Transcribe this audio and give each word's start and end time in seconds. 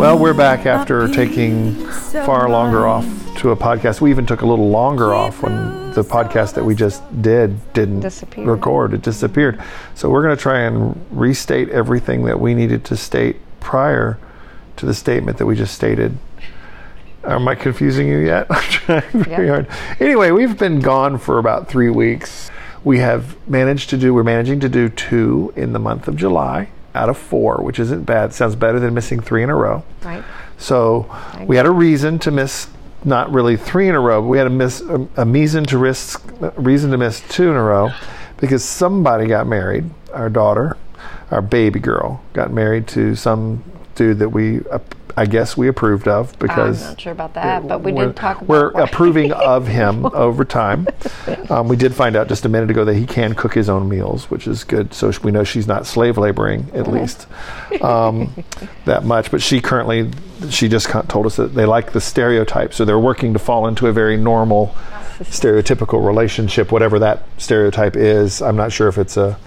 Well, 0.00 0.18
we're 0.18 0.32
back 0.32 0.64
after 0.64 1.06
taking 1.08 1.74
far 1.74 2.48
longer 2.48 2.86
off 2.86 3.04
to 3.40 3.50
a 3.50 3.56
podcast. 3.56 4.00
We 4.00 4.08
even 4.08 4.24
took 4.24 4.40
a 4.40 4.46
little 4.46 4.70
longer 4.70 5.12
off 5.12 5.42
when 5.42 5.52
the 5.92 6.02
podcast 6.02 6.54
that 6.54 6.64
we 6.64 6.74
just 6.74 7.02
did 7.20 7.74
didn't 7.74 8.00
record. 8.38 8.94
It 8.94 9.02
disappeared. 9.02 9.62
So 9.94 10.08
we're 10.08 10.22
going 10.22 10.34
to 10.34 10.42
try 10.42 10.60
and 10.60 11.04
restate 11.10 11.68
everything 11.68 12.24
that 12.24 12.40
we 12.40 12.54
needed 12.54 12.82
to 12.86 12.96
state 12.96 13.36
prior 13.60 14.18
to 14.76 14.86
the 14.86 14.94
statement 14.94 15.36
that 15.36 15.44
we 15.44 15.54
just 15.54 15.74
stated. 15.74 16.16
Am 17.24 17.46
I 17.46 17.54
confusing 17.54 18.08
you 18.08 18.20
yet? 18.20 18.46
I'm 18.50 18.62
trying 18.70 19.02
very 19.12 19.48
Yep. 19.48 19.68
hard. 19.70 20.00
Anyway, 20.00 20.30
we've 20.30 20.56
been 20.58 20.80
gone 20.80 21.18
for 21.18 21.38
about 21.38 21.68
three 21.68 21.90
weeks. 21.90 22.50
We 22.84 23.00
have 23.00 23.36
managed 23.46 23.90
to 23.90 23.98
do, 23.98 24.14
we're 24.14 24.24
managing 24.24 24.60
to 24.60 24.68
do 24.70 24.88
two 24.88 25.52
in 25.56 25.74
the 25.74 25.78
month 25.78 26.08
of 26.08 26.16
July 26.16 26.70
out 26.94 27.08
of 27.08 27.16
four, 27.16 27.58
which 27.58 27.78
isn't 27.78 28.04
bad. 28.04 28.32
Sounds 28.32 28.56
better 28.56 28.80
than 28.80 28.94
missing 28.94 29.20
three 29.20 29.42
in 29.42 29.50
a 29.50 29.56
row. 29.56 29.84
Right. 30.02 30.24
So 30.58 31.14
we 31.46 31.56
had 31.56 31.66
a 31.66 31.70
reason 31.70 32.18
to 32.20 32.30
miss, 32.30 32.68
not 33.04 33.32
really 33.32 33.56
three 33.56 33.88
in 33.88 33.94
a 33.94 34.00
row, 34.00 34.20
but 34.20 34.28
we 34.28 34.38
had 34.38 34.46
a 34.46 34.50
miss 34.50 34.80
a, 34.80 35.08
a 35.16 35.24
reason 35.24 35.64
to 35.64 35.78
risk, 35.78 36.22
a 36.42 36.50
reason 36.56 36.90
to 36.90 36.98
miss 36.98 37.20
two 37.28 37.50
in 37.50 37.56
a 37.56 37.62
row, 37.62 37.90
because 38.38 38.64
somebody 38.64 39.26
got 39.26 39.46
married. 39.46 39.88
Our 40.12 40.28
daughter, 40.28 40.76
our 41.30 41.40
baby 41.40 41.80
girl, 41.80 42.22
got 42.32 42.52
married 42.52 42.88
to 42.88 43.14
some 43.14 43.62
dude 43.94 44.18
that 44.18 44.30
we, 44.30 44.60
I 45.20 45.26
guess, 45.26 45.54
we 45.54 45.68
approved 45.68 46.08
of 46.08 46.38
because 46.38 46.80
I'm 46.80 46.88
not 46.92 47.00
sure 47.02 47.12
about 47.12 47.34
that, 47.34 47.68
but 47.68 47.82
we 47.82 47.92
we're, 47.92 48.06
did 48.06 48.16
talk 48.16 48.38
about 48.38 48.48
we're 48.48 48.70
approving 48.70 49.32
of 49.32 49.66
him 49.66 50.06
over 50.14 50.46
time. 50.46 50.88
Um, 51.50 51.68
we 51.68 51.76
did 51.76 51.94
find 51.94 52.16
out 52.16 52.26
just 52.26 52.46
a 52.46 52.48
minute 52.48 52.70
ago 52.70 52.86
that 52.86 52.94
he 52.94 53.04
can 53.04 53.34
cook 53.34 53.52
his 53.52 53.68
own 53.68 53.86
meals, 53.86 54.30
which 54.30 54.46
is 54.46 54.64
good. 54.64 54.94
So 54.94 55.12
we 55.22 55.30
know 55.30 55.44
she's 55.44 55.66
not 55.66 55.86
slave 55.86 56.16
laboring 56.16 56.70
at 56.72 56.86
least 56.86 57.26
um, 57.82 58.32
that 58.86 59.04
much. 59.04 59.30
But 59.30 59.42
she 59.42 59.60
currently, 59.60 60.10
she 60.48 60.68
just 60.68 60.88
told 61.10 61.26
us 61.26 61.36
that 61.36 61.54
they 61.54 61.66
like 61.66 61.92
the 61.92 62.00
stereotype, 62.00 62.72
so 62.72 62.86
they're 62.86 62.98
working 62.98 63.34
to 63.34 63.38
fall 63.38 63.66
into 63.66 63.88
a 63.88 63.92
very 63.92 64.16
normal, 64.16 64.74
stereotypical 65.24 66.02
relationship, 66.02 66.72
whatever 66.72 66.98
that 66.98 67.24
stereotype 67.36 67.94
is. 67.94 68.40
I'm 68.40 68.56
not 68.56 68.72
sure 68.72 68.88
if 68.88 68.96
it's 68.96 69.18
a. 69.18 69.38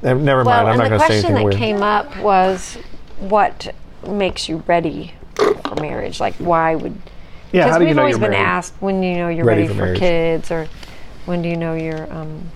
Never 0.00 0.42
Well, 0.42 0.44
mind. 0.44 0.68
I'm 0.68 0.68
and 0.68 0.78
not 0.78 0.84
the 0.84 0.88
going 0.88 1.00
to 1.00 1.06
say 1.06 1.20
question 1.20 1.50
that 1.50 1.54
came 1.54 1.82
up 1.82 2.16
was, 2.16 2.78
what 3.18 3.74
makes 4.06 4.48
you 4.48 4.62
ready 4.66 5.12
for 5.38 5.74
marriage? 5.80 6.20
Like, 6.20 6.34
why 6.36 6.74
would? 6.74 6.92
yeah, 7.52 7.64
Because 7.64 7.72
how 7.72 7.78
do 7.78 7.84
you 7.84 7.90
we've 7.90 7.98
always 7.98 8.18
been 8.18 8.30
married? 8.32 8.44
asked 8.44 8.74
when 8.80 9.02
you 9.02 9.16
know 9.16 9.28
you're 9.28 9.44
Ready 9.44 9.62
ready, 9.62 9.74
for 9.74 9.94
for, 9.94 9.94
kids, 9.94 10.50
or 10.50 10.68
when 11.26 11.42
do 11.42 11.48
you 11.48 11.56
know 11.56 11.74
you're, 11.74 12.12
um, 12.12 12.50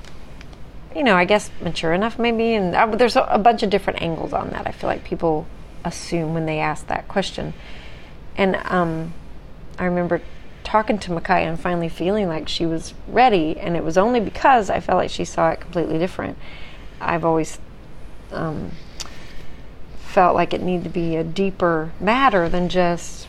you 0.95 1.03
know, 1.03 1.15
I 1.17 1.25
guess 1.25 1.51
mature 1.61 1.93
enough, 1.93 2.19
maybe. 2.19 2.55
And 2.55 2.75
uh, 2.75 2.87
there's 2.87 3.17
a, 3.17 3.23
a 3.23 3.39
bunch 3.39 3.63
of 3.63 3.71
different 3.71 4.03
angles 4.03 4.33
on 4.33 4.51
that. 4.51 4.67
I 4.67 4.73
feel 4.73 4.89
like 4.89 5.05
people 5.05 5.47
assume 5.85 6.35
when 6.35 6.47
they 6.47 6.59
ask 6.59 6.87
that 6.89 7.09
question. 7.09 7.55
And 8.37 8.57
um, 8.65 9.13
I 9.79 9.85
remember 9.85 10.21
talking 10.65 10.99
to 10.99 11.13
Micaiah 11.13 11.49
and 11.49 11.59
finally 11.61 11.89
feeling 11.89 12.29
like 12.29 12.49
she 12.49 12.65
was 12.67 12.95
ready, 13.09 13.59
and 13.59 13.77
it 13.77 13.85
was 13.85 13.99
only 13.99 14.21
because 14.21 14.71
I 14.71 14.81
felt 14.81 14.97
like 14.99 15.11
she 15.11 15.25
saw 15.25 15.51
it 15.51 15.61
completely 15.61 15.99
different. 15.99 16.39
I've 17.01 17.25
always 17.25 17.59
um, 18.31 18.71
felt 20.13 20.35
like 20.35 20.53
it 20.53 20.63
needed 20.63 20.85
to 20.85 20.91
be 20.91 21.17
a 21.17 21.25
deeper 21.25 21.91
matter 21.99 22.49
than 22.49 22.69
just 22.69 23.27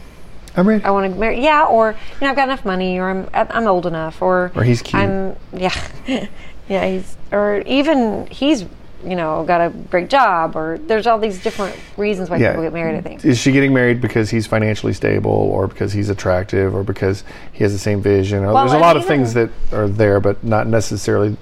I'm 0.56 0.68
ready. 0.68 0.84
I 0.84 0.92
want 0.92 1.12
to 1.12 1.20
marry. 1.20 1.42
Yeah, 1.42 1.66
or 1.66 1.92
you 1.92 2.22
know, 2.22 2.30
I've 2.30 2.36
got 2.36 2.44
enough 2.48 2.66
money, 2.66 3.00
or 3.00 3.10
I'm 3.10 3.30
I'm 3.34 3.66
old 3.68 3.86
enough, 3.86 4.22
or 4.22 4.52
Or 4.56 4.64
he's 4.64 4.82
cute. 4.82 5.02
I'm 5.02 5.36
yeah, 5.52 5.74
yeah. 6.70 6.86
He's 6.86 7.18
or 7.32 7.62
even 7.66 8.28
he's 8.28 8.66
you 9.04 9.16
know 9.16 9.44
got 9.46 9.62
a 9.62 9.70
great 9.72 10.10
job, 10.10 10.56
or 10.56 10.78
there's 10.78 11.08
all 11.08 11.18
these 11.18 11.42
different 11.42 11.76
reasons 11.98 12.30
why 12.30 12.38
Yeah. 12.38 12.50
people 12.52 12.64
get 12.64 12.74
married. 12.74 12.96
I 12.98 13.02
think. 13.02 13.26
Is 13.26 13.40
she 13.40 13.52
getting 13.52 13.74
married 13.74 14.00
because 14.00 14.30
he's 14.30 14.46
financially 14.46 14.94
stable, 14.94 15.32
or 15.32 15.68
because 15.68 15.92
he's 15.94 16.10
attractive, 16.10 16.76
or 16.76 16.84
because 16.84 17.24
he 17.52 17.64
has 17.64 17.74
the 17.74 17.80
same 17.80 18.02
vision? 18.02 18.44
Or 18.44 18.54
Well, 18.54 18.66
there's 18.68 18.78
a 18.78 18.80
lot 18.80 18.96
of 18.98 19.06
things 19.06 19.34
that 19.34 19.50
are 19.72 19.88
there, 19.88 20.20
but 20.20 20.44
not 20.44 20.68
necessarily. 20.68 21.36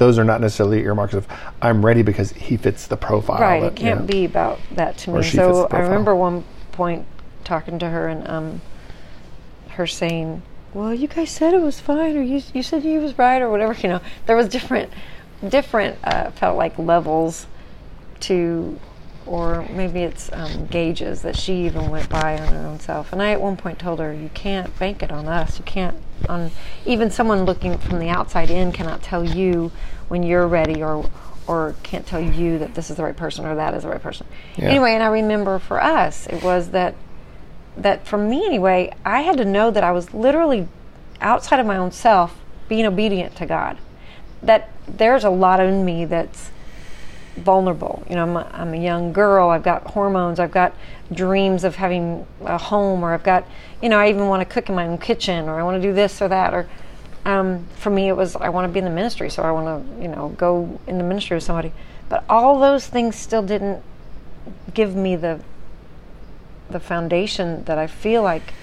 Those 0.00 0.18
are 0.18 0.24
not 0.24 0.40
necessarily 0.40 0.80
earmarks 0.80 1.12
of 1.12 1.28
I'm 1.60 1.84
ready 1.84 2.00
because 2.00 2.32
he 2.32 2.56
fits 2.56 2.86
the 2.86 2.96
profile. 2.96 3.38
Right, 3.38 3.60
that- 3.60 3.72
it 3.72 3.76
can't 3.76 4.00
yeah. 4.00 4.06
be 4.06 4.24
about 4.24 4.58
that 4.70 4.96
to 4.98 5.10
me. 5.10 5.22
she 5.22 5.36
fits 5.36 5.46
the 5.46 5.52
So 5.52 5.68
I 5.70 5.80
remember 5.80 6.16
one 6.16 6.42
point 6.72 7.04
talking 7.44 7.78
to 7.78 7.90
her 7.90 8.08
and 8.08 8.26
um, 8.26 8.60
her 9.72 9.86
saying, 9.86 10.40
"Well, 10.72 10.94
you 10.94 11.06
guys 11.06 11.30
said 11.30 11.52
it 11.52 11.60
was 11.60 11.80
fine, 11.80 12.16
or 12.16 12.22
you 12.22 12.42
you 12.54 12.62
said 12.62 12.82
he 12.82 12.96
was 12.96 13.18
right, 13.18 13.42
or 13.42 13.50
whatever." 13.50 13.74
You 13.74 13.90
know, 13.90 14.00
there 14.24 14.36
was 14.36 14.48
different 14.48 14.90
different 15.46 15.98
uh, 16.02 16.30
felt 16.30 16.56
like 16.56 16.78
levels 16.78 17.46
to, 18.20 18.80
or 19.26 19.66
maybe 19.68 20.00
it's 20.00 20.32
um, 20.32 20.64
gauges 20.68 21.20
that 21.20 21.36
she 21.36 21.66
even 21.66 21.90
went 21.90 22.08
by 22.08 22.38
on 22.38 22.48
her 22.54 22.66
own 22.66 22.80
self. 22.80 23.12
And 23.12 23.20
I 23.20 23.32
at 23.32 23.40
one 23.42 23.58
point 23.58 23.78
told 23.78 23.98
her, 23.98 24.14
"You 24.14 24.30
can't 24.32 24.78
bank 24.78 25.02
it 25.02 25.12
on 25.12 25.28
us. 25.28 25.58
You 25.58 25.64
can't 25.66 25.98
on 26.28 26.50
even 26.86 27.10
someone 27.10 27.44
looking 27.44 27.78
from 27.78 27.98
the 27.98 28.08
outside 28.08 28.50
in 28.50 28.72
cannot 28.72 29.02
tell 29.02 29.24
you 29.24 29.72
when 30.08 30.22
you're 30.22 30.46
ready 30.46 30.82
or." 30.82 31.08
Or 31.46 31.74
can't 31.82 32.06
tell 32.06 32.20
you 32.20 32.60
that 32.60 32.76
this 32.76 32.90
is 32.90 32.96
the 32.96 33.02
right 33.02 33.16
person 33.16 33.44
or 33.44 33.56
that 33.56 33.74
is 33.74 33.82
the 33.82 33.88
right 33.88 34.00
person. 34.00 34.24
Yeah. 34.56 34.66
Anyway, 34.66 34.92
and 34.92 35.02
I 35.02 35.08
remember 35.08 35.58
for 35.58 35.82
us, 35.82 36.28
it 36.28 36.44
was 36.44 36.70
that 36.70 36.94
that 37.76 38.06
for 38.06 38.18
me 38.18 38.46
anyway, 38.46 38.92
I 39.04 39.22
had 39.22 39.36
to 39.38 39.44
know 39.44 39.72
that 39.72 39.82
I 39.82 39.90
was 39.90 40.14
literally 40.14 40.68
outside 41.20 41.58
of 41.58 41.66
my 41.66 41.76
own 41.76 41.90
self 41.90 42.38
being 42.68 42.86
obedient 42.86 43.34
to 43.36 43.46
God. 43.46 43.78
That 44.42 44.70
there's 44.86 45.24
a 45.24 45.30
lot 45.30 45.58
in 45.58 45.84
me 45.84 46.04
that's 46.04 46.50
vulnerable. 47.36 48.04
You 48.08 48.14
know, 48.16 48.22
I'm 48.22 48.36
a, 48.36 48.50
I'm 48.52 48.74
a 48.74 48.78
young 48.78 49.12
girl. 49.12 49.48
I've 49.48 49.64
got 49.64 49.88
hormones. 49.88 50.38
I've 50.38 50.52
got 50.52 50.74
dreams 51.12 51.64
of 51.64 51.76
having 51.76 52.26
a 52.44 52.58
home, 52.58 53.02
or 53.02 53.12
I've 53.12 53.24
got, 53.24 53.44
you 53.82 53.88
know, 53.88 53.98
I 53.98 54.08
even 54.08 54.26
want 54.28 54.46
to 54.46 54.52
cook 54.52 54.68
in 54.68 54.74
my 54.74 54.86
own 54.86 54.98
kitchen, 54.98 55.48
or 55.48 55.58
I 55.58 55.62
want 55.62 55.80
to 55.80 55.88
do 55.88 55.94
this 55.94 56.20
or 56.20 56.28
that. 56.28 56.52
Or 56.52 56.68
um, 57.24 57.66
for 57.76 57.90
me, 57.90 58.08
it 58.08 58.16
was 58.16 58.36
I 58.36 58.48
want 58.48 58.68
to 58.68 58.72
be 58.72 58.78
in 58.78 58.84
the 58.84 58.90
ministry, 58.90 59.30
so 59.30 59.42
I 59.42 59.50
want 59.50 59.66
to, 59.66 60.02
you 60.02 60.08
know, 60.08 60.30
go 60.30 60.80
in 60.86 60.98
the 60.98 61.04
ministry 61.04 61.36
with 61.36 61.44
somebody. 61.44 61.72
But 62.08 62.24
all 62.28 62.58
those 62.58 62.86
things 62.86 63.16
still 63.16 63.42
didn't 63.42 63.82
give 64.74 64.94
me 64.94 65.16
the 65.16 65.40
the 66.68 66.80
foundation 66.80 67.64
that 67.64 67.78
I 67.78 67.86
feel 67.86 68.22
like 68.22 68.54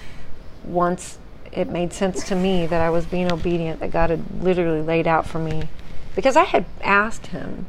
once 0.64 1.18
it 1.52 1.68
made 1.68 1.92
sense 1.92 2.26
to 2.28 2.34
me 2.34 2.66
that 2.66 2.80
I 2.80 2.90
was 2.90 3.06
being 3.06 3.32
obedient, 3.32 3.80
that 3.80 3.90
God 3.90 4.10
had 4.10 4.42
literally 4.42 4.82
laid 4.82 5.06
out 5.06 5.26
for 5.26 5.38
me. 5.38 5.68
Because 6.14 6.36
I 6.36 6.44
had 6.44 6.64
asked 6.82 7.28
Him 7.28 7.66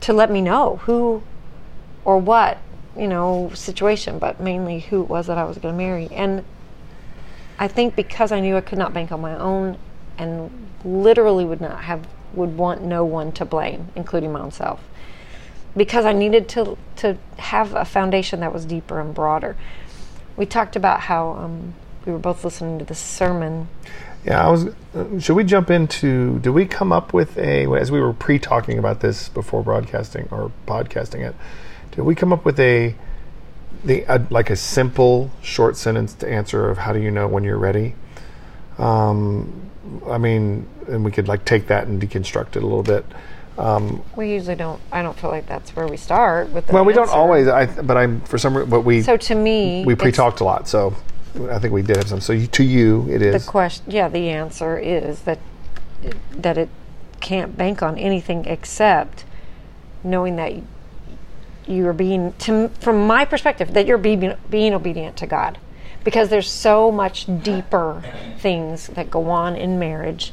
to 0.00 0.12
let 0.12 0.30
me 0.30 0.40
know 0.40 0.76
who 0.84 1.22
or 2.04 2.18
what, 2.18 2.58
you 2.96 3.08
know, 3.08 3.50
situation, 3.54 4.18
but 4.18 4.40
mainly 4.40 4.80
who 4.80 5.02
it 5.02 5.08
was 5.08 5.26
that 5.26 5.38
I 5.38 5.44
was 5.44 5.58
going 5.58 5.74
to 5.74 5.78
marry. 5.78 6.08
And 6.08 6.44
I 7.58 7.68
think 7.68 7.96
because 7.96 8.32
I 8.32 8.40
knew 8.40 8.56
I 8.56 8.60
could 8.60 8.78
not 8.78 8.92
bank 8.92 9.12
on 9.12 9.20
my 9.20 9.36
own 9.38 9.78
and 10.18 10.50
literally 10.84 11.44
would 11.44 11.60
not 11.60 11.84
have, 11.84 12.06
would 12.34 12.56
want 12.56 12.82
no 12.82 13.04
one 13.04 13.32
to 13.32 13.44
blame, 13.44 13.88
including 13.94 14.32
my 14.32 14.40
own 14.40 14.50
self 14.50 14.80
because 15.76 16.04
I 16.04 16.12
needed 16.12 16.48
to 16.50 16.76
to 16.96 17.16
have 17.38 17.74
a 17.74 17.84
foundation 17.84 18.40
that 18.40 18.52
was 18.52 18.64
deeper 18.64 19.00
and 19.00 19.14
broader. 19.14 19.56
We 20.36 20.46
talked 20.46 20.76
about 20.76 21.00
how 21.00 21.32
um, 21.32 21.74
we 22.04 22.12
were 22.12 22.18
both 22.18 22.44
listening 22.44 22.78
to 22.78 22.84
this 22.84 22.98
sermon. 22.98 23.68
Yeah, 24.24 24.46
I 24.46 24.50
was. 24.50 24.68
Should 25.24 25.34
we 25.34 25.44
jump 25.44 25.70
into? 25.70 26.38
Did 26.40 26.50
we 26.50 26.66
come 26.66 26.92
up 26.92 27.12
with 27.12 27.36
a? 27.38 27.66
As 27.74 27.90
we 27.90 28.00
were 28.00 28.12
pre-talking 28.12 28.78
about 28.78 29.00
this 29.00 29.28
before 29.28 29.62
broadcasting 29.62 30.28
or 30.30 30.52
podcasting 30.66 31.26
it, 31.26 31.34
did 31.92 32.02
we 32.02 32.14
come 32.14 32.32
up 32.32 32.44
with 32.44 32.58
a, 32.58 32.94
the 33.84 34.04
uh, 34.06 34.18
like 34.30 34.50
a 34.50 34.56
simple 34.56 35.30
short 35.42 35.76
sentence 35.76 36.14
to 36.14 36.28
answer 36.28 36.68
of 36.68 36.78
how 36.78 36.92
do 36.92 37.00
you 37.00 37.10
know 37.10 37.28
when 37.28 37.44
you're 37.44 37.58
ready? 37.58 37.94
Um, 38.78 39.70
I 40.06 40.18
mean, 40.18 40.66
and 40.88 41.04
we 41.04 41.10
could 41.10 41.28
like 41.28 41.44
take 41.44 41.66
that 41.68 41.86
and 41.86 42.00
deconstruct 42.00 42.56
it 42.56 42.62
a 42.62 42.66
little 42.66 42.82
bit. 42.82 43.04
Um, 43.58 44.02
We 44.16 44.32
usually 44.32 44.56
don't. 44.56 44.80
I 44.90 45.02
don't 45.02 45.18
feel 45.18 45.30
like 45.30 45.46
that's 45.46 45.76
where 45.76 45.86
we 45.86 45.98
start 45.98 46.48
with. 46.50 46.66
The 46.66 46.72
well, 46.72 46.84
we 46.84 46.94
don't 46.94 47.10
always. 47.10 47.48
I 47.48 47.66
but 47.66 47.96
I'm 47.96 48.22
for 48.22 48.38
some 48.38 48.56
reason, 48.56 48.70
but 48.70 48.80
we 48.80 49.02
So 49.02 49.16
to 49.16 49.34
me, 49.34 49.84
we 49.84 49.94
pre-talked 49.94 50.40
a 50.40 50.44
lot, 50.44 50.68
so 50.68 50.94
I 51.50 51.58
think 51.58 51.74
we 51.74 51.82
did 51.82 51.96
have 51.96 52.08
some. 52.08 52.20
So 52.20 52.32
you, 52.32 52.46
to 52.46 52.64
you, 52.64 53.06
it 53.10 53.20
is 53.20 53.44
The 53.44 53.50
question, 53.50 53.84
yeah, 53.88 54.08
the 54.08 54.30
answer 54.30 54.78
is 54.78 55.20
that 55.22 55.38
that 56.32 56.56
it 56.56 56.70
can't 57.20 57.56
bank 57.56 57.82
on 57.82 57.98
anything 57.98 58.46
except 58.46 59.24
knowing 60.02 60.36
that 60.36 60.54
you 61.66 61.86
are 61.86 61.92
being, 61.92 62.32
to, 62.34 62.68
from 62.80 63.06
my 63.06 63.24
perspective, 63.24 63.74
that 63.74 63.86
you're 63.86 63.98
being 63.98 64.34
being 64.50 64.74
obedient 64.74 65.16
to 65.18 65.26
God, 65.26 65.58
because 66.04 66.28
there's 66.28 66.50
so 66.50 66.90
much 66.90 67.26
deeper 67.42 68.02
things 68.38 68.88
that 68.88 69.10
go 69.10 69.30
on 69.30 69.56
in 69.56 69.78
marriage. 69.78 70.32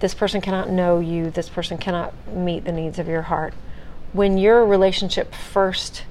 This 0.00 0.14
person 0.14 0.40
cannot 0.40 0.70
know 0.70 1.00
you. 1.00 1.30
This 1.30 1.48
person 1.48 1.78
cannot 1.78 2.12
meet 2.28 2.64
the 2.64 2.72
needs 2.72 2.98
of 2.98 3.08
your 3.08 3.22
heart. 3.22 3.54
When 4.12 4.38
your 4.38 4.64
relationship 4.64 5.34
first 5.34 6.04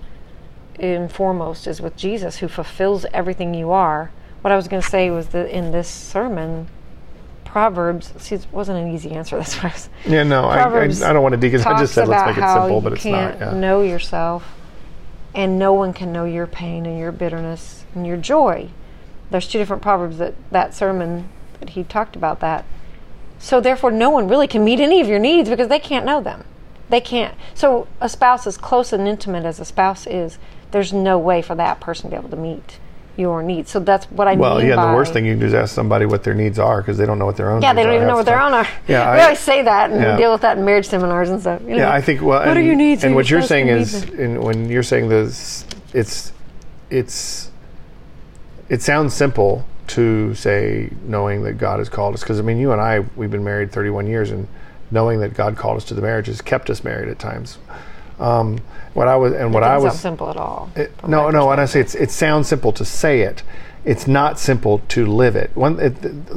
and 0.80 1.12
foremost 1.12 1.68
is 1.68 1.82
with 1.82 1.96
Jesus, 1.96 2.38
who 2.38 2.48
fulfills 2.48 3.06
everything 3.14 3.54
you 3.54 3.72
are. 3.72 4.12
What 4.42 4.52
I 4.52 4.56
was 4.56 4.68
going 4.68 4.82
to 4.82 4.88
say 4.88 5.10
was 5.10 5.30
that 5.30 5.50
in 5.50 5.72
this 5.72 5.88
sermon, 5.88 6.68
Proverbs. 7.48 8.14
See, 8.18 8.36
it 8.36 8.46
wasn't 8.52 8.80
an 8.80 8.94
easy 8.94 9.12
answer. 9.12 9.38
That's 9.40 9.56
what 9.56 9.66
I 9.66 9.74
was. 9.74 9.90
Yeah, 10.06 10.24
no, 10.24 10.46
I, 10.46 10.60
I, 10.60 10.84
I 10.84 10.88
don't 10.88 11.24
want 11.24 11.40
to 11.40 11.50
deconstruct. 11.50 11.66
I 11.66 11.80
just 11.80 11.94
said 11.94 12.08
let's 12.08 12.28
make 12.28 12.44
it 12.44 12.54
simple, 12.54 12.82
but 12.82 12.94
it's 12.94 13.06
not. 13.06 13.40
Yeah. 13.40 13.54
know 13.54 13.82
yourself, 13.82 14.46
and 15.34 15.58
no 15.58 15.74
one 15.74 15.94
can 15.94 16.12
know 16.12 16.26
your 16.26 16.48
pain 16.48 16.86
and 16.86 17.00
your 17.00 17.12
bitterness 17.12 17.86
and 17.96 18.06
your 18.06 18.18
joy. 18.18 18.70
There's 19.32 19.48
two 19.48 19.58
different 19.58 19.82
proverbs 19.82 20.18
that 20.18 20.36
that 20.52 20.74
sermon 20.74 21.30
that 21.60 21.72
he 21.72 21.84
talked 21.84 22.16
about 22.16 22.40
that. 22.42 22.66
So 23.40 23.62
therefore, 23.62 23.92
no 23.92 24.10
one 24.10 24.28
really 24.28 24.48
can 24.48 24.64
meet 24.64 24.80
any 24.80 25.00
of 25.02 25.08
your 25.08 25.20
needs 25.20 25.50
because 25.50 25.68
they 25.68 25.80
can't 25.80 26.06
know 26.06 26.22
them. 26.22 26.44
They 26.90 27.02
can't. 27.02 27.36
So 27.54 27.88
a 28.00 28.10
spouse 28.10 28.48
as 28.48 28.58
close 28.58 28.94
and 28.94 29.08
intimate 29.08 29.46
as 29.46 29.60
a 29.60 29.66
spouse 29.66 30.08
is, 30.08 30.38
there's 30.72 30.94
no 30.94 31.18
way 31.18 31.42
for 31.42 31.56
that 31.56 31.80
person 31.80 32.10
to 32.10 32.16
be 32.16 32.20
able 32.20 32.30
to 32.30 32.36
meet 32.36 32.80
your 33.18 33.42
needs. 33.44 33.72
So 33.72 33.80
that's 33.80 34.06
what 34.12 34.28
I 34.28 34.36
Well, 34.36 34.58
mean 34.58 34.68
Well, 34.68 34.70
yeah, 34.70 34.76
by 34.76 34.92
the 34.92 34.96
worst 34.96 35.12
thing 35.12 35.26
you 35.26 35.34
can 35.34 35.40
do 35.40 35.46
is 35.48 35.54
ask 35.54 35.74
somebody 35.74 36.06
what 36.06 36.24
their 36.24 36.34
needs 36.36 36.60
are 36.60 36.82
because 36.82 36.98
they 36.98 37.06
don't 37.06 37.18
know 37.20 37.26
what 37.26 37.36
their 37.36 37.50
own 37.50 37.58
are. 37.60 37.62
yeah, 37.62 37.74
they 37.74 37.84
don't 37.84 37.96
even 37.96 38.08
know 38.08 38.16
what 38.16 38.26
their 38.26 38.40
own 38.40 38.54
are. 38.54 38.68
Yeah, 38.88 39.12
we 39.14 39.20
I- 39.20 39.24
always 39.24 39.40
say 39.40 39.64
that 39.64 39.90
and 39.92 40.00
yeah. 40.02 40.16
we 40.16 40.22
deal 40.22 40.32
with 40.32 40.42
that 40.42 40.58
in 40.58 40.66
marriage 40.66 40.88
seminars 40.88 41.30
and 41.30 41.42
stuff. 41.42 41.62
You 41.64 41.70
know, 41.70 41.76
Yeah, 41.78 41.92
I 41.94 42.02
think. 42.02 42.22
Well, 42.22 42.40
what 42.40 42.48
and, 42.48 42.58
are 42.58 42.62
your 42.62 42.76
needs? 42.76 43.04
And 43.04 43.16
what 43.16 43.30
you're 43.30 43.42
saying 43.42 43.68
is, 43.68 44.04
in, 44.04 44.42
when 44.42 44.70
you're 44.70 44.84
saying 44.84 45.10
this, 45.10 45.66
it's 45.94 46.32
it's 46.90 47.52
it 48.70 48.82
sounds 48.82 49.14
simple 49.14 49.66
to 49.88 50.34
say 50.36 50.90
knowing 51.04 51.44
that 51.44 51.54
God 51.58 51.80
has 51.80 51.90
called 51.90 52.14
us 52.14 52.22
because 52.22 52.40
I 52.40 52.44
mean 52.44 52.58
you 52.60 52.72
and 52.72 52.82
I 52.82 53.00
we've 53.16 53.32
been 53.32 53.44
married 53.44 53.72
31 53.72 54.06
years 54.08 54.32
and 54.32 54.48
knowing 54.92 55.20
that 55.22 55.34
God 55.34 55.56
called 55.58 55.78
us 55.78 55.86
to 55.86 55.94
the 55.94 56.02
marriage 56.02 56.28
has 56.28 56.42
kept 56.42 56.70
us 56.70 56.84
married 56.84 57.10
at 57.10 57.20
times. 57.20 57.58
Um, 58.20 58.60
what 58.94 59.08
I 59.08 59.16
was 59.16 59.34
and 59.34 59.54
what 59.54 59.64
I 59.64 59.78
was 59.78 60.00
simple 60.00 60.30
at 60.30 60.38
all. 60.38 60.70
it- 60.76 60.92
no, 61.08 61.30
no. 61.30 61.48
When 61.48 61.60
I 61.60 61.66
say 61.66 61.82
it's, 61.82 61.94
it 61.96 62.10
sounds 62.12 62.48
simple 62.48 62.72
to 62.74 62.84
say 62.86 63.22
it. 63.22 63.44
It's 63.86 64.08
not 64.08 64.40
simple 64.40 64.80
to 64.90 65.06
live 65.06 65.36
it. 65.36 65.52
One, 65.56 65.80
it, 65.80 65.94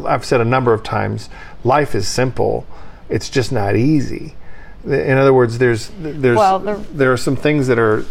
I've 0.07 0.25
said 0.25 0.41
a 0.41 0.45
number 0.45 0.73
of 0.73 0.83
times, 0.83 1.31
life 1.65 1.95
is 1.95 2.07
simple. 2.07 2.67
It's 3.09 3.29
just 3.31 3.51
not 3.51 3.77
easy. 3.77 4.35
In 4.85 5.19
other 5.19 5.35
words, 5.35 5.59
there's 5.59 5.91
there's 6.01 6.37
Well, 6.39 6.59
there- 6.59 6.77
there 6.77 7.13
are 7.13 7.17
some 7.17 7.37
things 7.37 7.67
that 7.67 7.79
are 7.79 8.05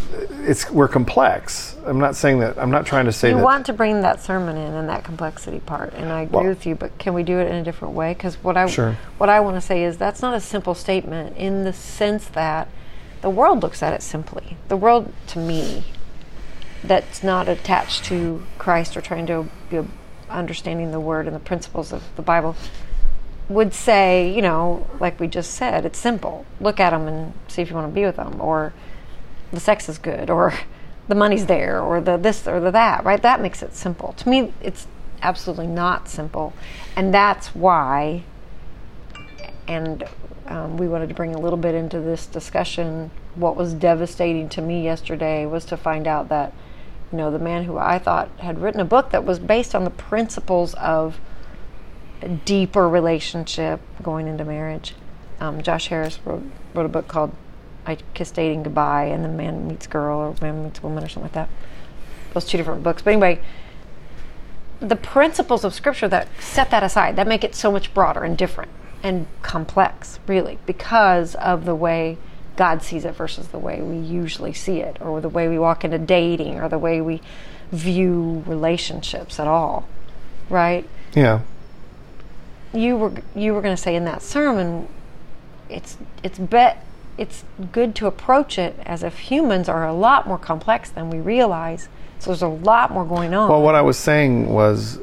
it's 0.46 0.70
we're 0.72 0.88
complex. 0.88 1.76
I'm 1.86 2.00
not 2.00 2.16
saying 2.16 2.40
that. 2.40 2.58
I'm 2.58 2.72
not 2.72 2.86
trying 2.86 3.06
to 3.06 3.12
say 3.12 3.30
You 3.30 3.36
that. 3.36 3.44
want 3.44 3.66
to 3.68 3.74
bring 3.74 4.02
that 4.02 4.22
sermon 4.22 4.56
in 4.58 4.74
and 4.74 4.90
that 4.90 5.04
complexity 5.04 5.60
part, 5.60 5.94
and 5.94 6.12
I 6.12 6.22
agree 6.22 6.38
Well- 6.40 6.46
with 6.50 6.66
you. 6.66 6.76
But 6.76 6.98
can 6.98 7.14
we 7.14 7.24
do 7.24 7.38
it 7.40 7.48
in 7.48 7.56
a 7.56 7.64
different 7.64 7.94
way? 7.94 8.14
Because 8.14 8.36
what 8.44 8.58
I 8.58 8.66
Sure. 8.68 8.98
what 9.20 9.30
I 9.30 9.40
want 9.40 9.56
to 9.58 9.62
say 9.62 9.84
is 9.84 9.98
that's 9.98 10.22
not 10.22 10.34
a 10.36 10.40
simple 10.40 10.74
statement 10.76 11.38
in 11.38 11.64
the 11.66 11.74
sense 11.74 12.26
that 12.30 12.68
the 13.22 13.30
world 13.30 13.62
looks 13.62 13.84
at 13.84 13.94
it 13.94 14.02
simply. 14.02 14.58
The 14.68 14.78
world, 14.78 15.12
to 15.28 15.40
me, 15.40 15.86
that's 16.84 17.24
not 17.24 17.50
attached 17.50 18.06
to 18.06 18.44
Christ 18.58 18.96
or 18.96 19.02
trying 19.02 19.28
to 19.28 19.50
be 19.70 19.82
understanding 20.30 20.92
the 20.92 21.00
Word 21.00 21.28
and 21.28 21.36
the 21.36 21.40
principles 21.40 21.92
of 21.92 22.04
the 22.16 22.22
Bible, 22.22 22.56
would 23.50 23.74
say, 23.74 24.32
you 24.32 24.42
know, 24.42 24.88
like 25.00 25.20
we 25.20 25.28
just 25.28 25.52
said, 25.52 25.86
it's 25.86 25.98
simple. 25.98 26.46
Look 26.62 26.80
at 26.80 26.92
them 26.92 27.08
and 27.08 27.34
see 27.48 27.62
if 27.62 27.70
you 27.70 27.76
want 27.76 27.88
to 27.88 27.94
be 27.94 28.06
with 28.06 28.16
them, 28.16 28.40
or 28.40 28.74
the 29.52 29.60
sex 29.60 29.90
is 29.90 29.98
good, 29.98 30.30
or 30.30 30.54
the 31.08 31.16
money's 31.16 31.48
there, 31.48 31.82
or 31.82 32.00
the 32.00 32.16
this 32.18 32.48
or 32.48 32.60
the 32.60 32.72
that, 32.72 33.04
right? 33.04 33.22
That 33.22 33.42
makes 33.42 33.64
it 33.64 33.74
simple. 33.74 34.14
To 34.14 34.30
me, 34.30 34.54
it's 34.62 34.86
absolutely 35.22 35.68
not 35.68 36.08
simple. 36.08 36.54
And 36.96 37.14
that's 37.14 37.56
why, 37.56 38.24
and 39.70 40.04
um, 40.48 40.78
we 40.78 40.88
wanted 40.88 41.10
to 41.10 41.16
bring 41.16 41.36
a 41.36 41.40
little 41.40 41.58
bit 41.58 41.76
into 41.76 42.02
this 42.02 42.26
discussion. 42.26 43.12
What 43.36 43.56
was 43.56 43.74
devastating 43.74 44.50
to 44.50 44.62
me 44.62 44.84
yesterday 44.84 45.46
was 45.46 45.64
to 45.66 45.78
find 45.78 46.08
out 46.08 46.28
that, 46.30 46.54
you 47.12 47.20
know, 47.20 47.30
the 47.30 47.40
man 47.40 47.66
who 47.66 47.78
I 47.78 48.00
thought 48.00 48.30
had 48.40 48.60
written 48.60 48.82
a 48.82 48.86
book 48.86 49.12
that 49.12 49.24
was 49.24 49.38
based 49.38 49.76
on 49.76 49.84
the 49.84 49.92
principles 49.92 50.74
of 50.74 51.20
a 52.24 52.30
deeper 52.30 52.90
relationship 52.90 53.80
going 54.02 54.28
into 54.28 54.44
marriage. 54.44 54.96
Um, 55.40 55.62
Josh 55.62 55.88
Harris 55.88 56.20
wrote, 56.26 56.44
wrote 56.74 56.88
a 56.88 56.90
book 56.90 57.08
called 57.08 57.32
I 57.86 57.98
Kiss 58.16 58.32
Dating 58.32 58.64
Goodbye 58.64 59.06
and 59.06 59.24
then 59.24 59.38
Man 59.38 59.68
Meets 59.68 59.86
Girl 59.86 60.18
or 60.18 60.36
Man 60.42 60.64
Meets 60.64 60.82
Woman 60.82 61.04
or 61.04 61.08
something 61.08 61.24
like 61.24 61.34
that. 61.34 61.50
Those 62.34 62.46
two 62.46 62.58
different 62.58 62.82
books. 62.82 63.04
But 63.04 63.14
anyway, 63.14 63.40
the 64.80 64.96
principles 64.96 65.64
of 65.64 65.76
Scripture 65.76 66.08
that 66.08 66.28
set 66.40 66.72
that 66.72 66.82
aside, 66.82 67.16
that 67.18 67.28
make 67.28 67.44
it 67.44 67.54
so 67.54 67.72
much 67.72 67.94
broader 67.94 68.24
and 68.24 68.36
different 68.36 68.72
and 69.04 69.28
complex, 69.42 70.20
really, 70.28 70.60
because 70.66 71.36
of 71.36 71.66
the 71.66 71.76
way 71.76 72.18
God 72.56 72.84
sees 72.84 73.06
it 73.06 73.16
versus 73.16 73.50
the 73.50 73.60
way 73.60 73.82
we 73.82 73.98
usually 73.98 74.54
see 74.54 74.80
it, 74.82 74.98
or 75.02 75.22
the 75.22 75.30
way 75.30 75.48
we 75.48 75.58
walk 75.58 75.84
into 75.86 75.98
dating, 75.98 76.60
or 76.60 76.68
the 76.68 76.78
way 76.78 77.00
we 77.02 77.22
view 77.72 78.44
relationships 78.46 79.40
at 79.40 79.48
all, 79.48 79.88
right? 80.50 80.88
yeah. 81.14 81.42
you 82.74 82.98
were 82.98 83.14
you 83.36 83.54
were 83.54 83.62
going 83.62 83.76
to 83.76 83.82
say 83.82 83.96
in 83.96 84.06
that 84.06 84.22
sermon 84.22 84.88
it's 85.70 85.98
it's 86.24 86.38
bet 86.38 86.86
it's 87.18 87.44
good 87.72 87.96
to 87.96 88.06
approach 88.06 88.58
it 88.60 88.76
as 88.86 89.02
if 89.04 89.18
humans 89.20 89.68
are 89.68 89.88
a 89.88 89.94
lot 89.94 90.28
more 90.28 90.38
complex 90.38 90.90
than 90.92 91.10
we 91.10 91.20
realize 91.20 91.90
so 92.20 92.30
there's 92.30 92.42
a 92.42 92.48
lot 92.48 92.92
more 92.92 93.06
going 93.06 93.34
on 93.34 93.50
Well, 93.50 93.62
what 93.62 93.76
I 93.76 93.82
was 93.82 93.98
saying 93.98 94.50
was 94.50 95.00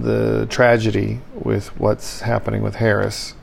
the 0.00 0.46
tragedy 0.50 1.20
with 1.34 1.68
what's 1.78 2.20
happening 2.20 2.62
with 2.62 2.76
Harris, 2.76 3.34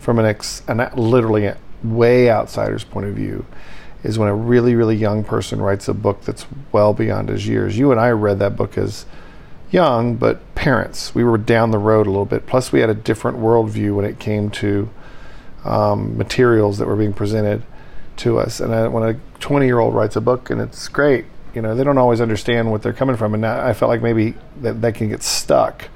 from 0.00 0.18
an 0.18 0.24
ex, 0.24 0.62
an 0.66 0.84
literally 0.96 1.52
way 1.84 2.30
outsider's 2.30 2.82
point 2.82 3.06
of 3.06 3.14
view, 3.14 3.46
is 4.02 4.18
when 4.18 4.28
a 4.28 4.34
really, 4.34 4.74
really 4.74 4.96
young 4.96 5.22
person 5.22 5.60
writes 5.60 5.86
a 5.86 5.94
book 5.94 6.22
that's 6.22 6.46
well 6.72 6.92
beyond 6.92 7.28
his 7.28 7.46
years. 7.46 7.78
You 7.78 7.92
and 7.92 8.00
I 8.00 8.10
read 8.10 8.38
that 8.40 8.56
book 8.56 8.76
as 8.76 9.04
young, 9.70 10.16
but 10.16 10.54
parents. 10.54 11.14
We 11.14 11.22
were 11.22 11.38
down 11.38 11.70
the 11.70 11.78
road 11.78 12.06
a 12.06 12.10
little 12.10 12.24
bit. 12.24 12.46
Plus, 12.46 12.72
we 12.72 12.80
had 12.80 12.90
a 12.90 12.94
different 12.94 13.38
worldview 13.38 13.94
when 13.94 14.04
it 14.04 14.18
came 14.18 14.50
to 14.50 14.88
um, 15.64 16.16
materials 16.16 16.78
that 16.78 16.86
were 16.86 16.96
being 16.96 17.12
presented 17.12 17.62
to 18.16 18.38
us. 18.38 18.60
And 18.60 18.74
I, 18.74 18.88
when 18.88 19.02
a 19.02 19.20
20 19.40 19.66
year 19.66 19.78
old 19.78 19.94
writes 19.94 20.16
a 20.16 20.20
book 20.20 20.50
and 20.50 20.60
it's 20.60 20.88
great, 20.88 21.26
you 21.54 21.60
know, 21.60 21.74
they 21.74 21.84
don't 21.84 21.98
always 21.98 22.20
understand 22.20 22.70
what 22.70 22.82
they're 22.82 22.92
coming 22.92 23.16
from. 23.16 23.34
And 23.34 23.44
I 23.44 23.72
felt 23.74 23.90
like 23.90 24.02
maybe 24.02 24.34
that, 24.60 24.80
that 24.80 24.94
can 24.94 25.08
get 25.08 25.22
stuck 25.22 25.88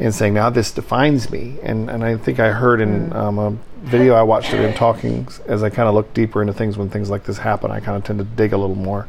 in 0.00 0.12
saying, 0.12 0.32
now 0.32 0.48
this 0.48 0.72
defines 0.72 1.30
me. 1.30 1.58
And, 1.62 1.90
and 1.90 2.02
I 2.02 2.16
think 2.16 2.40
I 2.40 2.50
heard 2.50 2.80
in 2.80 3.12
um, 3.12 3.38
a 3.38 3.50
video 3.82 4.14
I 4.14 4.22
watched 4.22 4.52
of 4.54 4.58
him 4.58 4.72
talking 4.72 5.28
as 5.46 5.62
I 5.62 5.68
kind 5.68 5.88
of 5.88 5.94
look 5.94 6.14
deeper 6.14 6.40
into 6.40 6.54
things 6.54 6.78
when 6.78 6.88
things 6.88 7.10
like 7.10 7.24
this 7.24 7.36
happen, 7.36 7.70
I 7.70 7.80
kind 7.80 7.98
of 7.98 8.04
tend 8.04 8.18
to 8.18 8.24
dig 8.24 8.54
a 8.54 8.56
little 8.56 8.74
more. 8.74 9.06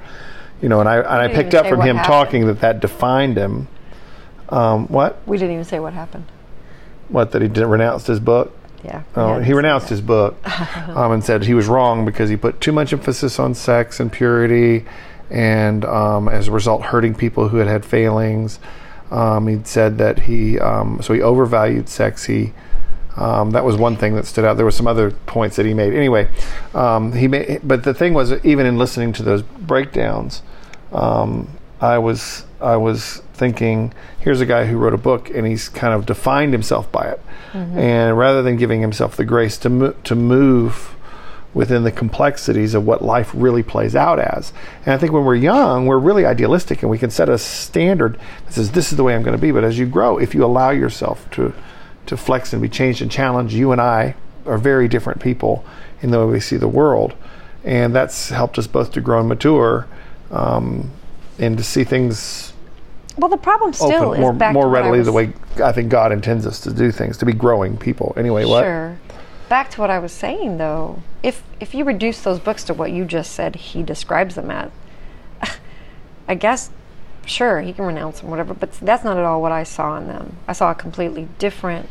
You 0.62 0.68
know, 0.68 0.82
and 0.82 0.90
I, 0.90 0.98
and 0.98 1.08
I 1.08 1.30
picked 1.30 1.56
up 1.56 1.66
from 1.66 1.82
him 1.82 1.96
happened. 1.96 2.14
talking 2.14 2.48
that 2.48 2.60
that 2.60 2.82
defined 2.82 3.38
him. 3.38 3.70
Um, 4.50 4.88
what? 4.88 5.26
we 5.26 5.38
didn't 5.38 5.54
even 5.54 5.64
say 5.64 5.80
what 5.80 5.94
happened 5.94 6.26
What? 7.08 7.32
That 7.32 7.42
he 7.42 7.48
did, 7.48 7.66
renounced 7.66 8.06
his 8.08 8.20
book? 8.20 8.56
yeah 8.84 9.04
Oh, 9.16 9.40
he 9.40 9.54
renounced 9.54 9.88
his 9.88 10.02
book 10.02 10.36
um, 10.90 11.14
and 11.14 11.24
said 11.24 11.44
he 11.44 11.54
was 11.54 11.68
wrong 11.68 12.04
because 12.04 12.30
he 12.30 12.36
put 12.36 12.60
too 12.60 12.74
much 12.74 12.92
emphasis 12.92 13.40
on 13.40 13.56
sex 13.56 14.00
and 14.02 14.12
purity, 14.12 14.86
and 15.30 15.86
um, 15.86 16.28
as 16.28 16.50
a 16.50 16.52
result, 16.52 16.82
hurting 16.82 17.16
people 17.16 17.48
who 17.48 17.58
had 17.58 17.68
had 17.68 17.86
failings. 17.86 18.60
Um, 19.12 19.48
he 19.48 19.60
said 19.66 19.98
that 19.98 20.20
he 20.20 20.58
um, 20.60 21.02
so 21.02 21.14
he 21.14 21.22
overvalued 21.22 21.90
sex. 21.90 22.26
He 22.26 22.54
um, 23.18 23.52
that 23.52 23.66
was 23.66 23.76
one 23.76 23.98
thing 23.98 24.16
that 24.16 24.26
stood 24.26 24.46
out. 24.46 24.56
There 24.56 24.66
were 24.66 24.72
some 24.72 24.88
other 24.88 25.12
points 25.12 25.58
that 25.58 25.66
he 25.66 25.74
made. 25.74 25.94
Anyway, 25.94 26.30
um, 26.74 27.12
he 27.12 27.28
made, 27.28 27.60
but 27.64 27.84
the 27.84 27.94
thing 27.94 28.14
was, 28.14 28.32
even 28.46 28.66
in 28.66 28.78
listening 28.78 29.12
to 29.14 29.24
those 29.24 29.42
breakdowns, 29.42 30.42
um, 30.94 31.50
I 31.82 31.98
was 31.98 32.46
I 32.62 32.78
was 32.78 33.22
thinking, 33.34 33.94
here's 34.20 34.40
a 34.40 34.46
guy 34.46 34.66
who 34.66 34.78
wrote 34.78 34.94
a 34.94 34.98
book 34.98 35.30
and 35.30 35.46
he's 35.46 35.68
kind 35.68 35.94
of 35.94 36.06
defined 36.06 36.54
himself 36.54 36.90
by 36.92 37.10
it, 37.10 37.20
and 37.54 38.18
rather 38.18 38.42
than 38.42 38.56
giving 38.56 38.80
himself 38.82 39.18
the 39.18 39.26
grace 39.26 39.58
to 39.60 39.70
mo- 39.70 39.96
to 40.06 40.16
move 40.16 40.96
within 41.54 41.84
the 41.84 41.92
complexities 41.92 42.74
of 42.74 42.86
what 42.86 43.04
life 43.04 43.32
really 43.34 43.64
plays 43.64 43.96
out 43.96 44.20
as. 44.20 44.54
And 44.86 44.94
I 44.94 44.98
think 44.98 45.12
when 45.12 45.26
we're 45.26 45.36
young, 45.36 45.86
we're 45.86 46.00
really 46.00 46.26
idealistic 46.26 46.82
and 46.82 46.90
we 46.90 46.98
can 46.98 47.10
set 47.10 47.28
a 47.28 47.38
standard 47.38 48.18
that 48.46 48.54
says 48.54 48.72
this 48.72 48.92
is 48.92 48.98
the 48.98 49.04
way 49.04 49.14
I'm 49.14 49.24
going 49.24 49.36
to 49.36 49.42
be. 49.42 49.52
But 49.52 49.64
as 49.64 49.78
you 49.78 49.86
grow, 49.86 50.18
if 50.18 50.34
you 50.34 50.46
allow 50.46 50.70
yourself 50.70 51.30
to 51.32 51.54
to 52.08 52.18
flex 52.18 52.52
and 52.52 52.62
be 52.62 52.70
changed 52.70 53.02
and 53.02 53.12
challenged, 53.12 53.54
you 53.54 53.72
and 53.72 53.80
I 53.80 54.16
are 54.46 54.58
very 54.58 54.88
different 54.88 55.22
people 55.22 55.64
in 56.02 56.10
the 56.10 56.20
way 56.20 56.26
we 56.34 56.40
see 56.40 56.58
the 56.58 56.68
world, 56.68 57.14
and 57.64 57.94
that's 57.94 58.30
helped 58.30 58.58
us 58.58 58.66
both 58.66 58.92
to 58.94 59.02
grow 59.02 59.20
and 59.20 59.30
mature, 59.30 59.88
um, 60.32 60.90
and 61.38 61.58
to 61.58 61.64
see 61.64 61.84
things 61.84 62.54
well 63.18 63.30
the 63.30 63.38
problem 63.38 63.74
still 63.74 63.92
open 63.92 64.14
is 64.14 64.20
more 64.20 64.34
back 64.34 64.54
more 64.54 64.70
readily 64.70 65.02
the 65.04 65.12
way 65.12 65.34
I 65.64 65.72
think 65.72 65.90
God 65.90 66.12
intends 66.12 66.48
us 66.48 66.60
to 66.62 66.74
do 66.74 66.92
things, 66.92 67.18
to 67.18 67.26
be 67.26 67.34
growing 67.34 67.78
people. 67.78 68.14
Anyway, 68.18 68.46
what? 68.46 68.64
Sure. 68.64 68.98
Back 69.52 69.70
to 69.72 69.82
what 69.82 69.90
I 69.90 70.00
was 70.00 70.14
saying, 70.14 70.60
though, 70.60 71.04
if 71.22 71.44
if 71.60 71.76
you 71.76 71.84
reduce 71.84 72.22
those 72.22 72.40
books 72.40 72.64
to 72.64 72.74
what 72.74 72.94
you 72.94 73.04
just 73.04 73.34
said, 73.34 73.58
he 73.58 73.84
describes 73.84 74.36
them 74.36 74.50
as. 74.50 74.72
I 76.30 76.36
guess, 76.36 76.70
sure, 77.26 77.60
he 77.60 77.74
can 77.74 77.84
renounce 77.84 78.22
them, 78.22 78.30
whatever, 78.30 78.54
but 78.54 78.72
that's 78.72 79.04
not 79.04 79.18
at 79.18 79.26
all 79.26 79.42
what 79.42 79.52
I 79.52 79.64
saw 79.64 79.98
in 79.98 80.08
them. 80.08 80.38
I 80.48 80.54
saw 80.54 80.72
a 80.72 80.76
completely 80.76 81.28
different. 81.38 81.90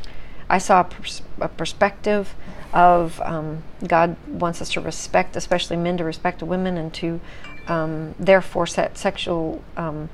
I 0.49 0.57
saw 0.57 0.81
a, 0.81 0.85
pers- 0.85 1.21
a 1.39 1.49
perspective 1.49 2.35
of 2.73 3.21
um, 3.21 3.63
God 3.87 4.17
wants 4.27 4.63
us 4.63 4.73
to 4.73 4.81
respect, 4.81 5.37
especially 5.37 5.77
men, 5.77 5.99
to 5.99 6.05
respect 6.05 6.43
women 6.43 6.79
and 6.79 6.95
to 6.95 7.21
um, 7.69 8.15
therefore 8.19 8.67
set 8.67 8.97
sexual 8.97 9.63
um, 9.77 10.09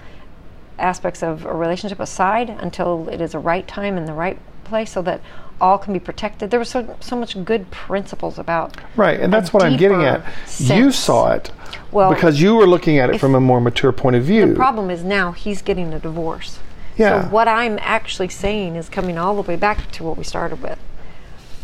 aspects 0.81 1.23
of 1.23 1.47
a 1.47 1.55
relationship 1.55 2.01
aside 2.01 2.51
until 2.51 3.09
it 3.09 3.21
is 3.21 3.35
a 3.35 3.39
right 3.39 3.69
time 3.69 3.97
and 3.97 4.09
the 4.09 4.15
right 4.15 4.41
place 4.65 4.91
so 4.91 5.03
that 5.03 5.21
all 5.61 5.79
can 5.79 5.93
be 5.93 6.01
protected. 6.01 6.51
There 6.51 6.59
was 6.59 6.69
so 6.69 6.97
so 7.01 7.17
much 7.17 7.43
good 7.45 7.71
principles 7.71 8.39
about 8.39 8.77
Right, 8.95 9.19
and 9.19 9.33
that's 9.33 9.53
what 9.53 9.63
I'm 9.63 9.77
getting 9.77 10.03
at. 10.05 10.25
You 10.59 10.93
saw 10.93 11.33
it 11.33 11.51
Well, 11.91 12.13
because 12.13 12.41
you 12.41 12.57
were 12.57 12.67
looking 12.67 12.99
at 12.99 13.11
it 13.11 13.19
from 13.19 13.35
a 13.35 13.41
more 13.41 13.61
mature 13.61 13.93
point 13.93 14.17
of 14.17 14.25
view. 14.25 14.47
The 14.47 14.55
problem 14.55 14.91
is 14.91 15.03
now 15.03 15.33
he's 15.33 15.63
getting 15.63 15.95
a 15.95 15.99
divorce. 15.99 16.59
Yeah. 16.97 17.23
So 17.23 17.29
what 17.29 17.49
I'm 17.49 17.79
actually 17.81 18.29
saying 18.29 18.77
is 18.77 18.89
coming 18.89 19.19
all 19.19 19.35
the 19.35 19.43
way 19.43 19.57
back 19.57 19.91
to 19.93 20.05
what 20.05 20.17
we 20.17 20.25
started 20.25 20.63
with. 20.63 20.79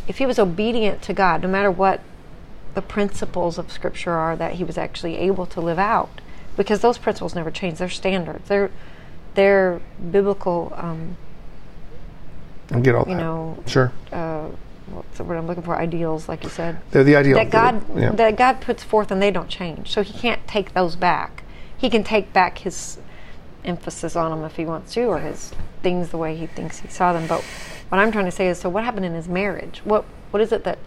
If 0.07 0.19
he 0.19 0.27
was 0.27 0.39
obedient 0.39 1.01
to 1.03 1.13
God, 1.13 1.43
no 1.43 1.49
matter 1.49 1.71
what 1.71 2.01
the 2.75 2.83
principles 2.83 3.59
of 3.59 3.71
Scripture 3.71 4.13
are, 4.13 4.37
that 4.37 4.55
he 4.55 4.65
was 4.65 4.77
actually 4.77 5.17
able 5.19 5.47
to 5.47 5.61
live 5.61 5.79
out, 5.79 6.21
because 6.57 6.81
those 6.81 6.99
principles 6.99 7.35
never 7.35 7.51
change. 7.51 7.79
They're 7.79 7.89
standards. 7.89 8.49
They're 8.49 8.71
they're 9.35 9.81
biblical. 10.11 10.73
Um, 10.77 11.17
Get 12.81 12.95
all 12.95 13.05
you 13.09 13.15
that. 13.17 13.23
know, 13.23 13.63
Sure, 13.67 13.93
uh, 14.13 14.49
what's 14.91 15.19
the 15.19 15.25
word 15.25 15.37
I'm 15.37 15.47
looking 15.47 15.63
for? 15.63 15.77
Ideals, 15.77 16.29
like 16.29 16.43
you 16.45 16.51
said. 16.51 16.79
they're 16.91 17.05
the 17.05 17.17
ideal. 17.17 17.37
that 17.37 17.51
God 17.51 17.83
yeah. 17.99 18.13
that 18.13 18.37
God 18.37 18.61
puts 18.61 18.83
forth 18.83 19.11
and 19.11 19.21
they 19.21 19.31
don't 19.31 19.49
change. 19.49 19.91
So 19.91 20.03
he 20.03 20.13
can't 20.19 20.47
take 20.49 20.75
those 20.75 20.97
back. 20.97 21.43
He 21.77 21.91
can 21.91 22.05
take 22.05 22.33
back 22.33 22.59
his 22.59 22.99
emphasis 23.65 24.17
on 24.17 24.31
them 24.31 24.45
if 24.45 24.57
he 24.57 24.65
wants 24.65 24.93
to, 24.95 25.05
or 25.05 25.19
his 25.19 25.53
things 25.83 26.11
the 26.11 26.17
way 26.17 26.37
he 26.37 26.47
thinks 26.47 26.81
he 26.81 26.89
saw 26.89 27.13
them. 27.13 27.27
But 27.27 27.43
what 27.89 27.99
I'm 27.99 28.13
trying 28.13 28.25
to 28.27 28.31
say 28.31 28.49
is, 28.49 28.59
so 28.59 28.69
what 28.69 28.85
happened 28.85 29.05
in 29.05 29.15
his 29.15 29.29
marriage? 29.29 29.81
What 29.85 30.05
what 30.31 30.41
is 30.41 30.53
it 30.53 30.65
that 30.65 30.79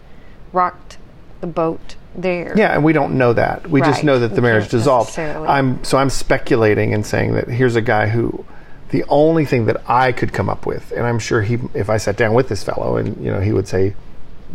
rocked 0.52 0.98
the 1.40 1.46
boat 1.46 1.96
there? 2.14 2.54
Yeah, 2.56 2.74
and 2.74 2.82
we 2.82 2.92
don't 2.92 3.16
know 3.16 3.32
that. 3.34 3.68
We 3.68 3.80
just 3.80 4.02
know 4.04 4.18
that 4.18 4.28
the 4.28 4.36
We 4.36 4.48
marriage 4.48 4.68
dissolved. 4.68 5.18
I'm 5.18 5.82
so 5.84 5.98
I'm 5.98 6.10
speculating 6.10 6.94
and 6.94 7.04
saying 7.06 7.34
that 7.34 7.48
here's 7.48 7.76
a 7.76 7.82
guy 7.82 8.08
who 8.08 8.44
the 8.90 9.04
only 9.08 9.44
thing 9.44 9.66
that 9.66 9.82
I 9.88 10.12
could 10.12 10.32
come 10.32 10.48
up 10.48 10.66
with, 10.66 10.92
and 10.92 11.04
I'm 11.06 11.18
sure 11.18 11.42
he 11.42 11.58
if 11.74 11.90
I 11.90 11.96
sat 11.96 12.16
down 12.16 12.34
with 12.34 12.48
this 12.48 12.62
fellow 12.62 12.96
and 12.96 13.16
you 13.24 13.30
know 13.32 13.40
he 13.40 13.52
would 13.52 13.66
say, 13.68 13.94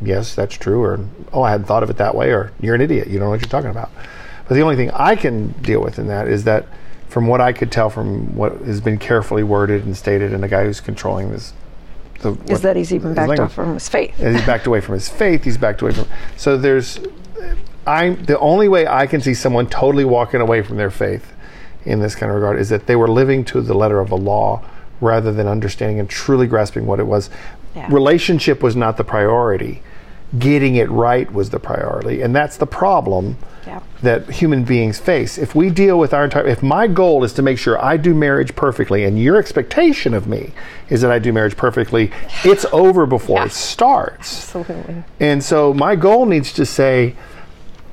Yes, 0.01 0.35
that's 0.35 0.55
true, 0.55 0.81
or 0.81 0.99
oh 1.33 1.41
I 1.43 1.51
hadn't 1.51 1.65
thought 1.67 1.83
of 1.83 1.89
it 1.89 1.97
that 1.97 2.15
way, 2.15 2.31
or 2.31 2.51
you're 2.59 2.75
an 2.75 2.81
idiot, 2.81 3.07
you 3.07 3.19
don't 3.19 3.27
know 3.27 3.31
what 3.31 3.41
you're 3.41 3.49
talking 3.49 3.69
about. 3.69 3.89
But 4.47 4.55
the 4.55 4.61
only 4.61 4.75
thing 4.75 4.91
I 4.91 5.15
can 5.15 5.49
deal 5.61 5.81
with 5.81 5.99
in 5.99 6.07
that 6.07 6.27
is 6.27 6.45
that 6.45 6.65
from 7.07 7.27
what 7.27 7.41
I 7.41 7.51
could 7.51 7.71
tell 7.71 7.89
from 7.89 8.35
what 8.35 8.53
has 8.61 8.79
been 8.79 8.97
carefully 8.97 9.43
worded 9.43 9.85
and 9.85 9.95
stated 9.97 10.33
and 10.33 10.41
the 10.41 10.47
guy 10.47 10.63
who's 10.63 10.79
controlling 10.79 11.29
this 11.31 11.53
the, 12.21 12.31
Is 12.31 12.37
what- 12.49 12.61
that 12.61 12.75
he's 12.77 12.93
even 12.93 13.13
backed 13.13 13.39
off 13.39 13.53
from 13.53 13.73
his 13.73 13.89
faith? 13.89 14.15
he's 14.17 14.45
backed 14.45 14.65
away 14.67 14.79
from 14.79 14.93
his 14.93 15.09
faith. 15.09 15.43
He's 15.43 15.57
backed 15.57 15.81
away 15.81 15.91
from. 15.91 16.07
So 16.37 16.55
there's, 16.57 16.99
I'm 17.85 18.23
the 18.25 18.39
only 18.39 18.69
way 18.69 18.87
I 18.87 19.07
can 19.07 19.21
see 19.21 19.33
someone 19.33 19.67
totally 19.67 20.05
walking 20.05 20.39
away 20.39 20.61
from 20.61 20.77
their 20.77 20.91
faith 20.91 21.33
in 21.85 21.99
this 21.99 22.15
kind 22.15 22.29
of 22.31 22.35
regard 22.35 22.59
is 22.59 22.69
that 22.69 22.87
they 22.87 22.95
were 22.95 23.07
living 23.07 23.43
to 23.45 23.61
the 23.61 23.73
letter 23.73 23.99
of 23.99 24.11
a 24.11 24.15
law 24.15 24.63
rather 24.99 25.31
than 25.31 25.47
understanding 25.47 25.99
and 25.99 26.09
truly 26.09 26.47
grasping 26.47 26.85
what 26.85 26.99
it 26.99 27.07
was. 27.07 27.29
Yeah. 27.75 27.87
Relationship 27.91 28.61
was 28.61 28.75
not 28.75 28.97
the 28.97 29.03
priority. 29.03 29.81
Getting 30.37 30.75
it 30.75 30.89
right 30.89 31.31
was 31.33 31.49
the 31.49 31.59
priority, 31.59 32.21
and 32.21 32.33
that's 32.33 32.55
the 32.55 32.65
problem 32.65 33.37
Yeah. 33.67 33.79
that 34.01 34.29
human 34.29 34.63
beings 34.63 34.97
face. 34.97 35.37
If 35.37 35.55
we 35.55 35.69
deal 35.69 35.99
with 35.99 36.13
our 36.13 36.23
entire, 36.23 36.47
if 36.47 36.63
my 36.63 36.87
goal 36.87 37.25
is 37.25 37.33
to 37.33 37.41
make 37.41 37.57
sure 37.57 37.83
I 37.83 37.97
do 37.97 38.13
marriage 38.13 38.55
perfectly, 38.55 39.03
and 39.03 39.19
your 39.19 39.35
expectation 39.37 40.13
of 40.13 40.27
me 40.27 40.51
is 40.89 41.01
that 41.01 41.11
I 41.11 41.19
do 41.19 41.33
marriage 41.33 41.57
perfectly, 41.57 42.11
it's 42.45 42.65
over 42.71 43.05
before 43.05 43.39
Yeah. 43.39 43.45
it 43.45 43.51
starts. 43.51 44.55
Absolutely. 44.55 45.03
And 45.19 45.43
so 45.43 45.73
my 45.73 45.97
goal 45.97 46.25
needs 46.25 46.53
to 46.53 46.65
say, 46.65 47.15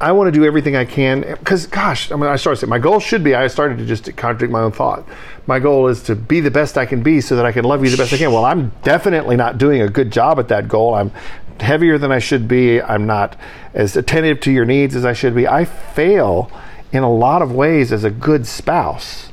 I 0.00 0.12
want 0.12 0.32
to 0.32 0.38
do 0.38 0.44
everything 0.44 0.76
I 0.76 0.84
can 0.84 1.22
because, 1.22 1.66
gosh, 1.66 2.12
I 2.12 2.16
mean, 2.16 2.26
I 2.26 2.36
started 2.36 2.68
my 2.68 2.78
goal 2.78 3.00
should 3.00 3.24
be. 3.24 3.34
I 3.34 3.48
started 3.48 3.78
to 3.78 3.86
just 3.86 4.04
contradict 4.16 4.52
my 4.52 4.60
own 4.60 4.72
thought. 4.72 5.04
My 5.46 5.58
goal 5.58 5.88
is 5.88 6.02
to 6.04 6.14
be 6.14 6.40
the 6.40 6.50
best 6.50 6.78
I 6.78 6.86
can 6.86 7.02
be 7.02 7.20
so 7.20 7.34
that 7.36 7.44
I 7.44 7.52
can 7.52 7.64
love 7.64 7.84
you 7.84 7.90
the 7.90 7.96
best 7.96 8.12
I 8.12 8.18
can. 8.18 8.32
Well, 8.32 8.44
I'm 8.44 8.70
definitely 8.84 9.36
not 9.36 9.58
doing 9.58 9.82
a 9.82 9.88
good 9.88 10.12
job 10.12 10.38
at 10.38 10.48
that 10.48 10.68
goal. 10.68 10.94
I'm 10.94 11.10
heavier 11.58 11.98
than 11.98 12.12
I 12.12 12.20
should 12.20 12.46
be. 12.46 12.80
I'm 12.80 13.06
not 13.06 13.36
as 13.74 13.96
attentive 13.96 14.40
to 14.40 14.52
your 14.52 14.64
needs 14.64 14.94
as 14.94 15.04
I 15.04 15.12
should 15.12 15.34
be. 15.34 15.48
I 15.48 15.64
fail 15.64 16.50
in 16.92 17.02
a 17.02 17.12
lot 17.12 17.42
of 17.42 17.52
ways 17.52 17.92
as 17.92 18.04
a 18.04 18.10
good 18.10 18.46
spouse. 18.46 19.32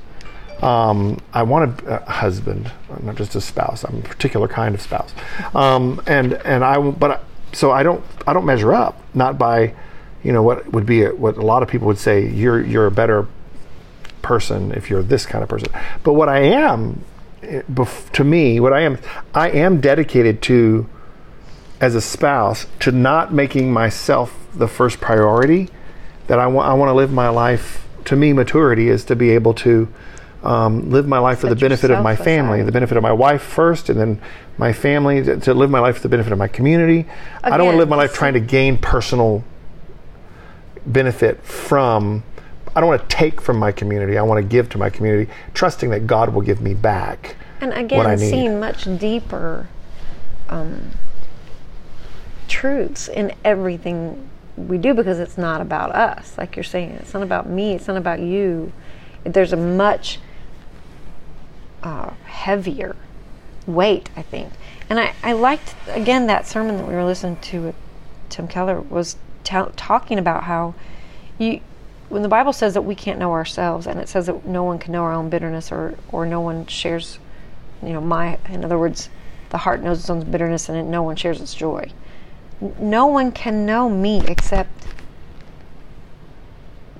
Um, 0.62 1.20
I 1.34 1.44
want 1.44 1.82
a, 1.82 2.04
a 2.06 2.12
husband, 2.12 2.72
not 3.02 3.16
just 3.16 3.36
a 3.36 3.42
spouse. 3.42 3.84
I'm 3.84 4.00
a 4.00 4.02
particular 4.02 4.48
kind 4.48 4.74
of 4.74 4.82
spouse, 4.82 5.14
um, 5.54 6.02
and 6.08 6.34
and 6.46 6.64
I 6.64 6.80
but 6.80 7.12
I, 7.12 7.20
so 7.52 7.72
I 7.72 7.84
don't 7.84 8.04
I 8.26 8.34
don't 8.34 8.46
measure 8.46 8.74
up 8.74 9.00
not 9.14 9.38
by 9.38 9.74
you 10.26 10.34
know 10.34 10.42
what 10.42 10.72
would 10.74 10.88
be 10.88 11.04
a, 11.04 11.10
what 11.14 11.38
a 11.38 11.42
lot 11.42 11.62
of 11.62 11.70
people 11.70 11.86
would 11.86 12.00
say 12.00 12.28
you're 12.28 12.60
you're 12.60 12.88
a 12.88 12.92
better 12.92 13.28
person 14.24 14.72
if 14.72 14.90
you're 14.90 15.04
this 15.04 15.26
kind 15.26 15.44
of 15.44 15.50
person. 15.50 15.70
But 16.04 16.14
what 16.14 16.28
I 16.28 16.40
am, 16.40 17.04
eh, 17.44 17.62
bef- 17.72 18.12
to 18.14 18.24
me, 18.24 18.60
what 18.60 18.74
I 18.74 18.82
am, 18.82 18.98
I 19.36 19.52
am 19.52 19.80
dedicated 19.80 20.42
to 20.44 20.90
as 21.80 21.94
a 21.94 22.02
spouse 22.02 22.66
to 22.80 22.92
not 22.92 23.32
making 23.32 23.72
myself 23.72 24.48
the 24.56 24.68
first 24.68 25.00
priority. 25.00 25.70
That 26.26 26.40
I 26.40 26.48
want 26.48 26.68
I 26.68 26.74
want 26.74 26.90
to 26.90 26.94
live 26.94 27.14
my 27.14 27.30
life. 27.30 27.88
To 28.06 28.16
me, 28.16 28.34
maturity 28.34 28.90
is 28.90 29.06
to 29.06 29.16
be 29.16 29.30
able 29.32 29.54
to 29.56 29.88
um, 30.44 30.90
live 30.90 31.08
my 31.08 31.20
life 31.20 31.40
for 31.40 31.50
the 31.50 31.56
benefit 31.56 31.92
of 31.92 32.04
my 32.04 32.16
family, 32.16 32.60
aside. 32.60 32.68
the 32.68 32.72
benefit 32.72 32.98
of 32.98 33.04
my 33.04 33.12
wife 33.12 33.44
first, 33.44 33.90
and 33.90 34.00
then 34.00 34.20
my 34.58 34.74
family. 34.74 35.22
To, 35.22 35.38
to 35.38 35.54
live 35.54 35.70
my 35.70 35.80
life 35.80 35.98
for 35.98 36.02
the 36.02 36.10
benefit 36.10 36.32
of 36.32 36.40
my 36.40 36.48
community. 36.48 37.06
I 37.44 37.58
don't 37.58 37.68
want 37.68 37.76
to 37.76 37.80
live 37.80 37.90
my 37.90 37.96
life 37.96 38.14
trying 38.14 38.34
to 38.34 38.40
gain 38.40 38.80
personal 38.80 39.44
benefit 40.86 41.44
from. 41.44 42.24
I 42.76 42.82
don't 42.82 42.90
want 42.90 43.10
to 43.10 43.16
take 43.16 43.40
from 43.40 43.58
my 43.58 43.72
community. 43.72 44.18
I 44.18 44.22
want 44.24 44.44
to 44.44 44.48
give 44.48 44.68
to 44.70 44.78
my 44.78 44.90
community, 44.90 45.32
trusting 45.54 45.92
that 45.92 46.08
God 46.08 46.34
will 46.34 46.42
give 46.42 46.62
me 46.62 46.74
back. 46.74 47.38
And 47.62 47.70
what 47.70 48.06
I 48.06 48.14
again, 48.14 48.18
seeing 48.18 48.60
much 48.60 48.84
deeper 49.00 49.70
um, 50.50 50.92
truths 52.50 53.08
in 53.08 53.34
everything 53.46 54.30
we 54.58 54.78
do 54.78 54.94
because 54.94 55.20
it's 55.20 55.38
not 55.38 55.62
about 55.62 55.94
us, 55.94 56.38
like 56.38 56.56
you're 56.56 56.64
saying. 56.64 56.92
It's 56.92 57.14
not 57.14 57.24
about 57.24 57.50
me. 57.50 57.74
It's 57.74 57.88
not 57.88 57.98
about 57.98 58.20
you. 58.20 58.72
There's 59.24 59.54
a 59.54 59.58
much 59.58 60.20
uh, 61.84 62.12
heavier 62.26 62.96
weight, 63.68 64.10
I 64.16 64.22
think. 64.22 64.52
And 64.90 65.00
I, 65.00 65.14
I 65.24 65.34
liked 65.34 65.76
again 65.88 66.28
that 66.28 66.48
sermon 66.48 66.78
that 66.78 66.88
we 66.88 66.94
were 66.94 67.06
listening 67.06 67.38
to 67.38 67.62
with 67.62 67.76
Tim 68.30 68.48
Keller 68.48 68.82
was 68.82 69.18
ta 69.46 69.70
talking 69.76 70.20
about 70.20 70.44
how 70.44 70.74
you 71.38 71.62
when 72.10 72.22
the 72.22 72.28
Bible 72.28 72.54
says 72.54 72.74
that 72.74 72.82
we 72.82 72.96
can't 72.96 73.18
know 73.18 73.32
ourselves 73.32 73.88
and 73.88 74.00
it 74.00 74.10
says 74.10 74.26
that 74.26 74.46
no 74.46 74.64
one 74.64 74.78
can 74.78 74.92
know 74.92 75.04
our 75.04 75.14
own 75.14 75.30
bitterness 75.30 75.72
or 75.72 75.96
or 76.12 76.26
no 76.26 76.42
one 76.42 76.66
shares 76.66 77.20
you 77.82 77.94
know 77.94 78.02
my 78.02 78.38
in 78.50 78.66
other 78.66 78.78
words 78.78 79.10
the 79.56 79.60
heart 79.60 79.82
knows 79.82 80.02
its 80.02 80.10
own 80.10 80.30
bitterness 80.30 80.68
and 80.68 80.92
no 80.92 81.02
one 81.02 81.16
shares 81.16 81.40
its 81.40 81.54
joy. 81.54 81.90
No 82.80 83.06
one 83.06 83.32
can 83.32 83.66
know 83.66 83.90
me 83.90 84.22
except 84.28 84.88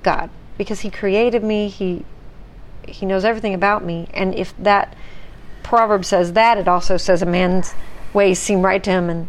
God 0.02 0.30
because 0.56 0.80
he 0.80 0.90
created 0.90 1.44
me 1.44 1.68
he 1.68 2.04
he 2.88 3.04
knows 3.04 3.26
everything 3.26 3.52
about 3.52 3.84
me. 3.84 4.08
And 4.14 4.34
if 4.34 4.56
that 4.58 4.96
proverb 5.62 6.04
says 6.04 6.32
that 6.34 6.56
it 6.56 6.66
also 6.66 6.96
says 6.96 7.20
a 7.20 7.26
man's 7.26 7.74
ways 8.14 8.38
seem 8.38 8.62
right 8.62 8.82
to 8.84 8.90
him 8.90 9.10
and 9.10 9.28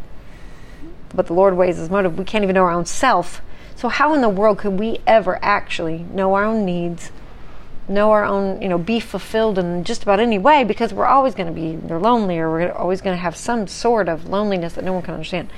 but 1.13 1.27
the 1.27 1.33
Lord 1.33 1.55
weighs 1.55 1.77
his 1.77 1.89
motive. 1.89 2.17
We 2.17 2.25
can't 2.25 2.43
even 2.43 2.55
know 2.55 2.63
our 2.63 2.71
own 2.71 2.85
self. 2.85 3.41
So 3.75 3.89
how 3.89 4.13
in 4.13 4.21
the 4.21 4.29
world 4.29 4.57
could 4.57 4.79
we 4.79 4.99
ever 5.05 5.39
actually 5.41 5.99
know 6.11 6.33
our 6.33 6.43
own 6.43 6.65
needs, 6.65 7.11
know 7.87 8.11
our 8.11 8.25
own, 8.25 8.61
you 8.61 8.69
know, 8.69 8.77
be 8.77 8.99
fulfilled 8.99 9.59
in 9.59 9.83
just 9.83 10.03
about 10.03 10.19
any 10.19 10.37
way? 10.37 10.63
Because 10.63 10.93
we're 10.93 11.05
always 11.05 11.35
going 11.35 11.47
to 11.47 11.53
be 11.53 11.73
either 11.73 11.99
lonely 11.99 12.39
or 12.39 12.51
we're 12.51 12.71
always 12.71 13.01
going 13.01 13.15
to 13.15 13.21
have 13.21 13.35
some 13.35 13.67
sort 13.67 14.09
of 14.09 14.27
loneliness 14.27 14.73
that 14.73 14.83
no 14.83 14.93
one 14.93 15.03
can 15.03 15.13
understand. 15.13 15.49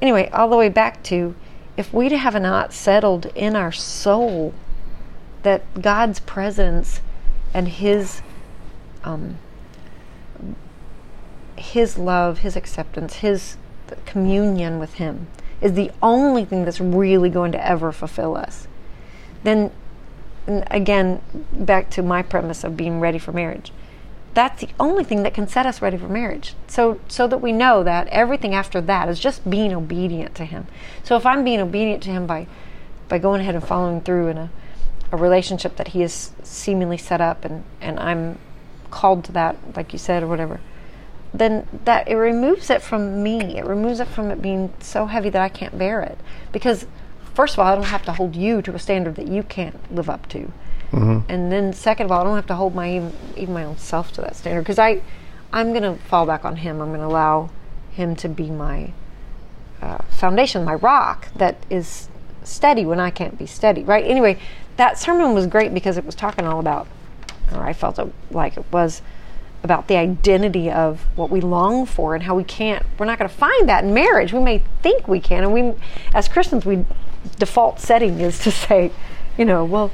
Anyway, 0.00 0.28
all 0.30 0.48
the 0.48 0.56
way 0.56 0.68
back 0.68 1.02
to 1.04 1.34
if 1.76 1.92
we 1.92 2.08
have 2.10 2.40
not 2.40 2.72
settled 2.72 3.26
in 3.34 3.56
our 3.56 3.72
soul 3.72 4.52
that 5.42 5.80
God's 5.80 6.20
presence 6.20 7.00
and 7.54 7.68
His 7.68 8.22
um, 9.04 9.38
His 11.56 11.98
love, 11.98 12.38
His 12.38 12.56
acceptance, 12.56 13.16
His 13.16 13.56
communion 14.06 14.78
with 14.78 14.94
Him 14.94 15.28
is 15.60 15.74
the 15.74 15.90
only 16.02 16.44
thing 16.44 16.64
that's 16.64 16.80
really 16.80 17.30
going 17.30 17.52
to 17.52 17.66
ever 17.66 17.92
fulfill 17.92 18.36
us, 18.36 18.66
then 19.44 19.70
again, 20.46 21.20
back 21.52 21.90
to 21.90 22.02
my 22.02 22.22
premise 22.22 22.64
of 22.64 22.76
being 22.76 23.00
ready 23.00 23.18
for 23.18 23.32
marriage. 23.32 23.72
That's 24.34 24.60
the 24.60 24.70
only 24.80 25.04
thing 25.04 25.22
that 25.22 25.34
can 25.34 25.46
set 25.46 25.66
us 25.66 25.82
ready 25.82 25.98
for 25.98 26.08
marriage. 26.08 26.54
So, 26.66 26.98
so 27.06 27.26
that 27.28 27.38
we 27.38 27.52
know 27.52 27.84
that 27.84 28.08
everything 28.08 28.54
after 28.54 28.80
that 28.80 29.08
is 29.08 29.20
just 29.20 29.48
being 29.48 29.72
obedient 29.72 30.34
to 30.36 30.44
Him. 30.44 30.66
So, 31.04 31.16
if 31.16 31.26
I'm 31.26 31.44
being 31.44 31.60
obedient 31.60 32.02
to 32.04 32.10
Him 32.10 32.26
by, 32.26 32.46
by 33.08 33.18
going 33.18 33.42
ahead 33.42 33.54
and 33.54 33.66
following 33.66 34.00
through 34.00 34.28
in 34.28 34.38
a, 34.38 34.50
a 35.12 35.16
relationship 35.16 35.76
that 35.76 35.88
He 35.88 36.00
has 36.00 36.32
seemingly 36.42 36.96
set 36.96 37.20
up, 37.20 37.44
and 37.44 37.62
and 37.80 38.00
I'm 38.00 38.38
called 38.90 39.24
to 39.24 39.32
that, 39.32 39.56
like 39.76 39.92
you 39.92 39.98
said, 39.98 40.22
or 40.22 40.28
whatever, 40.28 40.60
then 41.34 41.66
that 41.84 42.08
it 42.08 42.16
removes 42.16 42.70
it 42.70 42.82
from 42.82 43.22
me. 43.22 43.58
It 43.58 43.64
removes 43.64 44.00
it 44.00 44.08
from 44.08 44.30
it 44.30 44.42
being 44.42 44.72
so 44.80 45.06
heavy 45.06 45.30
that 45.30 45.40
I 45.40 45.48
can't 45.48 45.78
bear 45.78 46.02
it. 46.02 46.18
Because 46.52 46.86
first 47.34 47.54
of 47.54 47.60
all, 47.60 47.66
I 47.66 47.74
don't 47.74 47.84
have 47.84 48.04
to 48.04 48.12
hold 48.12 48.36
you 48.36 48.62
to 48.62 48.74
a 48.74 48.78
standard 48.78 49.14
that 49.16 49.28
you 49.28 49.42
can't 49.42 49.94
live 49.94 50.10
up 50.10 50.28
to. 50.30 50.52
And 51.30 51.50
then 51.50 51.72
second 51.72 52.06
of 52.06 52.12
all, 52.12 52.20
I 52.20 52.24
don't 52.24 52.36
have 52.36 52.46
to 52.48 52.54
hold 52.54 52.74
my 52.74 52.96
even, 52.96 53.12
even 53.36 53.54
my 53.54 53.64
own 53.64 53.78
self 53.78 54.12
to 54.12 54.20
that 54.20 54.36
standard 54.36 54.62
because 54.62 54.78
I 54.78 55.00
I'm 55.52 55.72
going 55.72 55.82
to 55.82 56.02
fall 56.04 56.26
back 56.26 56.44
on 56.44 56.56
him. 56.56 56.80
I'm 56.80 56.88
going 56.88 57.00
to 57.00 57.06
allow 57.06 57.50
Him 57.92 58.16
to 58.16 58.28
be 58.28 58.50
my 58.50 58.92
uh, 59.82 59.98
foundation, 60.10 60.64
my 60.64 60.74
rock 60.74 61.28
that 61.36 61.56
is 61.68 62.08
steady 62.42 62.86
when 62.86 62.98
I 62.98 63.10
can't 63.10 63.38
be 63.38 63.46
steady, 63.46 63.82
right? 63.84 64.04
Anyway, 64.04 64.38
that 64.76 64.98
sermon 64.98 65.34
was 65.34 65.46
great 65.46 65.74
because 65.74 65.96
it 65.98 66.06
was 66.06 66.14
talking 66.14 66.46
all 66.46 66.58
about, 66.58 66.86
or 67.52 67.62
I 67.62 67.72
felt 67.72 67.98
it, 67.98 68.12
like 68.30 68.56
it 68.56 68.64
was 68.72 69.02
about 69.62 69.88
the 69.88 69.96
identity 69.96 70.70
of 70.70 71.06
what 71.16 71.30
we 71.30 71.40
long 71.40 71.86
for 71.86 72.14
and 72.14 72.24
how 72.24 72.34
we 72.34 72.44
can't, 72.44 72.84
we're 72.98 73.06
not 73.06 73.18
going 73.18 73.28
to 73.28 73.34
find 73.34 73.68
that 73.68 73.84
in 73.84 73.94
marriage. 73.94 74.32
We 74.32 74.40
may 74.40 74.62
think 74.82 75.06
we 75.06 75.20
can, 75.20 75.44
and 75.44 75.52
we, 75.52 75.74
as 76.14 76.28
Christians, 76.28 76.66
we 76.66 76.84
default 77.38 77.80
setting 77.80 78.20
is 78.20 78.38
to 78.40 78.50
say, 78.50 78.90
you 79.38 79.44
know, 79.44 79.64
well, 79.64 79.90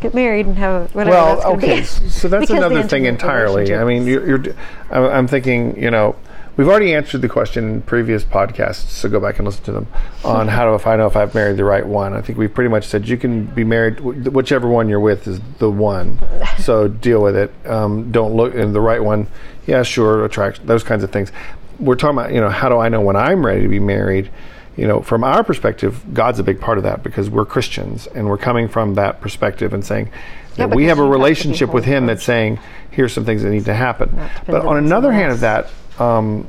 get 0.00 0.14
married 0.14 0.46
and 0.46 0.58
have 0.58 0.94
whatever. 0.94 1.16
Well, 1.16 1.54
okay, 1.54 1.82
so 1.84 2.28
that's 2.28 2.50
another 2.50 2.82
thing 2.82 3.04
entirely. 3.04 3.74
I 3.74 3.84
mean, 3.84 4.06
you're, 4.06 4.26
you're 4.26 4.56
I'm 4.90 5.28
thinking, 5.28 5.80
you 5.80 5.90
know, 5.90 6.16
we've 6.56 6.68
already 6.68 6.94
answered 6.94 7.22
the 7.22 7.28
question 7.28 7.68
in 7.68 7.82
previous 7.82 8.24
podcasts, 8.24 8.88
so 8.88 9.08
go 9.08 9.20
back 9.20 9.38
and 9.38 9.46
listen 9.46 9.64
to 9.64 9.72
them 9.72 9.86
on 10.24 10.48
how 10.48 10.68
do 10.68 10.74
if 10.74 10.86
I 10.86 10.96
know 10.96 11.06
if 11.06 11.16
I've 11.16 11.34
married 11.34 11.56
the 11.56 11.64
right 11.64 11.86
one. 11.86 12.14
I 12.14 12.20
think 12.20 12.38
we've 12.38 12.52
pretty 12.52 12.68
much 12.70 12.86
said 12.86 13.08
you 13.08 13.16
can 13.16 13.46
be 13.46 13.64
married, 13.64 14.00
whichever 14.00 14.68
one 14.68 14.88
you're 14.88 15.00
with 15.00 15.26
is 15.26 15.40
the 15.58 15.70
one. 15.70 16.20
So 16.58 16.86
deal 16.86 17.22
with 17.22 17.34
it. 17.34 17.50
Um, 17.66 18.12
don't 18.12 18.34
look 18.34 18.54
in 18.54 18.72
the 18.72 18.80
right 18.80 19.02
one. 19.02 19.26
Yeah, 19.66 19.82
sure, 19.82 20.24
attraction, 20.24 20.64
those 20.66 20.84
kinds 20.84 21.02
of 21.02 21.10
things. 21.10 21.32
We're 21.80 21.96
talking 21.96 22.18
about, 22.18 22.32
you 22.32 22.40
know, 22.40 22.50
how 22.50 22.68
do 22.68 22.78
I 22.78 22.88
know 22.88 23.00
when 23.00 23.16
I'm 23.16 23.44
ready 23.44 23.62
to 23.62 23.68
be 23.68 23.80
married? 23.80 24.30
You 24.76 24.86
know, 24.86 25.00
from 25.00 25.24
our 25.24 25.42
perspective, 25.42 26.14
God's 26.14 26.38
a 26.38 26.44
big 26.44 26.60
part 26.60 26.78
of 26.78 26.84
that 26.84 27.02
because 27.02 27.28
we're 27.28 27.44
Christians 27.46 28.06
and 28.06 28.28
we're 28.28 28.38
coming 28.38 28.68
from 28.68 28.94
that 28.94 29.20
perspective 29.20 29.74
and 29.74 29.84
saying 29.84 30.10
Yeah, 30.56 30.66
that 30.66 30.76
we 30.76 30.84
have 30.84 30.98
a 30.98 31.02
have 31.02 31.10
relationship 31.10 31.72
with 31.74 31.84
Him 31.84 32.06
that's 32.06 32.22
saying, 32.22 32.60
here's 32.90 33.12
some 33.12 33.24
things 33.24 33.42
that 33.42 33.50
need 33.50 33.64
to 33.64 33.74
happen. 33.74 34.14
But 34.46 34.64
on 34.64 34.76
another 34.76 35.10
hand 35.10 35.32
of 35.32 35.40
that, 35.40 35.68
um, 36.02 36.48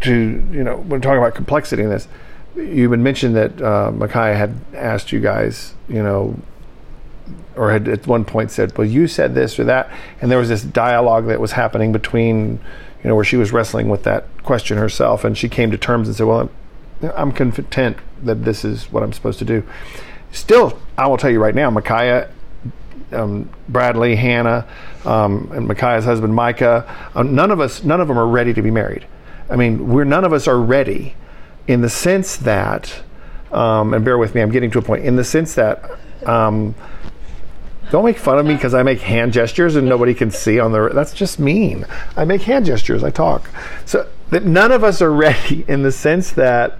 to 0.00 0.14
you 0.52 0.64
know, 0.64 0.76
when 0.76 1.00
talking 1.00 1.18
about 1.18 1.34
complexity 1.34 1.82
in 1.82 1.90
this, 1.90 2.08
you 2.54 2.90
had 2.90 3.00
mentioned 3.00 3.36
that 3.36 3.60
uh, 3.60 3.90
Micaiah 3.92 4.36
had 4.36 4.54
asked 4.74 5.12
you 5.12 5.20
guys, 5.20 5.74
you 5.88 6.02
know, 6.02 6.38
or 7.54 7.72
had 7.72 7.88
at 7.88 8.06
one 8.06 8.24
point 8.24 8.50
said, 8.50 8.76
"Well, 8.76 8.86
you 8.86 9.08
said 9.08 9.34
this 9.34 9.58
or 9.58 9.64
that," 9.64 9.90
and 10.20 10.30
there 10.30 10.38
was 10.38 10.48
this 10.48 10.62
dialogue 10.62 11.26
that 11.26 11.40
was 11.40 11.52
happening 11.52 11.92
between, 11.92 12.60
you 13.02 13.08
know, 13.08 13.14
where 13.14 13.24
she 13.24 13.36
was 13.36 13.52
wrestling 13.52 13.88
with 13.88 14.04
that 14.04 14.24
question 14.42 14.78
herself, 14.78 15.24
and 15.24 15.36
she 15.36 15.48
came 15.48 15.70
to 15.70 15.78
terms 15.78 16.08
and 16.08 16.16
said, 16.16 16.26
"Well, 16.26 16.50
I'm, 17.02 17.12
I'm 17.16 17.32
content 17.32 17.96
that 18.22 18.44
this 18.44 18.64
is 18.64 18.90
what 18.92 19.02
I'm 19.02 19.12
supposed 19.12 19.38
to 19.40 19.44
do." 19.44 19.62
Still, 20.32 20.78
I 20.98 21.06
will 21.06 21.16
tell 21.16 21.30
you 21.30 21.40
right 21.40 21.54
now, 21.54 21.70
Micaiah 21.70 22.30
um, 23.12 23.48
Bradley, 23.68 24.16
Hannah, 24.16 24.66
um, 25.04 25.50
and 25.52 25.66
Micaiah's 25.66 26.04
husband 26.04 26.34
Micah. 26.34 27.10
Uh, 27.14 27.22
none 27.22 27.50
of 27.50 27.60
us, 27.60 27.84
none 27.84 28.00
of 28.00 28.08
them 28.08 28.18
are 28.18 28.26
ready 28.26 28.52
to 28.54 28.62
be 28.62 28.70
married. 28.70 29.06
I 29.48 29.56
mean, 29.56 29.88
we're 29.88 30.04
none 30.04 30.24
of 30.24 30.32
us 30.32 30.48
are 30.48 30.58
ready, 30.58 31.14
in 31.68 31.80
the 31.80 31.88
sense 31.88 32.36
that, 32.38 33.02
um, 33.52 33.94
and 33.94 34.04
bear 34.04 34.18
with 34.18 34.34
me, 34.34 34.40
I'm 34.40 34.50
getting 34.50 34.70
to 34.72 34.78
a 34.78 34.82
point. 34.82 35.04
In 35.04 35.16
the 35.16 35.24
sense 35.24 35.54
that, 35.54 35.90
um, 36.24 36.74
don't 37.90 38.04
make 38.04 38.18
fun 38.18 38.38
of 38.38 38.46
me 38.46 38.54
because 38.54 38.74
I 38.74 38.82
make 38.82 39.00
hand 39.00 39.32
gestures 39.32 39.76
and 39.76 39.88
nobody 39.88 40.12
can 40.12 40.30
see 40.30 40.58
on 40.58 40.72
the. 40.72 40.90
That's 40.92 41.14
just 41.14 41.38
mean. 41.38 41.86
I 42.16 42.24
make 42.24 42.42
hand 42.42 42.66
gestures. 42.66 43.04
I 43.04 43.10
talk. 43.10 43.48
So 43.84 44.08
that 44.30 44.44
none 44.44 44.72
of 44.72 44.82
us 44.82 45.00
are 45.00 45.12
ready 45.12 45.64
in 45.68 45.82
the 45.82 45.92
sense 45.92 46.32
that 46.32 46.78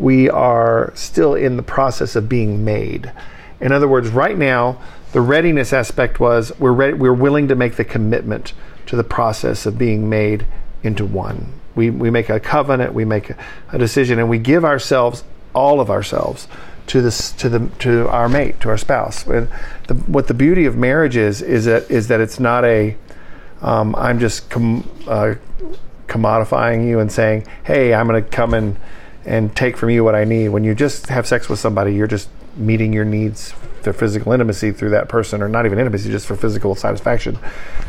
we 0.00 0.30
are 0.30 0.92
still 0.94 1.34
in 1.34 1.56
the 1.58 1.62
process 1.62 2.16
of 2.16 2.28
being 2.28 2.64
made. 2.64 3.12
In 3.60 3.70
other 3.70 3.86
words, 3.86 4.08
right 4.08 4.36
now, 4.36 4.80
the 5.12 5.20
readiness 5.20 5.72
aspect 5.72 6.18
was 6.18 6.58
we're 6.58 6.72
ready, 6.72 6.94
we're 6.94 7.12
willing 7.12 7.48
to 7.48 7.54
make 7.54 7.76
the 7.76 7.84
commitment 7.84 8.54
to 8.86 8.96
the 8.96 9.04
process 9.04 9.66
of 9.66 9.76
being 9.76 10.08
made 10.08 10.46
into 10.82 11.04
one. 11.04 11.52
We, 11.74 11.90
we 11.90 12.10
make 12.10 12.30
a 12.30 12.40
covenant, 12.40 12.94
we 12.94 13.04
make 13.04 13.30
a, 13.30 13.36
a 13.72 13.78
decision, 13.78 14.18
and 14.18 14.30
we 14.30 14.38
give 14.38 14.64
ourselves, 14.64 15.22
all 15.54 15.80
of 15.80 15.90
ourselves, 15.90 16.48
to 16.86 17.02
this 17.02 17.30
to 17.32 17.48
the 17.48 17.68
to 17.80 18.08
our 18.08 18.28
mate, 18.28 18.58
to 18.60 18.70
our 18.70 18.78
spouse. 18.78 19.26
And 19.26 19.48
the, 19.86 19.94
what 19.94 20.28
the 20.28 20.34
beauty 20.34 20.64
of 20.64 20.76
marriage 20.76 21.16
is 21.16 21.42
is 21.42 21.66
that 21.66 21.90
is 21.90 22.08
that 22.08 22.20
it's 22.20 22.40
not 22.40 22.64
a 22.64 22.96
um, 23.60 23.94
I'm 23.96 24.18
just 24.18 24.48
com, 24.48 24.88
uh, 25.06 25.34
commodifying 26.08 26.88
you 26.88 26.98
and 26.98 27.12
saying, 27.12 27.46
"Hey, 27.64 27.92
I'm 27.92 28.08
going 28.08 28.24
to 28.24 28.28
come 28.28 28.54
and 28.54 28.76
and 29.24 29.54
take 29.54 29.76
from 29.76 29.90
you 29.90 30.04
what 30.04 30.14
I 30.14 30.24
need." 30.24 30.48
When 30.48 30.64
you 30.64 30.74
just 30.74 31.08
have 31.08 31.26
sex 31.26 31.48
with 31.48 31.58
somebody, 31.58 31.94
you're 31.94 32.06
just 32.06 32.28
meeting 32.56 32.92
your 32.92 33.04
needs 33.04 33.54
for 33.82 33.92
physical 33.92 34.32
intimacy 34.32 34.72
through 34.72 34.90
that 34.90 35.08
person, 35.08 35.42
or 35.42 35.48
not 35.48 35.64
even 35.64 35.78
intimacy, 35.78 36.10
just 36.10 36.26
for 36.26 36.36
physical 36.36 36.74
satisfaction. 36.74 37.38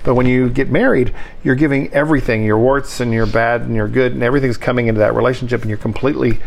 But 0.03 0.15
when 0.15 0.25
you 0.25 0.49
get 0.49 0.69
married, 0.69 1.13
you're 1.43 1.55
giving 1.55 1.91
everything, 1.93 2.43
your 2.43 2.57
warts 2.57 2.99
and 2.99 3.11
your 3.11 3.25
bad 3.25 3.61
and 3.61 3.75
your 3.75 3.87
good, 3.87 4.13
and 4.13 4.23
everything's 4.23 4.57
coming 4.57 4.87
into 4.87 4.99
that 4.99 5.15
relationship, 5.15 5.61
and 5.61 5.69
you're 5.69 5.77
completely 5.77 6.39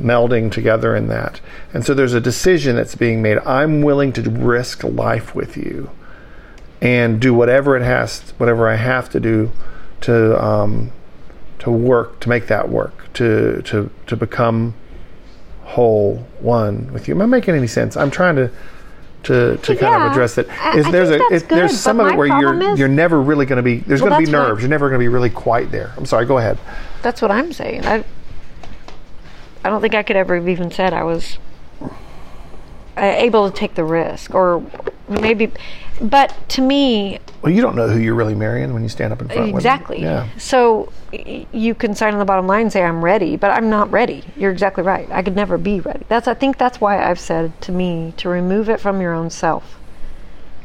melding 0.00 0.50
together 0.50 0.96
in 0.96 1.08
that. 1.08 1.40
And 1.74 1.84
so 1.84 1.94
there's 1.94 2.14
a 2.14 2.20
decision 2.20 2.76
that's 2.76 2.94
being 2.94 3.20
made. 3.20 3.38
I'm 3.38 3.82
willing 3.82 4.12
to 4.14 4.22
risk 4.22 4.82
life 4.84 5.34
with 5.34 5.56
you 5.56 5.90
and 6.80 7.20
do 7.20 7.34
whatever 7.34 7.76
it 7.76 7.82
has, 7.82 8.20
whatever 8.38 8.68
I 8.68 8.76
have 8.76 9.10
to 9.10 9.20
do 9.20 9.50
to 10.02 10.42
um, 10.42 10.92
to 11.60 11.70
work 11.70 12.20
to 12.20 12.28
make 12.28 12.46
that 12.48 12.68
work, 12.68 13.12
to 13.14 13.62
to 13.62 13.90
to 14.06 14.16
become 14.16 14.74
whole 15.64 16.16
one 16.40 16.90
with 16.92 17.08
you. 17.08 17.14
Am 17.14 17.22
I 17.22 17.26
making 17.26 17.54
any 17.54 17.66
sense? 17.66 17.96
I'm 17.96 18.10
trying 18.10 18.36
to 18.36 18.50
to, 19.24 19.56
to 19.58 19.76
kind 19.76 19.94
of 20.02 20.12
address 20.12 20.36
that. 20.36 20.48
I- 20.48 20.80
there's 20.90 21.08
think 21.10 21.30
a 21.30 21.34
it, 21.34 21.48
there's 21.48 21.72
good, 21.72 21.76
some 21.78 22.00
of 22.00 22.06
it 22.06 22.16
where 22.16 22.26
you're 22.28 22.72
is- 22.72 22.78
you're 22.78 22.88
never 22.88 23.20
really 23.20 23.46
going 23.46 23.56
to 23.58 23.62
be 23.62 23.78
there's 23.80 24.00
Well, 24.00 24.10
going 24.10 24.24
to 24.24 24.30
be 24.30 24.32
nerves. 24.32 24.62
You're 24.62 24.70
never 24.70 24.88
going 24.88 24.98
to 24.98 25.02
be 25.02 25.08
really 25.08 25.30
quite 25.30 25.70
there. 25.70 25.92
I'm 25.96 26.06
sorry. 26.06 26.24
Go 26.24 26.38
ahead. 26.38 26.58
That's 27.02 27.20
what 27.20 27.30
I'm 27.30 27.52
saying. 27.52 27.84
I 27.84 28.04
I 29.64 29.70
don't 29.70 29.80
think 29.80 29.94
I 29.94 30.02
could 30.04 30.16
ever 30.16 30.36
have 30.36 30.48
even 30.48 30.70
said 30.70 30.94
I 30.94 31.02
was 31.02 31.38
uh, 31.82 31.90
able 33.02 33.50
to 33.50 33.56
take 33.56 33.74
the 33.74 33.84
risk, 33.84 34.34
or 34.34 34.62
maybe. 35.08 35.50
But 36.00 36.34
to 36.50 36.62
me, 36.62 37.18
Well, 37.42 37.52
you 37.52 37.60
don't 37.60 37.74
know 37.74 37.88
who 37.88 37.98
you're 37.98 38.14
really 38.14 38.34
marrying 38.34 38.72
when 38.72 38.82
you 38.82 38.88
stand 38.88 39.12
up 39.12 39.20
in 39.20 39.28
front. 39.28 39.50
exactly. 39.50 40.00
Yeah. 40.00 40.28
So 40.38 40.92
y- 41.12 41.46
you 41.52 41.74
can 41.74 41.94
sign 41.94 42.12
on 42.12 42.18
the 42.18 42.24
bottom 42.24 42.46
line 42.46 42.62
and 42.62 42.72
say 42.72 42.82
I'm 42.84 43.04
ready, 43.04 43.36
but 43.36 43.50
I'm 43.50 43.68
not 43.68 43.90
ready. 43.90 44.22
You're 44.36 44.52
exactly 44.52 44.84
right. 44.84 45.08
I 45.10 45.22
could 45.22 45.34
never 45.36 45.58
be 45.58 45.80
ready. 45.80 46.04
That's 46.08 46.28
I 46.28 46.34
think 46.34 46.56
that's 46.58 46.80
why 46.80 47.02
I've 47.02 47.18
said 47.20 47.60
to 47.62 47.72
me 47.72 48.14
to 48.18 48.28
remove 48.28 48.68
it 48.68 48.80
from 48.80 49.00
your 49.00 49.12
own 49.12 49.30
self, 49.30 49.78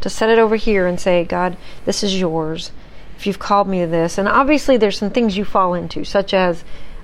to 0.02 0.10
set 0.10 0.30
it 0.30 0.38
over 0.38 0.56
here 0.56 0.86
and 0.86 1.00
say, 1.00 1.24
God, 1.24 1.58
this 1.86 2.04
is 2.04 2.20
yours. 2.20 2.72
If 3.18 3.26
you've 3.28 3.40
called 3.40 3.68
me 3.68 3.80
to 3.82 3.88
this, 3.88 4.18
and 4.18 4.28
obviously 4.28 4.78
there's 4.78 4.98
some 4.98 5.10
things 5.12 5.38
you 5.38 5.46
fall 5.46 5.74
into, 5.74 6.04
such 6.04 6.34
as 6.34 6.64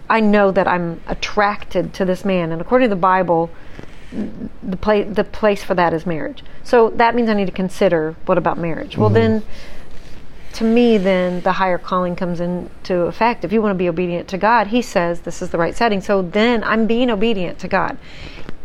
I 0.10 0.20
know 0.20 0.52
that 0.52 0.68
I'm 0.68 1.02
attracted 1.08 1.94
to 1.94 2.06
this 2.06 2.26
man, 2.26 2.52
and 2.52 2.62
according 2.62 2.90
to 2.90 2.96
the 2.96 3.00
Bible, 3.00 3.50
the 4.12 4.78
place 4.78 5.08
the 5.16 5.24
place 5.24 5.64
for 5.64 5.76
that 5.76 5.94
is 5.94 6.06
marriage. 6.06 6.44
So 6.64 6.90
that 6.92 7.16
means 7.16 7.30
I 7.30 7.34
need 7.34 7.46
to 7.46 7.52
consider 7.52 8.16
what 8.26 8.38
about 8.38 8.58
marriage. 8.58 8.98
Well, 8.98 9.10
then, 9.10 9.44
to 10.54 10.64
me, 10.64 10.98
then 10.98 11.42
the 11.42 11.54
higher 11.54 11.78
calling 11.78 12.16
comes 12.16 12.40
into 12.40 13.02
effect. 13.02 13.46
If 13.46 13.52
you 13.52 13.62
want 13.62 13.74
to 13.74 13.78
be 13.78 13.88
obedient 13.88 14.28
to 14.30 14.38
God, 14.38 14.68
He 14.68 14.82
says 14.82 15.22
this 15.22 15.42
is 15.42 15.52
the 15.52 15.58
right 15.58 15.76
setting. 15.76 16.02
So 16.02 16.22
then 16.22 16.64
I'm 16.64 16.88
being 16.88 17.10
obedient 17.10 17.60
to 17.60 17.68
God. 17.68 17.98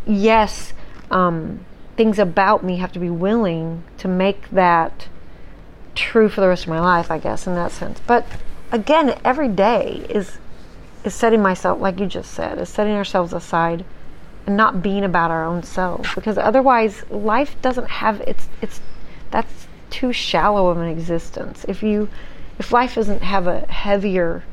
Yes, 0.07 0.73
um, 1.11 1.65
things 1.95 2.17
about 2.17 2.63
me 2.63 2.77
have 2.77 2.91
to 2.93 2.99
be 2.99 3.09
willing 3.09 3.83
to 3.99 4.07
make 4.07 4.49
that 4.49 5.07
true 5.93 6.27
for 6.27 6.41
the 6.41 6.47
rest 6.47 6.63
of 6.63 6.69
my 6.69 6.79
life. 6.79 7.11
I 7.11 7.19
guess 7.19 7.45
in 7.45 7.53
that 7.53 7.71
sense. 7.71 8.01
But 8.07 8.25
again, 8.71 9.19
every 9.23 9.47
day 9.47 10.07
is 10.09 10.39
is 11.03 11.13
setting 11.13 11.41
myself, 11.41 11.79
like 11.79 11.99
you 11.99 12.07
just 12.07 12.31
said, 12.31 12.57
is 12.57 12.67
setting 12.67 12.93
ourselves 12.93 13.31
aside 13.31 13.85
and 14.45 14.55
not 14.55 14.81
being 14.81 15.03
about 15.03 15.31
our 15.31 15.43
own 15.43 15.63
selves 15.63 16.13
because 16.15 16.37
otherwise 16.37 17.03
life 17.09 17.55
doesn't 17.61 17.89
have 17.89 18.21
it's 18.21 18.47
it's 18.61 18.79
that's 19.31 19.67
too 19.89 20.11
shallow 20.11 20.67
of 20.67 20.77
an 20.77 20.87
existence. 20.87 21.65
If 21.67 21.81
you 21.81 22.09
if 22.59 22.71
life 22.71 22.95
doesn't 22.95 23.21
have 23.21 23.47
a 23.47 23.61
heavier 23.67 24.43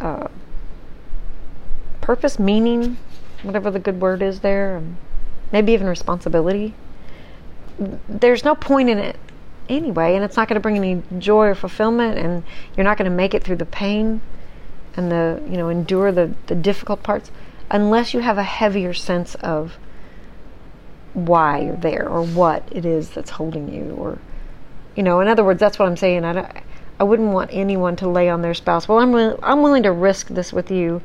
uh, 0.00 0.28
purpose 2.00 2.38
meaning 2.38 2.96
whatever 3.42 3.70
the 3.70 3.78
good 3.78 4.00
word 4.00 4.22
is 4.22 4.40
there 4.40 4.76
and 4.76 4.96
maybe 5.52 5.72
even 5.72 5.86
responsibility 5.86 6.74
there's 8.08 8.44
no 8.44 8.54
point 8.54 8.88
in 8.88 8.98
it 8.98 9.16
anyway 9.68 10.14
and 10.14 10.24
it's 10.24 10.36
not 10.36 10.48
going 10.48 10.54
to 10.54 10.60
bring 10.60 10.76
any 10.76 11.02
joy 11.18 11.48
or 11.48 11.54
fulfillment 11.54 12.18
and 12.18 12.42
you're 12.76 12.84
not 12.84 12.96
going 12.96 13.10
to 13.10 13.16
make 13.16 13.34
it 13.34 13.42
through 13.42 13.56
the 13.56 13.66
pain 13.66 14.20
and 14.96 15.10
the 15.10 15.42
you 15.50 15.56
know 15.56 15.68
endure 15.68 16.12
the 16.12 16.32
the 16.46 16.54
difficult 16.54 17.02
parts 17.02 17.30
unless 17.70 18.14
you 18.14 18.20
have 18.20 18.38
a 18.38 18.42
heavier 18.42 18.94
sense 18.94 19.34
of 19.36 19.76
why 21.14 21.60
you're 21.60 21.76
there 21.76 22.08
or 22.08 22.22
what 22.22 22.62
it 22.70 22.84
is 22.84 23.10
that's 23.10 23.30
holding 23.30 23.72
you 23.72 23.94
or 23.94 24.18
you 24.94 25.02
know 25.02 25.20
in 25.20 25.28
other 25.28 25.44
words 25.44 25.60
that's 25.60 25.78
what 25.78 25.88
i'm 25.88 25.96
saying. 25.96 26.24
I 26.24 26.32
don't, 26.32 26.48
i 27.00 27.04
wouldn't 27.04 27.32
want 27.32 27.50
anyone 27.52 27.96
to 27.96 28.08
lay 28.08 28.28
on 28.28 28.42
their 28.42 28.54
spouse. 28.54 28.86
Well 28.86 28.98
i'm 28.98 29.12
will, 29.12 29.38
i'm 29.42 29.62
willing 29.62 29.82
to 29.84 29.92
risk 29.92 30.28
this 30.28 30.52
with 30.52 30.70
you 30.70 31.00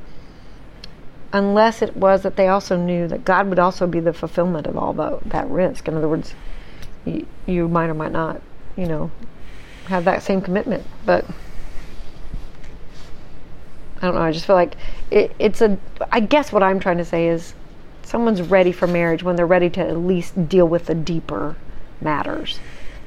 unless 1.34 1.82
it 1.82 1.96
was 1.96 2.24
that 2.24 2.36
they 2.36 2.50
also 2.50 2.76
knew 2.76 3.08
that 3.08 3.24
god 3.24 3.48
would 3.48 3.60
also 3.60 3.88
be 3.88 4.02
the 4.02 4.14
fulfillment 4.14 4.68
of 4.68 4.78
all 4.78 4.94
the, 4.94 5.20
that 5.26 5.50
risk. 5.50 5.88
In 5.88 5.96
other 5.96 6.10
words 6.10 6.36
you 7.06 7.68
might 7.68 7.88
or 7.88 7.94
might 7.94 8.12
not 8.12 8.42
you 8.76 8.86
know 8.86 9.12
have 9.86 10.06
that 10.06 10.24
same 10.24 10.42
commitment. 10.42 10.86
But 11.06 11.26
I 14.02 14.08
don't 14.08 14.16
know. 14.16 14.22
I 14.22 14.32
just 14.32 14.46
feel 14.46 14.56
like 14.56 14.76
it, 15.12 15.36
it's 15.38 15.62
a. 15.62 15.78
I 16.12 16.22
guess 16.22 16.52
what 16.52 16.64
I'm 16.64 16.80
trying 16.80 16.98
to 16.98 17.06
say 17.06 17.28
is, 17.28 17.54
someone's 18.02 18.42
ready 18.42 18.72
for 18.72 18.88
marriage 18.88 19.22
when 19.22 19.36
they're 19.36 19.46
ready 19.46 19.70
to 19.72 19.80
at 19.80 19.96
least 19.98 20.50
deal 20.50 20.68
with 20.68 20.88
the 20.88 20.96
deeper 20.96 21.56
matters. 22.02 22.60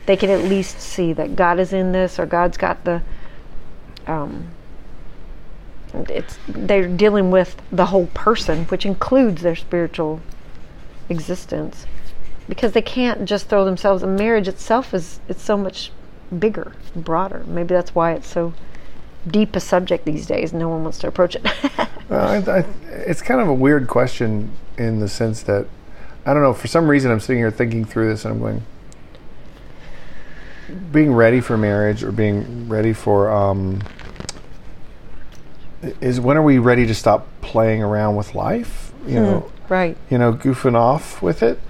They 0.07 0.17
can 0.17 0.31
at 0.31 0.45
least 0.45 0.81
see 0.81 1.13
that 1.15 1.35
God 1.35 1.59
is 1.59 1.73
in 1.73 1.93
this, 1.93 2.19
or 2.19 2.27
God's 2.27 2.57
got 2.57 2.85
the. 2.85 3.03
Um, 4.07 4.51
it's 5.93 6.39
they're 6.47 6.89
dealing 6.89 7.31
with 7.31 7.61
the 7.73 7.87
whole 7.87 8.07
person, 8.15 8.65
which 8.67 8.87
includes 8.87 9.43
their 9.43 9.57
spiritual 9.57 10.21
existence, 11.09 11.87
because 12.49 12.73
they 12.73 12.83
can't 12.83 13.25
just 13.25 13.49
throw 13.49 13.65
themselves. 13.65 14.03
And 14.03 14.17
marriage 14.17 14.47
itself 14.47 14.95
is 14.95 15.21
it's 15.29 15.43
so 15.43 15.57
much 15.57 15.91
bigger, 16.39 16.73
broader. 16.95 17.43
Maybe 17.47 17.75
that's 17.75 17.95
why 17.95 18.13
it's 18.13 18.29
so 18.29 18.55
deep 19.27 19.57
a 19.57 19.61
subject 19.61 20.05
these 20.05 20.27
days. 20.27 20.53
No 20.53 20.69
one 20.69 20.83
wants 20.83 20.99
to 20.99 21.09
approach 21.09 21.37
it. 21.37 21.47
Well, 22.07 22.29
I, 22.29 22.59
I, 22.59 22.65
it's 22.91 23.23
kind 23.23 23.41
of 23.41 23.49
a 23.49 23.55
weird 23.55 23.89
question 23.89 24.53
in 24.77 25.01
the 25.01 25.09
sense 25.09 25.43
that 25.45 25.67
I 26.27 26.35
don't 26.35 26.43
know. 26.43 26.53
For 26.53 26.69
some 26.69 26.87
reason, 26.87 27.11
I'm 27.11 27.19
sitting 27.19 27.39
here 27.39 27.51
thinking 27.51 27.87
through 27.87 28.11
this, 28.11 28.27
and 28.27 28.35
I'm 28.35 28.41
going, 28.41 28.63
being 30.93 31.15
ready 31.15 31.41
for 31.41 31.57
marriage 31.57 32.03
or 32.03 32.13
being 32.13 32.69
ready 32.69 32.93
for 32.93 33.31
um, 33.31 33.81
is 36.01 36.21
when 36.21 36.37
are 36.37 36.43
we 36.43 36.59
ready 36.59 36.87
to 36.87 36.95
stop 36.95 37.27
playing 37.41 37.83
around 37.83 38.17
with 38.17 38.35
life? 38.35 38.93
You 39.07 39.21
know, 39.21 39.53
right. 39.69 39.97
you 40.11 40.17
know, 40.17 40.33
goofing 40.33 40.75
off 40.75 41.21
with 41.21 41.43
it. 41.43 41.61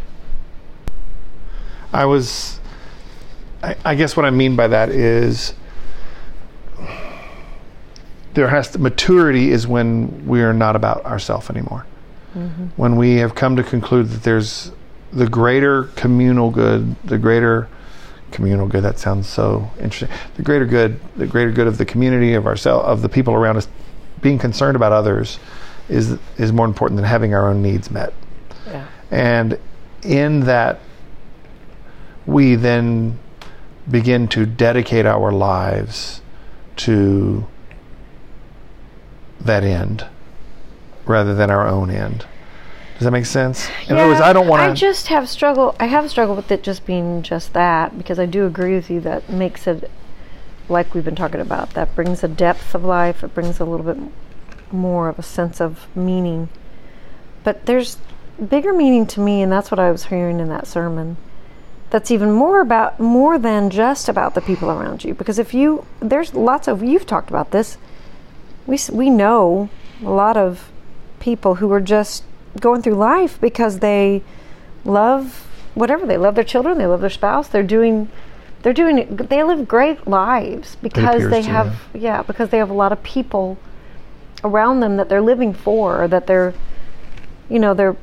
I 1.93 2.05
was, 2.05 2.61
I, 3.63 3.77
I 3.85 3.95
guess 3.95 4.17
what 4.17 4.25
I 4.25 4.31
mean 4.31 4.57
by 4.57 4.69
that 4.69 4.89
is 4.89 5.55
there 8.35 8.49
has 8.49 8.71
to, 8.71 8.79
maturity 8.79 9.51
is 9.51 9.67
when 9.67 10.27
we 10.27 10.43
are 10.43 10.53
not 10.53 10.77
about 10.77 11.05
ourselves 11.07 11.49
anymore. 11.51 11.87
Mm-hmm. 12.35 12.67
When 12.77 12.97
we 12.97 13.17
have 13.17 13.35
come 13.35 13.57
to 13.57 13.63
conclude 13.63 14.09
that 14.09 14.23
there's 14.25 14.73
the 15.13 15.29
greater 15.29 15.85
communal 15.95 16.51
good, 16.51 16.97
the 17.05 17.17
greater 17.17 17.69
communal 18.33 18.67
good, 18.67 18.83
that 18.83 18.99
sounds 18.99 19.29
so 19.29 19.71
interesting. 19.81 20.09
The 20.35 20.43
greater 20.43 20.67
good, 20.67 21.01
the 21.17 21.27
greater 21.27 21.53
good 21.53 21.69
of 21.69 21.79
the 21.79 21.85
community, 21.85 22.35
of 22.35 22.47
ourselves, 22.47 22.87
of 22.87 23.03
the 23.03 23.09
people 23.09 23.35
around 23.35 23.57
us, 23.57 23.69
being 24.21 24.39
concerned 24.39 24.75
about 24.75 24.91
others 24.91 25.39
is, 25.89 26.19
is 26.37 26.53
more 26.53 26.67
important 26.67 26.97
than 26.97 27.05
having 27.05 27.35
our 27.35 27.49
own 27.49 27.63
needs 27.63 27.91
met. 27.91 28.13
Yeah. 28.67 28.87
And 29.11 29.59
in 30.03 30.41
that, 30.41 30.81
we 32.27 32.57
then 32.57 33.19
begin 33.89 34.27
to 34.29 34.47
dedicate 34.47 35.07
our 35.07 35.31
lives 35.31 36.23
to 36.77 37.47
that 39.45 39.65
end 39.65 40.07
rather 41.07 41.35
than 41.35 41.51
our 41.51 41.67
own 41.67 41.91
end. 41.91 42.27
Does 42.95 43.05
that 43.05 43.11
make 43.11 43.27
sense? 43.27 43.69
In 43.89 43.97
other 43.97 44.09
words, 44.09 44.21
I 44.21 44.33
don't 44.33 44.47
want 44.47 44.61
to. 44.61 44.71
I 44.71 44.75
just 44.75 45.09
have 45.09 45.29
struggle. 45.29 45.75
I 45.81 45.87
have 45.87 46.09
struggled 46.11 46.37
with 46.37 46.51
it 46.53 46.63
just 46.63 46.87
being 46.87 47.23
just 47.23 47.53
that 47.53 47.99
because 47.99 48.19
I 48.19 48.27
do 48.27 48.47
agree 48.47 48.75
with 48.75 48.89
you 48.89 49.01
that 49.01 49.29
makes 49.29 49.67
it 49.67 49.91
like 50.69 50.95
we've 50.95 51.05
been 51.05 51.17
talking 51.17 51.41
about. 51.41 51.71
That 51.71 51.95
brings 51.95 52.23
a 52.23 52.29
depth 52.29 52.75
of 52.75 52.85
life. 52.85 53.25
It 53.25 53.35
brings 53.35 53.59
a 53.59 53.65
little 53.65 53.85
bit 53.85 53.99
more 54.73 55.09
of 55.09 55.19
a 55.19 55.23
sense 55.23 55.61
of 55.61 55.87
meaning. 55.97 56.49
But 57.43 57.67
there's 57.67 57.99
bigger 58.49 58.73
meaning 58.73 59.07
to 59.09 59.21
me, 59.21 59.43
and 59.43 59.51
that's 59.51 59.71
what 59.71 59.81
I 59.81 59.91
was 59.91 60.07
hearing 60.07 60.41
in 60.41 60.49
that 60.49 60.67
sermon. 60.67 61.17
That's 61.91 62.11
even 62.11 62.33
more 62.33 62.61
about 62.61 62.99
more 62.99 63.39
than 63.39 63.71
just 63.71 64.09
about 64.09 64.35
the 64.35 64.41
people 64.41 64.71
around 64.71 65.05
you. 65.05 65.15
Because 65.15 65.39
if 65.39 65.53
you, 65.53 65.85
there's 66.01 66.35
lots 66.35 66.67
of 66.67 66.83
you've 66.83 67.07
talked 67.07 67.29
about 67.29 67.51
this. 67.51 67.77
We 68.67 68.79
we 68.93 69.11
know 69.11 69.69
a 70.03 70.11
lot 70.11 70.37
of 70.37 70.71
people 71.21 71.57
who 71.57 71.73
are 71.73 71.81
just 71.81 72.25
going 72.61 72.83
through 72.83 72.95
life 72.95 73.41
because 73.41 73.81
they 73.81 74.23
love 74.85 75.47
whatever 75.75 76.07
they 76.07 76.17
love 76.17 76.35
their 76.35 76.45
children 76.45 76.79
they 76.79 76.87
love 76.87 77.01
their 77.01 77.11
spouse 77.11 77.49
they're 77.49 77.63
doing 77.63 78.09
they're 78.63 78.73
doing 78.73 79.17
they 79.17 79.43
live 79.43 79.67
great 79.67 80.07
lives 80.07 80.77
because 80.83 81.31
they 81.31 81.43
to, 81.43 81.49
have 81.49 81.83
yeah 81.95 82.23
because 82.23 82.51
they 82.51 82.59
have 82.59 82.71
a 82.71 82.75
lot 82.75 82.93
of 82.93 83.03
people 83.03 83.59
around 84.45 84.81
them 84.81 84.97
that 84.97 85.09
they're 85.09 85.23
living 85.23 85.53
for 85.53 86.03
or 86.03 86.07
that 86.07 86.27
they're 86.27 86.55
you 87.49 87.59
know 87.59 87.75
their 87.75 87.97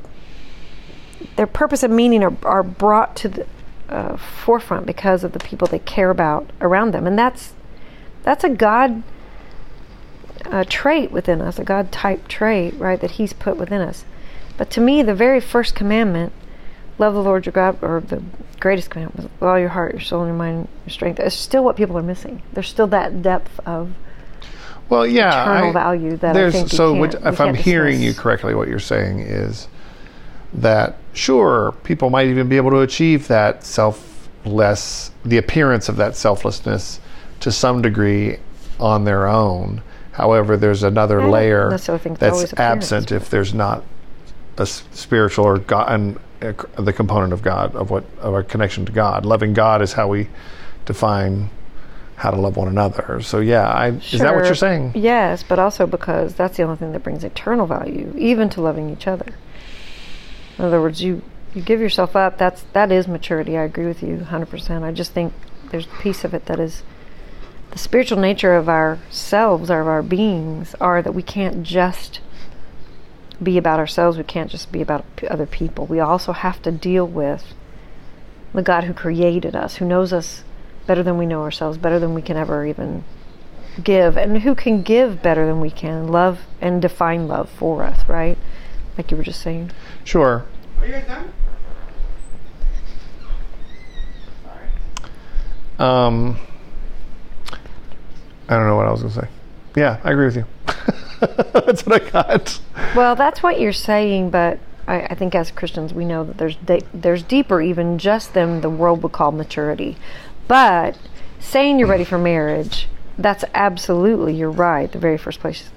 their 1.36 1.47
purpose 1.47 1.84
and 1.84 1.95
meaning 1.95 2.24
are, 2.24 2.36
are 2.43 2.63
brought 2.63 3.15
to 3.15 3.30
the 3.30 3.45
uh, 3.89 4.15
forefront 4.17 4.86
because 4.86 5.24
of 5.24 5.34
the 5.34 5.39
people 5.39 5.67
they 5.67 5.80
care 5.80 6.10
about 6.10 6.50
around 6.62 6.91
them. 6.91 7.06
And 7.06 7.17
that's 7.17 7.54
that's 8.24 8.43
a 8.43 8.50
god 8.50 9.04
uh, 10.45 10.63
trait 10.67 11.12
within 11.12 11.41
us, 11.41 11.60
a 11.60 11.63
God 11.63 11.91
type 11.91 12.27
trait, 12.27 12.73
right, 12.75 12.99
that 12.99 13.12
He's 13.12 13.34
put 13.34 13.58
within 13.58 13.82
us. 13.82 14.06
But 14.58 14.69
to 14.71 14.82
me, 14.82 15.01
the 15.04 15.15
very 15.15 15.39
first 15.39 15.75
commandment, 15.75 16.34
love 16.97 17.13
the 17.13 17.21
Lord 17.23 17.45
your 17.45 17.54
God, 17.54 17.77
or 17.82 18.01
the 18.01 18.21
greatest 18.60 18.89
commandment, 18.89 19.32
with 19.32 19.43
all 19.43 19.60
your 19.60 19.69
heart, 19.69 19.93
your 19.93 20.01
soul, 20.01 20.25
your 20.25 20.36
mind, 20.36 20.67
your 20.86 20.91
strength, 20.91 21.19
is 21.19 21.34
still 21.34 21.63
what 21.63 21.75
people 21.75 21.97
are 21.97 22.04
missing. 22.04 22.41
There's 22.54 22.67
still 22.67 22.88
that 22.88 23.21
depth 23.21 23.60
of 23.65 23.91
well, 24.91 25.08
yeah. 25.08 25.43
eternal 25.43 25.69
I- 25.69 25.73
value 25.73 26.17
that 26.17 26.36
I 26.36 26.51
think 26.51 26.69
so 26.69 26.93
which, 26.93 27.15
if 27.15 27.39
I'm 27.39 27.56
hearing 27.56 28.01
you 28.01 28.13
correctly, 28.13 28.54
what 28.54 28.67
you're 28.67 28.77
saying 28.77 29.19
is 29.19 29.69
that 30.54 30.97
sure, 31.13 31.73
people 31.84 32.10
might 32.10 32.27
even 32.27 32.49
be 32.49 32.58
able 32.58 32.71
to 32.71 32.80
achieve 32.82 33.30
that 33.30 33.63
selfless, 33.63 35.12
the 35.23 35.38
appearance 35.38 35.88
of 35.88 35.95
that 35.95 36.17
selflessness 36.17 36.99
to 37.39 37.51
some 37.54 37.82
degree 37.82 38.38
on 38.82 39.06
their 39.06 39.27
own. 39.27 39.82
However, 40.21 40.55
there's 40.55 40.84
another 40.84 41.27
layer 41.27 41.71
that's 41.71 42.53
absent 42.53 43.12
if 43.12 43.31
there's 43.31 43.55
not 43.55 43.84
a 44.55 44.67
spiritual 44.67 45.45
or 45.45 45.57
God 45.57 45.91
and 45.91 46.19
uh, 46.43 46.53
the 46.79 46.93
component 46.93 47.34
of 47.34 47.41
God 47.41 47.75
of 47.75 47.89
what 47.89 48.03
of 48.19 48.36
our 48.36 48.43
connection 48.43 48.86
to 48.86 48.91
God. 48.91 49.25
Loving 49.25 49.55
God 49.55 49.81
is 49.81 49.93
how 49.93 50.07
we 50.07 50.27
define 50.86 51.49
how 52.17 52.29
to 52.29 52.38
love 52.38 52.55
one 52.55 52.67
another. 52.67 53.19
So 53.23 53.39
yeah, 53.39 53.67
I, 53.67 53.88
is 53.88 54.19
that 54.19 54.36
what 54.36 54.45
you're 54.45 54.53
saying? 54.53 54.91
Yes, 54.93 55.41
but 55.41 55.57
also 55.57 55.88
because 55.88 56.36
that's 56.36 56.55
the 56.55 56.62
only 56.62 56.75
thing 56.75 56.91
that 56.91 57.01
brings 57.01 57.23
eternal 57.23 57.65
value, 57.65 58.13
even 58.15 58.47
to 58.51 58.62
loving 58.62 58.91
each 58.91 59.07
other. 59.07 59.34
In 60.60 60.65
other 60.65 60.79
words, 60.79 61.01
you 61.01 61.23
you 61.55 61.63
give 61.63 61.79
yourself 61.79 62.15
up. 62.15 62.38
That's 62.38 62.62
that 62.73 62.91
is 62.91 63.07
maturity. 63.07 63.57
I 63.57 63.63
agree 63.63 63.88
with 63.88 64.03
you 64.03 64.17
100%. 64.17 64.84
I 64.84 64.91
just 64.91 65.13
think 65.13 65.34
there's 65.71 65.88
a 65.88 66.01
piece 66.03 66.23
of 66.23 66.36
it 66.36 66.45
that 66.45 66.60
is 66.60 66.84
the 67.71 67.77
spiritual 67.77 68.19
nature 68.19 68.53
of 68.53 68.67
ourselves 68.67 69.71
or 69.71 69.81
of 69.81 69.88
our 69.88 70.03
beings 70.03 70.75
are 70.81 71.01
that 71.01 71.13
we 71.13 71.23
can't 71.23 71.63
just 71.63 72.19
be 73.41 73.57
about 73.57 73.79
ourselves. 73.79 74.17
We 74.17 74.23
can't 74.23 74.51
just 74.51 74.71
be 74.71 74.81
about 74.81 75.05
p- 75.15 75.27
other 75.27 75.45
people. 75.45 75.86
We 75.86 75.99
also 75.99 76.34
have 76.34 76.62
to 76.63 76.71
deal 76.71 77.07
with 77.07 77.53
the 78.53 78.62
God 78.62 78.84
who 78.84 78.93
created 78.93 79.55
us, 79.55 79.77
who 79.77 79.86
knows 79.86 80.12
us 80.12 80.43
better 80.86 81.01
than 81.01 81.17
we 81.17 81.25
know 81.25 81.41
ourselves, 81.41 81.77
better 81.77 81.99
than 81.99 82.13
we 82.13 82.21
can 82.21 82.36
ever 82.36 82.65
even 82.65 83.05
give, 83.81 84.17
and 84.17 84.41
who 84.41 84.53
can 84.53 84.84
give 84.84 85.21
better 85.21 85.45
than 85.45 85.62
we 85.62 85.71
can, 85.71 86.07
love 86.07 86.41
and 86.60 86.81
define 86.81 87.27
love 87.27 87.49
for 87.49 87.84
us, 87.84 88.07
right? 88.10 88.38
Like 88.97 89.10
you 89.10 89.17
were 89.17 89.23
just 89.23 89.41
saying. 89.41 89.71
Sure. 90.03 90.45
Are 90.79 90.86
you 90.86 90.91
guys 90.91 91.07
done? 91.07 91.34
Um, 95.79 96.38
I 98.51 98.57
don't 98.57 98.67
know 98.67 98.75
what 98.75 98.85
I 98.85 98.91
was 98.91 99.01
going 99.01 99.13
to 99.13 99.21
say. 99.21 99.27
Yeah, 99.77 100.01
I 100.03 100.11
agree 100.11 100.25
with 100.25 100.35
you. 100.35 100.45
That's 101.53 101.85
what 101.85 102.01
I 102.01 102.09
got. 102.09 102.59
Well, 102.95 103.15
that's 103.15 103.41
what 103.41 103.59
you're 103.59 103.71
saying, 103.71 104.31
but 104.31 104.59
I, 104.87 105.01
I 105.01 105.15
think 105.15 105.35
as 105.35 105.51
Christians 105.51 105.93
we 105.93 106.03
know 106.03 106.23
that 106.23 106.37
there's 106.37 106.55
de- 106.57 106.81
there's 106.93 107.23
deeper 107.23 107.61
even 107.61 107.97
just 107.97 108.33
than 108.33 108.61
the 108.61 108.69
world 108.69 109.03
would 109.03 109.11
call 109.11 109.31
maturity. 109.31 109.97
But 110.47 110.97
saying 111.39 111.79
you're 111.79 111.87
ready 111.87 112.03
for 112.03 112.17
marriage, 112.17 112.89
that's 113.17 113.45
absolutely 113.53 114.33
you're 114.33 114.51
right. 114.51 114.91
The 114.91 114.99
very 114.99 115.17
first 115.17 115.39
place 115.39 115.69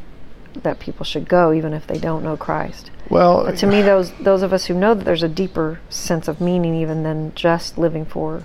that 0.55 0.79
people 0.81 1.05
should 1.05 1.29
go, 1.29 1.53
even 1.53 1.73
if 1.75 1.87
they 1.87 1.99
don't 1.99 2.25
know 2.25 2.37
Christ. 2.37 2.91
Well, 3.11 3.45
But 3.45 3.59
to 3.59 3.67
me, 3.67 3.83
those 3.83 4.13
those 4.15 4.43
of 4.43 4.53
us 4.53 4.65
who 4.65 4.75
know 4.75 4.95
that 4.95 5.05
there's 5.05 5.23
a 5.23 5.29
deeper 5.29 5.79
sense 5.91 6.27
of 6.27 6.41
meaning 6.41 6.75
even 6.75 7.03
than 7.03 7.35
just 7.35 7.77
living 7.77 8.07
for, 8.07 8.45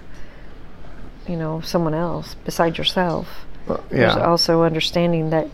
you 1.27 1.37
know, 1.37 1.61
someone 1.61 1.93
else 1.93 2.35
besides 2.45 2.77
yourself. 2.77 3.45
There's 3.89 4.15
yeah. 4.15 4.25
also 4.25 4.63
understanding 4.63 5.29
that 5.29 5.47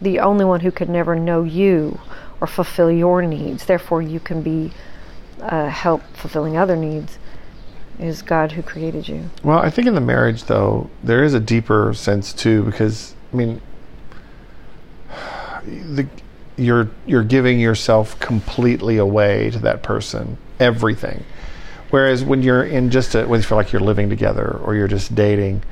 the 0.00 0.18
only 0.20 0.44
one 0.44 0.60
who 0.60 0.70
could 0.70 0.88
never 0.88 1.14
know 1.14 1.44
you 1.44 2.00
or 2.40 2.46
fulfill 2.46 2.90
your 2.90 3.22
needs, 3.22 3.66
therefore 3.66 4.02
you 4.02 4.20
can 4.20 4.42
be 4.42 4.72
uh, 5.40 5.68
help 5.68 6.02
fulfilling 6.14 6.56
other 6.56 6.76
needs, 6.76 7.18
is 7.98 8.22
God 8.22 8.52
who 8.52 8.62
created 8.62 9.08
you. 9.08 9.30
Well, 9.44 9.58
I 9.58 9.70
think 9.70 9.86
in 9.86 9.94
the 9.94 10.00
marriage, 10.00 10.44
though, 10.44 10.90
there 11.02 11.22
is 11.22 11.34
a 11.34 11.40
deeper 11.40 11.94
sense 11.94 12.32
too, 12.32 12.64
because 12.64 13.14
I 13.32 13.36
mean, 13.36 13.60
the, 15.64 16.06
you're 16.56 16.90
you're 17.06 17.24
giving 17.24 17.60
yourself 17.60 18.18
completely 18.20 18.96
away 18.98 19.50
to 19.50 19.58
that 19.60 19.82
person, 19.82 20.38
everything. 20.58 21.24
Whereas 21.90 22.24
when 22.24 22.42
you're 22.42 22.64
in 22.64 22.90
just 22.90 23.14
a, 23.14 23.26
when 23.26 23.40
you 23.40 23.44
feel 23.44 23.58
like 23.58 23.70
you're 23.70 23.82
living 23.82 24.08
together 24.08 24.58
or 24.64 24.74
you're 24.74 24.88
just 24.88 25.14
dating, 25.14 25.62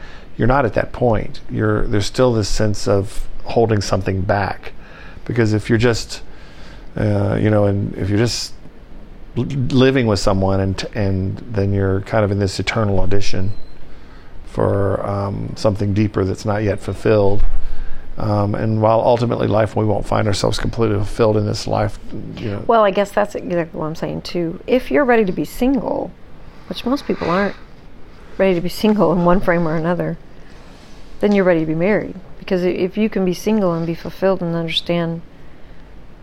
you're 0.41 0.47
not 0.47 0.65
at 0.65 0.73
that 0.73 0.91
point. 0.91 1.43
You're 1.51 1.87
there's 1.87 2.07
still 2.07 2.33
this 2.33 2.49
sense 2.49 2.89
of 2.89 3.29
holding 3.45 3.83
something 3.83 4.23
back, 4.23 4.73
because 5.27 5.53
if 5.53 5.69
you're 5.69 5.77
just, 5.77 6.23
uh, 6.97 7.37
you 7.39 7.51
know, 7.51 7.67
and 7.67 7.95
if 7.95 8.09
you're 8.09 8.19
just 8.19 8.55
living 9.37 10.07
with 10.07 10.19
someone 10.19 10.61
and 10.61 10.83
and 10.95 11.37
then 11.41 11.75
you're 11.75 12.01
kind 12.01 12.25
of 12.25 12.31
in 12.31 12.39
this 12.39 12.59
eternal 12.59 13.01
audition 13.01 13.53
for 14.47 15.07
um, 15.07 15.53
something 15.57 15.93
deeper 15.93 16.25
that's 16.25 16.47
not 16.47 16.63
yet 16.63 16.81
fulfilled. 16.81 17.45
Um, 18.17 18.55
and 18.55 18.81
while 18.81 19.01
ultimately 19.01 19.47
life 19.47 19.77
we 19.77 19.85
won't 19.85 20.07
find 20.07 20.27
ourselves 20.27 20.59
completely 20.59 20.97
fulfilled 20.97 21.37
in 21.37 21.45
this 21.45 21.67
life, 21.67 21.99
you 22.37 22.51
know, 22.51 22.65
Well, 22.67 22.83
I 22.83 22.91
guess 22.91 23.13
that's 23.13 23.35
exactly 23.35 23.79
what 23.79 23.87
I'm 23.87 23.95
saying 23.95 24.23
too. 24.23 24.59
If 24.67 24.91
you're 24.91 25.05
ready 25.05 25.27
to 25.27 25.33
be 25.33 25.45
single, 25.45 26.11
which 26.69 26.87
most 26.87 27.07
people 27.07 27.29
aren't 27.29 27.57
ready 28.39 28.55
to 28.55 28.61
be 28.63 28.71
single 28.71 29.13
in 29.13 29.27
one 29.27 29.41
frame 29.41 29.69
or 29.69 29.77
another, 29.77 30.17
then 31.21 31.33
you're 31.33 31.45
ready 31.45 31.61
to 31.61 31.67
be 31.67 31.75
married. 31.75 32.17
Because 32.39 32.65
if 32.65 32.97
you 32.97 33.09
can 33.09 33.25
be 33.25 33.35
single 33.35 33.73
and 33.73 33.87
be 33.87 33.95
fulfilled 33.95 34.43
and 34.43 34.55
understand 34.55 35.23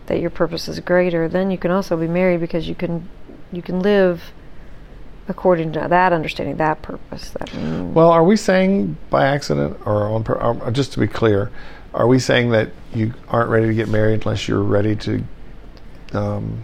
that 0.06 0.20
your 0.20 0.30
purpose 0.30 0.68
is 0.68 0.80
greater, 0.80 1.28
then 1.28 1.50
you 1.50 1.58
can 1.58 1.70
also 1.70 1.96
be 1.96 2.08
married 2.08 2.40
because 2.40 2.68
you 2.68 2.74
can 2.74 3.08
you 3.50 3.62
can 3.62 3.80
live 3.80 4.32
according 5.28 5.72
to 5.72 5.86
that 5.88 6.12
understanding, 6.12 6.56
that 6.56 6.82
purpose. 6.82 7.30
That. 7.30 7.54
Well, 7.94 8.10
are 8.10 8.24
we 8.24 8.36
saying 8.36 8.96
by 9.10 9.26
accident 9.26 9.78
or 9.86 10.08
on 10.08 10.24
pur- 10.24 10.34
or 10.34 10.70
just 10.70 10.92
to 10.94 11.00
be 11.00 11.06
clear, 11.06 11.50
are 11.94 12.06
we 12.06 12.18
saying 12.18 12.50
that 12.50 12.70
you 12.94 13.14
aren't 13.28 13.50
ready 13.50 13.66
to 13.66 13.74
get 13.74 13.88
married 13.88 14.24
unless 14.24 14.48
you're 14.48 14.62
ready 14.62 14.96
to 14.96 15.22
um, 16.12 16.62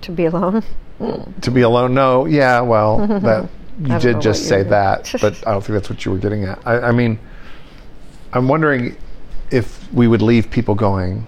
to 0.00 0.10
be 0.10 0.24
alone. 0.24 0.62
to 1.40 1.50
be 1.50 1.62
alone? 1.62 1.94
No, 1.94 2.26
yeah, 2.26 2.60
well, 2.60 3.06
that 3.20 3.48
you 3.80 3.98
did 3.98 4.20
just 4.20 4.48
say 4.48 4.62
that, 4.62 5.12
but 5.20 5.34
I 5.46 5.52
don't 5.52 5.62
think 5.62 5.74
that's 5.74 5.90
what 5.90 6.04
you 6.04 6.12
were 6.12 6.18
getting 6.18 6.44
at. 6.44 6.64
I, 6.66 6.80
I 6.80 6.92
mean, 6.92 7.18
I'm 8.32 8.48
wondering 8.48 8.96
if 9.50 9.92
we 9.92 10.08
would 10.08 10.22
leave 10.22 10.50
people 10.50 10.74
going. 10.74 11.26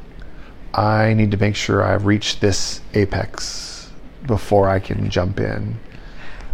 I 0.74 1.14
need 1.14 1.30
to 1.30 1.36
make 1.36 1.56
sure 1.56 1.82
I've 1.82 2.06
reached 2.06 2.40
this 2.40 2.80
apex 2.94 3.90
before 4.26 4.68
I 4.68 4.78
can 4.78 5.10
jump 5.10 5.40
in. 5.40 5.78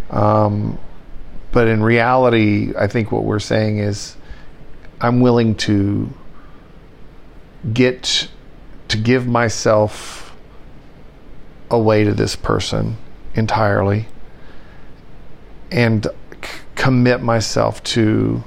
Um, 0.09 0.79
but 1.51 1.67
in 1.67 1.83
reality, 1.83 2.73
I 2.77 2.87
think 2.87 3.11
what 3.11 3.23
we're 3.23 3.39
saying 3.39 3.79
is 3.79 4.15
I'm 5.01 5.21
willing 5.21 5.55
to 5.55 6.11
get 7.73 8.29
to 8.87 8.97
give 8.97 9.27
myself 9.27 10.35
away 11.69 12.03
to 12.03 12.13
this 12.13 12.35
person 12.35 12.97
entirely 13.35 14.07
and 15.73 16.05
c- 16.43 16.49
commit 16.75 17.21
myself 17.21 17.83
to 17.83 18.43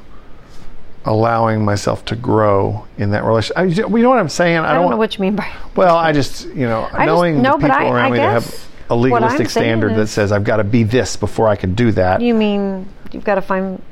allowing 1.05 1.65
myself 1.65 2.05
to 2.07 2.17
grow 2.17 2.87
in 2.99 3.11
that 3.11 3.25
relationship. 3.25 3.57
I, 3.59 3.65
you 3.65 4.03
know 4.03 4.11
what 4.11 4.19
I'm 4.19 4.29
saying? 4.29 4.59
I 4.59 4.75
don't 4.75 4.91
know 4.91 4.97
what 4.97 5.17
you 5.17 5.23
mean 5.23 5.37
by 5.37 5.53
well, 5.77 5.97
I 5.97 6.13
just, 6.13 6.47
you 6.47 6.67
know, 6.67 6.83
I 6.93 7.05
just- 7.05 7.07
knowing 7.07 7.43
no, 7.43 7.53
the 7.53 7.59
people 7.59 7.77
I- 7.77 7.85
around 7.91 8.07
I 8.07 8.11
me 8.11 8.17
that 8.19 8.33
have 8.33 8.69
a 8.89 8.97
legalistic 8.97 9.51
standard 9.51 9.95
that 9.97 10.07
says 10.09 10.33
I've 10.33 10.45
got 10.45 10.57
to 10.57 10.65
be 10.65 10.85
this 10.85 11.17
before 11.17 11.49
I 11.49 11.57
can 11.57 11.75
do 11.75 11.93
that. 11.93 12.21
You 12.21 12.35
mean 12.35 12.89
you've 13.13 13.25
got 13.25 13.37
to 13.37 13.43
find 13.43 13.83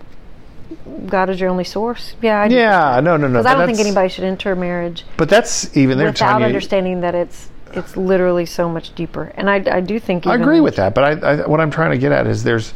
God 1.07 1.31
is 1.31 1.41
your 1.41 1.51
only 1.51 1.65
source? 1.65 2.15
Yeah, 2.23 2.41
I 2.41 2.49
do 2.49 2.55
yeah, 2.55 3.01
no, 3.03 3.17
no, 3.17 3.29
no. 3.29 3.41
Because 3.41 3.47
I 3.47 3.55
don't 3.59 3.67
think 3.67 3.81
anybody 3.81 4.09
should 4.09 4.25
enter 4.25 4.55
marriage 4.57 5.05
But 5.17 5.29
that's 5.29 5.77
even 5.77 5.99
there, 5.99 6.09
without 6.09 6.43
understanding 6.43 7.01
that 7.01 7.15
it's 7.15 7.51
it's 7.73 7.97
literally 7.97 8.47
so 8.47 8.69
much 8.69 8.95
deeper. 8.95 9.33
And 9.37 9.51
I, 9.51 9.57
I 9.71 9.81
do 9.81 9.99
think 9.99 10.27
I 10.27 10.37
agree 10.37 10.61
with 10.61 10.77
that, 10.77 10.95
but 10.95 11.25
I, 11.25 11.43
I, 11.43 11.47
what 11.47 11.61
I'm 11.61 11.71
trying 11.71 11.91
to 11.91 11.99
get 11.99 12.13
at 12.13 12.27
is 12.27 12.45
there's, 12.45 12.73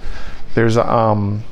there's 0.58 0.76
um, 0.76 1.44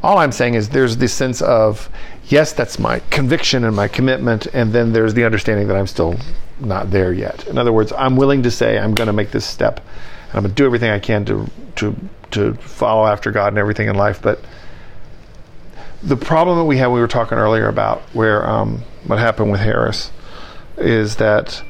all 0.00 0.18
I'm 0.18 0.30
saying 0.30 0.54
is 0.54 0.68
there's 0.68 0.96
this 0.98 1.12
sense 1.12 1.42
of 1.42 1.90
yes, 2.28 2.52
that's 2.52 2.78
my 2.78 3.00
conviction 3.10 3.64
and 3.64 3.74
my 3.74 3.88
commitment, 3.88 4.46
and 4.46 4.72
then 4.72 4.92
there's 4.92 5.14
the 5.14 5.24
understanding 5.24 5.66
that 5.66 5.76
I'm 5.76 5.88
still 5.88 6.14
not 6.60 6.92
there 6.92 7.12
yet. 7.12 7.48
In 7.48 7.58
other 7.58 7.72
words, 7.72 7.92
I'm 7.92 8.14
willing 8.14 8.44
to 8.44 8.50
say 8.52 8.78
I'm 8.78 8.94
going 8.94 9.08
to 9.08 9.12
make 9.12 9.32
this 9.32 9.44
step, 9.44 9.80
and 10.28 10.34
I'm 10.34 10.42
going 10.42 10.54
to 10.54 10.62
do 10.62 10.66
everything 10.66 10.90
I 10.90 11.00
can 11.00 11.24
to 11.24 11.50
to 11.76 11.96
to 12.30 12.54
follow 12.54 13.06
after 13.06 13.32
God 13.32 13.48
and 13.48 13.58
everything 13.58 13.88
in 13.88 13.96
life, 13.96 14.22
but. 14.22 14.40
The 16.02 16.16
problem 16.16 16.58
that 16.58 16.64
we 16.66 16.76
had, 16.76 16.88
we 16.88 17.00
were 17.00 17.08
talking 17.08 17.38
earlier 17.38 17.68
about 17.68 18.00
where 18.12 18.48
um, 18.48 18.82
what 19.06 19.18
happened 19.18 19.50
with 19.50 19.60
Harris, 19.60 20.12
is 20.76 21.16
that 21.16 21.64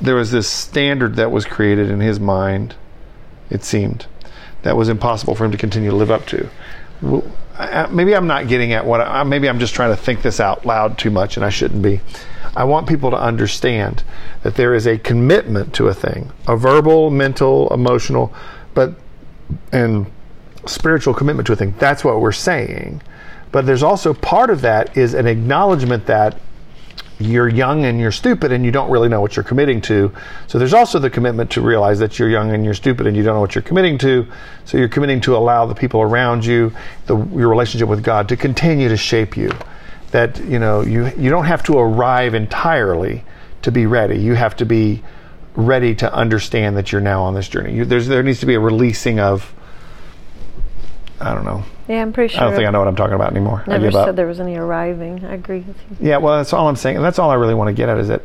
there 0.00 0.14
was 0.14 0.30
this 0.30 0.48
standard 0.48 1.16
that 1.16 1.30
was 1.30 1.44
created 1.44 1.90
in 1.90 2.00
his 2.00 2.18
mind, 2.18 2.76
it 3.50 3.64
seemed, 3.64 4.06
that 4.62 4.76
was 4.76 4.88
impossible 4.88 5.34
for 5.34 5.44
him 5.44 5.52
to 5.52 5.58
continue 5.58 5.90
to 5.90 5.96
live 5.96 6.10
up 6.10 6.26
to. 6.26 6.48
Maybe 7.90 8.14
I'm 8.14 8.26
not 8.26 8.48
getting 8.48 8.72
at 8.72 8.84
what 8.84 9.00
I, 9.00 9.22
maybe 9.24 9.48
I'm 9.48 9.58
just 9.58 9.74
trying 9.74 9.90
to 9.90 9.96
think 9.96 10.22
this 10.22 10.40
out 10.40 10.64
loud 10.64 10.98
too 10.98 11.10
much 11.10 11.36
and 11.36 11.44
I 11.44 11.48
shouldn't 11.48 11.82
be. 11.82 12.00
I 12.56 12.64
want 12.64 12.88
people 12.88 13.10
to 13.10 13.16
understand 13.16 14.02
that 14.42 14.56
there 14.56 14.74
is 14.74 14.86
a 14.86 14.98
commitment 14.98 15.74
to 15.74 15.88
a 15.88 15.94
thing, 15.94 16.32
a 16.46 16.56
verbal, 16.56 17.10
mental, 17.10 17.72
emotional, 17.72 18.32
but 18.74 18.94
and 19.72 20.10
spiritual 20.66 21.14
commitment 21.14 21.46
to 21.46 21.52
a 21.52 21.56
thing. 21.56 21.74
That's 21.78 22.04
what 22.04 22.20
we're 22.20 22.32
saying. 22.32 23.02
But 23.50 23.64
there's 23.64 23.82
also 23.82 24.12
part 24.12 24.50
of 24.50 24.60
that 24.62 24.96
is 24.96 25.14
an 25.14 25.26
acknowledgement 25.26 26.06
that 26.06 26.38
you're 27.20 27.48
young 27.48 27.84
and 27.84 27.98
you're 27.98 28.12
stupid 28.12 28.52
and 28.52 28.64
you 28.64 28.70
don't 28.70 28.90
really 28.90 29.08
know 29.08 29.20
what 29.20 29.34
you're 29.34 29.44
committing 29.44 29.80
to. 29.82 30.12
So 30.46 30.58
there's 30.58 30.74
also 30.74 30.98
the 30.98 31.10
commitment 31.10 31.50
to 31.52 31.60
realize 31.60 31.98
that 31.98 32.18
you're 32.18 32.28
young 32.28 32.52
and 32.52 32.64
you're 32.64 32.74
stupid 32.74 33.06
and 33.06 33.16
you 33.16 33.22
don't 33.22 33.34
know 33.34 33.40
what 33.40 33.54
you're 33.54 33.62
committing 33.62 33.98
to. 33.98 34.26
So 34.64 34.78
you're 34.78 34.88
committing 34.88 35.20
to 35.22 35.36
allow 35.36 35.66
the 35.66 35.74
people 35.74 36.00
around 36.00 36.44
you, 36.44 36.72
the, 37.06 37.16
your 37.16 37.48
relationship 37.48 37.88
with 37.88 38.04
God, 38.04 38.28
to 38.28 38.36
continue 38.36 38.88
to 38.88 38.96
shape 38.96 39.36
you. 39.36 39.50
That 40.10 40.40
you 40.40 40.58
know 40.58 40.80
you 40.80 41.08
you 41.18 41.28
don't 41.28 41.44
have 41.44 41.62
to 41.64 41.78
arrive 41.78 42.34
entirely 42.34 43.24
to 43.60 43.70
be 43.70 43.84
ready. 43.84 44.18
You 44.18 44.34
have 44.34 44.56
to 44.56 44.64
be 44.64 45.02
ready 45.54 45.94
to 45.96 46.10
understand 46.10 46.78
that 46.78 46.92
you're 46.92 47.02
now 47.02 47.24
on 47.24 47.34
this 47.34 47.46
journey. 47.46 47.74
You, 47.74 47.84
there's 47.84 48.06
there 48.08 48.22
needs 48.22 48.40
to 48.40 48.46
be 48.46 48.54
a 48.54 48.60
releasing 48.60 49.20
of. 49.20 49.52
I 51.20 51.34
don't 51.34 51.44
know. 51.44 51.62
Yeah, 51.88 52.02
I'm 52.02 52.12
pretty 52.12 52.32
sure. 52.34 52.42
I 52.42 52.44
don't 52.46 52.54
think 52.54 52.68
I 52.68 52.70
know 52.70 52.78
what 52.78 52.88
I'm 52.88 52.96
talking 52.96 53.14
about 53.14 53.30
anymore. 53.32 53.64
I 53.66 53.70
Never 53.72 53.86
give 53.86 53.96
up. 53.96 54.06
said 54.06 54.16
there 54.16 54.26
was 54.26 54.38
any 54.40 54.56
arriving. 54.56 55.24
I 55.24 55.34
agree 55.34 55.60
with 55.60 55.76
you. 56.00 56.08
Yeah, 56.10 56.18
well, 56.18 56.36
that's 56.36 56.52
all 56.52 56.68
I'm 56.68 56.76
saying, 56.76 56.96
and 56.96 57.04
that's 57.04 57.18
all 57.18 57.30
I 57.30 57.34
really 57.34 57.54
want 57.54 57.68
to 57.68 57.72
get 57.74 57.88
at 57.88 57.98
is 57.98 58.08
that 58.08 58.22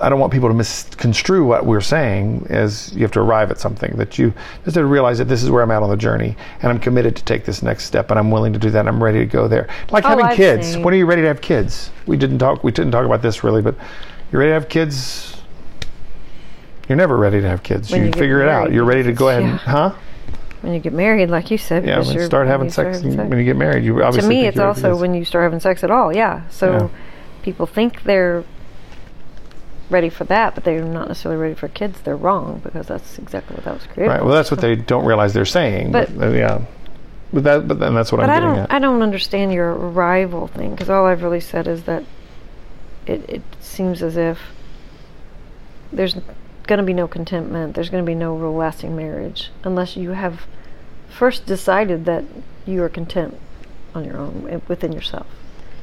I 0.00 0.08
don't 0.08 0.18
want 0.18 0.32
people 0.32 0.48
to 0.48 0.54
misconstrue 0.54 1.44
what 1.46 1.64
we're 1.66 1.80
saying 1.80 2.46
as 2.50 2.92
you 2.94 3.02
have 3.02 3.12
to 3.12 3.20
arrive 3.20 3.52
at 3.52 3.58
something. 3.60 3.92
That 3.96 4.18
you 4.18 4.32
just 4.64 4.74
have 4.74 4.82
to 4.82 4.86
realize 4.86 5.18
that 5.18 5.26
this 5.26 5.44
is 5.44 5.50
where 5.50 5.62
I'm 5.62 5.70
at 5.70 5.84
on 5.84 5.88
the 5.90 5.96
journey, 5.96 6.36
and 6.62 6.72
I'm 6.72 6.80
committed 6.80 7.14
to 7.14 7.22
take 7.24 7.44
this 7.44 7.62
next 7.62 7.84
step, 7.84 8.10
and 8.10 8.18
I'm 8.18 8.30
willing 8.32 8.52
to 8.54 8.58
do 8.58 8.70
that. 8.70 8.80
and 8.80 8.88
I'm 8.88 9.02
ready 9.02 9.20
to 9.20 9.26
go 9.26 9.46
there. 9.46 9.68
Like 9.90 10.04
Oh, 10.04 10.08
having 10.08 10.24
I've 10.26 10.36
kids. 10.36 10.72
seen. 10.72 10.82
When 10.82 10.94
are 10.94 10.96
you 10.96 11.06
ready 11.06 11.22
to 11.22 11.28
have 11.28 11.40
kids? 11.40 11.90
We 12.06 12.16
didn't 12.16 12.38
talk. 12.38 12.64
We 12.64 12.72
didn't 12.72 12.90
talk 12.92 13.06
about 13.06 13.22
this 13.22 13.44
really, 13.44 13.62
but 13.62 13.76
you're 14.32 14.40
ready 14.40 14.50
to 14.50 14.54
have 14.54 14.68
kids. 14.68 15.30
You're 16.88 16.96
never 16.98 17.16
ready 17.16 17.40
to 17.40 17.48
have 17.48 17.62
kids. 17.62 17.90
When 17.92 18.00
you 18.00 18.06
you 18.08 18.12
figure 18.12 18.42
it 18.42 18.48
out. 18.48 18.72
You're 18.72 18.84
ready 18.84 19.04
to 19.04 19.12
go 19.12 19.28
ahead, 19.28 19.42
and, 19.44 19.58
huh? 19.60 19.94
When 20.64 20.72
you 20.72 20.80
get 20.80 20.94
married, 20.94 21.28
like 21.28 21.50
you 21.50 21.58
said, 21.58 21.84
Yeah, 21.86 21.98
when 22.00 22.08
you 22.14 22.24
start 22.24 22.46
having 22.46 22.66
you 22.66 22.70
start 22.72 22.94
sex, 22.94 22.98
having 23.04 23.16
sex. 23.18 23.28
when 23.28 23.38
you 23.38 23.44
get 23.44 23.56
married, 23.56 23.84
you 23.84 24.02
obviously 24.02 24.22
to 24.22 24.40
me, 24.40 24.46
it's 24.46 24.56
you're 24.56 24.66
ready 24.66 24.80
to 24.80 24.86
also 24.88 25.00
when 25.00 25.12
you 25.14 25.24
start 25.26 25.42
having 25.44 25.60
sex 25.60 25.84
at 25.84 25.90
all. 25.90 26.14
Yeah. 26.14 26.48
So 26.48 26.72
Yeah. 26.72 26.88
people 27.42 27.66
think 27.66 28.02
they're 28.04 28.44
ready 29.90 30.08
for 30.08 30.24
that, 30.24 30.54
but 30.54 30.64
they're 30.64 30.82
not 30.82 31.08
necessarily 31.08 31.38
ready 31.40 31.54
for 31.54 31.68
kids. 31.68 32.00
They're 32.00 32.16
wrong 32.16 32.62
because 32.64 32.86
that's 32.86 33.18
exactly 33.18 33.56
what 33.56 33.64
that 33.66 33.74
was 33.74 33.86
created. 33.86 34.10
Right. 34.12 34.24
Well, 34.24 34.32
that's 34.32 34.50
what 34.50 34.60
they 34.60 34.74
don't 34.74 35.04
realize 35.04 35.34
they're 35.34 35.44
saying. 35.44 35.92
But, 35.92 36.16
But- 36.18 36.28
uh, 36.28 36.30
yeah. 36.32 36.60
But 37.32 37.44
that. 37.44 37.68
But 37.68 37.78
then 37.80 37.94
that's 37.94 38.10
what 38.10 38.18
But 38.22 38.30
I'm 38.30 38.30
I 38.30 38.34
getting 38.40 38.48
don't. 38.54 38.58
at. 38.60 38.72
I 38.72 38.78
don't 38.78 39.02
understand 39.02 39.52
your 39.52 39.74
rival 39.74 40.46
thing 40.46 40.70
because 40.70 40.88
all 40.88 41.04
I've 41.04 41.22
really 41.22 41.40
said 41.40 41.66
is 41.66 41.82
that 41.82 42.04
it, 43.06 43.28
it 43.28 43.42
seems 43.60 44.02
as 44.02 44.16
if 44.16 44.38
there's 45.92 46.16
going 46.66 46.78
to 46.78 46.84
be 46.84 46.92
no 46.92 47.08
contentment. 47.08 47.74
There's 47.74 47.90
going 47.90 48.04
to 48.04 48.06
be 48.06 48.14
no 48.14 48.36
real 48.36 48.54
lasting 48.54 48.96
marriage 48.96 49.50
unless 49.62 49.96
you 49.96 50.10
have 50.10 50.46
first 51.08 51.46
decided 51.46 52.04
that 52.06 52.24
you 52.66 52.82
are 52.82 52.88
content 52.88 53.38
on 53.94 54.04
your 54.04 54.16
own 54.16 54.48
eh, 54.50 54.60
within 54.68 54.92
yourself. 54.92 55.26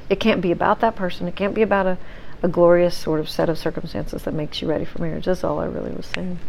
It 0.09 0.19
can't 0.19 0.41
be 0.41 0.51
about 0.51 0.81
that 0.81 0.95
person. 0.95 1.27
It 1.27 1.35
can't 1.35 1.55
be 1.55 1.61
about 1.61 1.85
a, 1.85 1.97
a 2.43 2.47
glorious 2.47 2.97
sort 2.97 3.19
of 3.19 3.29
set 3.29 3.47
of 3.47 3.57
circumstances 3.57 4.23
that 4.23 4.33
makes 4.33 4.61
you 4.61 4.67
ready 4.67 4.85
for 4.85 5.01
marriage. 5.01 5.25
That's 5.25 5.43
all 5.43 5.59
I 5.59 5.65
really 5.65 5.91
was 5.91 6.07
saying. 6.07 6.39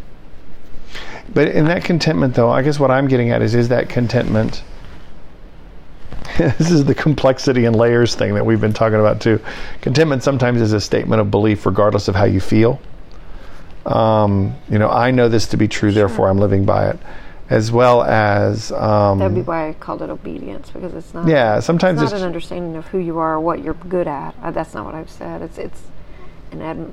But 1.33 1.49
in 1.49 1.67
that 1.67 1.85
contentment, 1.85 2.35
though, 2.35 2.51
I 2.51 2.63
guess 2.63 2.81
what 2.81 2.91
I'm 2.91 3.09
getting 3.09 3.31
at 3.31 3.43
is 3.43 3.55
is 3.55 3.69
that 3.69 3.89
contentment. 3.89 4.65
this 6.39 6.71
is 6.71 6.85
the 6.85 6.95
complexity 6.95 7.65
and 7.65 7.77
layers 7.77 8.15
thing 8.15 8.35
that 8.35 8.45
we've 8.45 8.61
been 8.61 8.73
talking 8.73 8.99
about 8.99 9.21
too. 9.21 9.41
Contentment 9.81 10.23
sometimes 10.23 10.61
is 10.61 10.73
a 10.73 10.81
statement 10.81 11.21
of 11.21 11.31
belief, 11.31 11.65
regardless 11.67 12.09
of 12.09 12.15
how 12.15 12.25
you 12.25 12.41
feel. 12.41 12.81
Um, 13.87 14.55
you 14.71 14.79
know, 14.79 14.89
I 14.89 15.11
know 15.11 15.29
this 15.29 15.49
to 15.49 15.57
be 15.57 15.69
true, 15.69 15.93
therefore 15.93 16.29
I'm 16.29 16.39
living 16.39 16.65
by 16.65 16.91
it, 16.91 16.99
as 17.51 17.73
well 17.73 18.03
as 18.03 18.71
um, 18.73 19.19
That'd 19.19 19.35
be 19.35 19.43
why 19.43 19.69
I 19.71 19.73
called 19.75 20.03
it 20.03 20.11
obedience 20.11 20.71
because 20.71 20.95
it's 20.95 21.13
not. 21.13 21.27
yeah. 21.27 21.61
Sometimes 21.61 22.01
it's 22.01 22.13
it's, 22.13 22.13
not 22.13 22.21
an 22.21 22.27
understanding 22.27 22.77
of 22.77 22.87
who 22.87 22.99
you 22.99 23.19
are 23.19 23.35
or 23.35 23.41
what 23.41 23.63
you're 23.63 23.75
good 23.75 24.07
at. 24.07 24.35
Uh, 24.43 24.51
that's 24.51 24.75
not 24.75 24.85
what 24.85 24.95
I've 24.95 25.11
said. 25.11 25.43
It's 25.43 25.59
it's 25.59 25.83
an, 26.53 26.61
adm- 26.61 26.93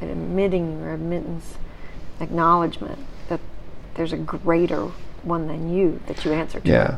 an 0.00 0.10
admitting 0.10 0.80
or 0.82 0.94
admittance, 0.94 1.56
acknowledgement 2.20 2.98
that 3.28 3.40
there's 3.94 4.12
a 4.12 4.16
greater 4.16 4.90
one 5.22 5.48
than 5.48 5.74
you 5.74 6.00
that 6.06 6.24
you 6.24 6.32
answer 6.32 6.60
to. 6.60 6.68
yeah. 6.68 6.96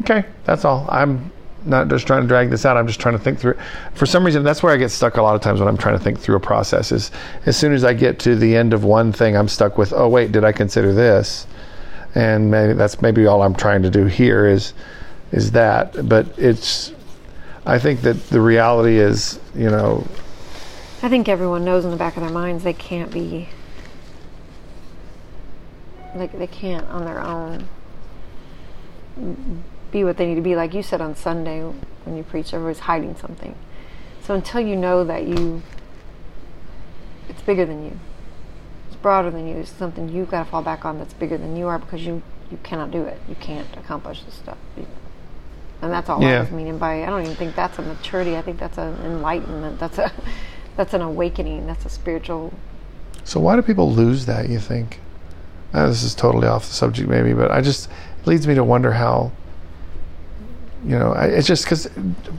okay, 0.00 0.24
that's 0.44 0.64
all. 0.64 0.86
I'm 0.88 1.30
not 1.64 1.88
just 1.88 2.06
trying 2.06 2.22
to 2.22 2.28
drag 2.28 2.50
this 2.50 2.64
out. 2.64 2.76
I'm 2.76 2.86
just 2.86 3.00
trying 3.00 3.16
to 3.16 3.22
think 3.22 3.38
through 3.38 3.52
it. 3.52 3.58
For 3.94 4.06
some 4.06 4.24
reason, 4.24 4.42
that's 4.42 4.62
where 4.62 4.72
I 4.72 4.76
get 4.76 4.90
stuck 4.90 5.16
a 5.16 5.22
lot 5.22 5.34
of 5.34 5.40
times 5.40 5.60
when 5.60 5.68
I'm 5.68 5.76
trying 5.76 5.96
to 5.96 6.02
think 6.02 6.18
through 6.18 6.36
a 6.36 6.40
process. 6.40 6.92
Is 6.92 7.10
as 7.46 7.56
soon 7.56 7.72
as 7.72 7.84
I 7.84 7.94
get 7.94 8.18
to 8.20 8.36
the 8.36 8.56
end 8.56 8.72
of 8.72 8.84
one 8.84 9.12
thing, 9.12 9.36
I'm 9.36 9.48
stuck 9.48 9.78
with, 9.78 9.92
oh 9.92 10.08
wait, 10.08 10.32
did 10.32 10.44
I 10.44 10.52
consider 10.52 10.92
this? 10.92 11.46
And 12.14 12.50
maybe 12.50 12.74
that's 12.74 13.00
maybe 13.00 13.26
all 13.26 13.42
I'm 13.42 13.54
trying 13.54 13.82
to 13.82 13.90
do 13.90 14.06
here 14.06 14.46
is 14.46 14.74
is 15.30 15.52
that. 15.52 16.08
But 16.08 16.38
it's, 16.38 16.92
I 17.64 17.78
think 17.78 18.02
that 18.02 18.28
the 18.28 18.40
reality 18.40 18.98
is, 18.98 19.40
you 19.54 19.70
know, 19.70 20.06
I 21.02 21.08
think 21.08 21.28
everyone 21.28 21.64
knows 21.64 21.84
in 21.84 21.90
the 21.90 21.96
back 21.96 22.16
of 22.16 22.22
their 22.22 22.30
minds 22.30 22.62
they 22.62 22.72
can't 22.72 23.10
be 23.10 23.48
like 26.14 26.32
they 26.38 26.46
can't 26.46 26.86
on 26.88 27.04
their 27.04 27.20
own 27.20 27.66
be 29.92 30.02
what 30.02 30.16
they 30.16 30.26
need 30.26 30.34
to 30.36 30.40
be. 30.40 30.56
Like 30.56 30.74
you 30.74 30.82
said 30.82 31.00
on 31.00 31.14
Sunday 31.14 31.62
when 32.04 32.16
you 32.16 32.22
preach, 32.22 32.52
everybody's 32.52 32.80
hiding 32.80 33.16
something. 33.16 33.54
So 34.22 34.34
until 34.34 34.60
you 34.60 34.74
know 34.76 35.04
that 35.04 35.26
you, 35.26 35.62
it's 37.28 37.42
bigger 37.42 37.64
than 37.64 37.84
you, 37.84 37.98
it's 38.88 38.96
broader 38.96 39.30
than 39.30 39.46
you. 39.46 39.56
It's 39.56 39.70
something 39.70 40.08
you've 40.08 40.30
got 40.30 40.44
to 40.44 40.50
fall 40.50 40.62
back 40.62 40.84
on 40.84 40.98
that's 40.98 41.14
bigger 41.14 41.36
than 41.36 41.56
you 41.56 41.68
are 41.68 41.78
because 41.78 42.04
you 42.04 42.22
you 42.50 42.58
cannot 42.62 42.90
do 42.90 43.02
it. 43.02 43.18
You 43.28 43.34
can't 43.36 43.66
accomplish 43.76 44.22
this 44.22 44.34
stuff. 44.34 44.58
And 45.80 45.90
that's 45.90 46.08
all 46.08 46.22
yeah. 46.22 46.38
I 46.38 46.40
was 46.40 46.50
meaning 46.50 46.78
by. 46.78 47.02
I 47.02 47.06
don't 47.06 47.22
even 47.22 47.34
think 47.34 47.56
that's 47.56 47.78
a 47.78 47.82
maturity. 47.82 48.36
I 48.36 48.42
think 48.42 48.60
that's 48.60 48.78
an 48.78 48.94
enlightenment. 49.04 49.80
That's 49.80 49.98
a 49.98 50.12
that's 50.76 50.94
an 50.94 51.00
awakening. 51.00 51.66
That's 51.66 51.84
a 51.84 51.88
spiritual. 51.88 52.52
So 53.24 53.40
why 53.40 53.56
do 53.56 53.62
people 53.62 53.90
lose 53.90 54.26
that? 54.26 54.48
You 54.48 54.58
think? 54.58 55.00
Uh, 55.72 55.86
this 55.86 56.02
is 56.02 56.14
totally 56.14 56.46
off 56.46 56.68
the 56.68 56.74
subject, 56.74 57.08
maybe, 57.08 57.32
but 57.32 57.50
I 57.50 57.62
just 57.62 57.88
it 58.20 58.26
leads 58.26 58.46
me 58.46 58.54
to 58.54 58.62
wonder 58.62 58.92
how. 58.92 59.32
You 60.84 60.98
know, 60.98 61.12
I, 61.12 61.26
it's 61.26 61.46
just 61.46 61.64
because 61.64 61.88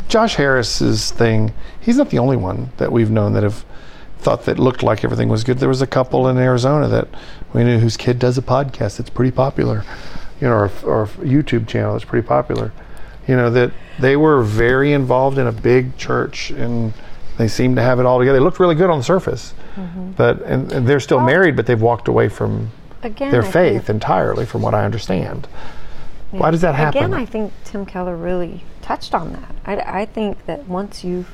Josh 0.10 0.36
Harris's 0.36 1.12
thing. 1.12 1.54
He's 1.80 1.98
not 1.98 2.10
the 2.10 2.20
only 2.20 2.38
one 2.38 2.72
that 2.78 2.92
we've 2.92 3.10
known 3.12 3.34
that 3.34 3.44
have 3.44 3.66
thought 4.20 4.46
that 4.46 4.60
looked 4.60 4.84
like 4.84 5.04
everything 5.04 5.30
was 5.30 5.44
good. 5.44 5.60
There 5.60 5.70
was 5.70 5.82
a 5.82 5.88
couple 5.88 6.28
in 6.28 6.38
Arizona 6.38 6.88
that 6.88 7.08
we 7.54 7.64
knew 7.64 7.80
whose 7.80 7.98
kid 7.98 8.20
does 8.20 8.38
a 8.38 8.42
podcast 8.42 8.98
that's 8.98 9.10
pretty 9.10 9.32
popular, 9.32 9.84
you 10.40 10.48
know, 10.48 10.54
or, 10.54 10.72
or 10.84 11.04
a 11.04 11.08
YouTube 11.08 11.68
channel 11.68 11.94
that's 11.94 12.06
pretty 12.06 12.28
popular. 12.28 12.72
You 13.28 13.36
know 13.38 13.50
that 13.52 13.72
they 14.00 14.18
were 14.18 14.44
very 14.44 14.92
involved 14.92 15.38
in 15.38 15.48
a 15.48 15.52
big 15.52 15.98
church 15.98 16.52
and 16.52 16.94
they 17.38 17.48
seemed 17.48 17.78
to 17.78 17.82
have 17.82 18.00
it 18.00 18.06
all 18.06 18.20
together. 18.20 18.38
They 18.38 18.44
looked 18.44 18.60
really 18.60 18.76
good 18.76 18.90
on 18.90 18.98
the 18.98 19.04
surface, 19.04 19.54
mm-hmm. 19.76 20.12
but 20.12 20.42
and, 20.44 20.72
and 20.72 20.88
they're 20.88 21.00
still 21.00 21.18
Well- 21.18 21.28
married, 21.28 21.56
but 21.56 21.66
they've 21.66 21.82
walked 21.82 22.08
away 22.08 22.30
from 22.30 22.72
Again, 23.02 23.32
their 23.32 23.44
I 23.44 23.52
faith 23.52 23.90
entirely, 23.90 24.46
from 24.46 24.62
what 24.62 24.74
I 24.74 24.86
understand. 24.86 25.48
Why 26.40 26.52
does 26.52 26.62
that 26.62 26.76
happen? 26.76 26.98
Again, 26.98 27.14
I 27.14 27.26
think 27.26 27.54
Tim 27.64 27.86
Keller 27.86 28.16
really 28.16 28.64
touched 28.82 29.14
on 29.14 29.34
that. 29.34 29.56
I, 29.66 30.02
I 30.02 30.06
think 30.06 30.46
that 30.46 30.68
once 30.68 31.04
you've 31.04 31.32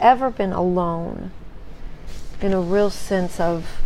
ever 0.00 0.30
been 0.30 0.52
alone 0.52 1.30
in 2.40 2.52
a 2.52 2.60
real 2.60 2.90
sense 2.90 3.38
of 3.38 3.80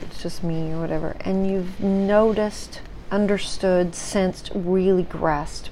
it's 0.00 0.22
just 0.22 0.44
me 0.44 0.72
or 0.72 0.80
whatever, 0.80 1.16
and 1.20 1.50
you've 1.50 1.80
noticed, 1.80 2.80
understood, 3.10 3.94
sensed, 3.94 4.50
really 4.54 5.02
grasped 5.02 5.70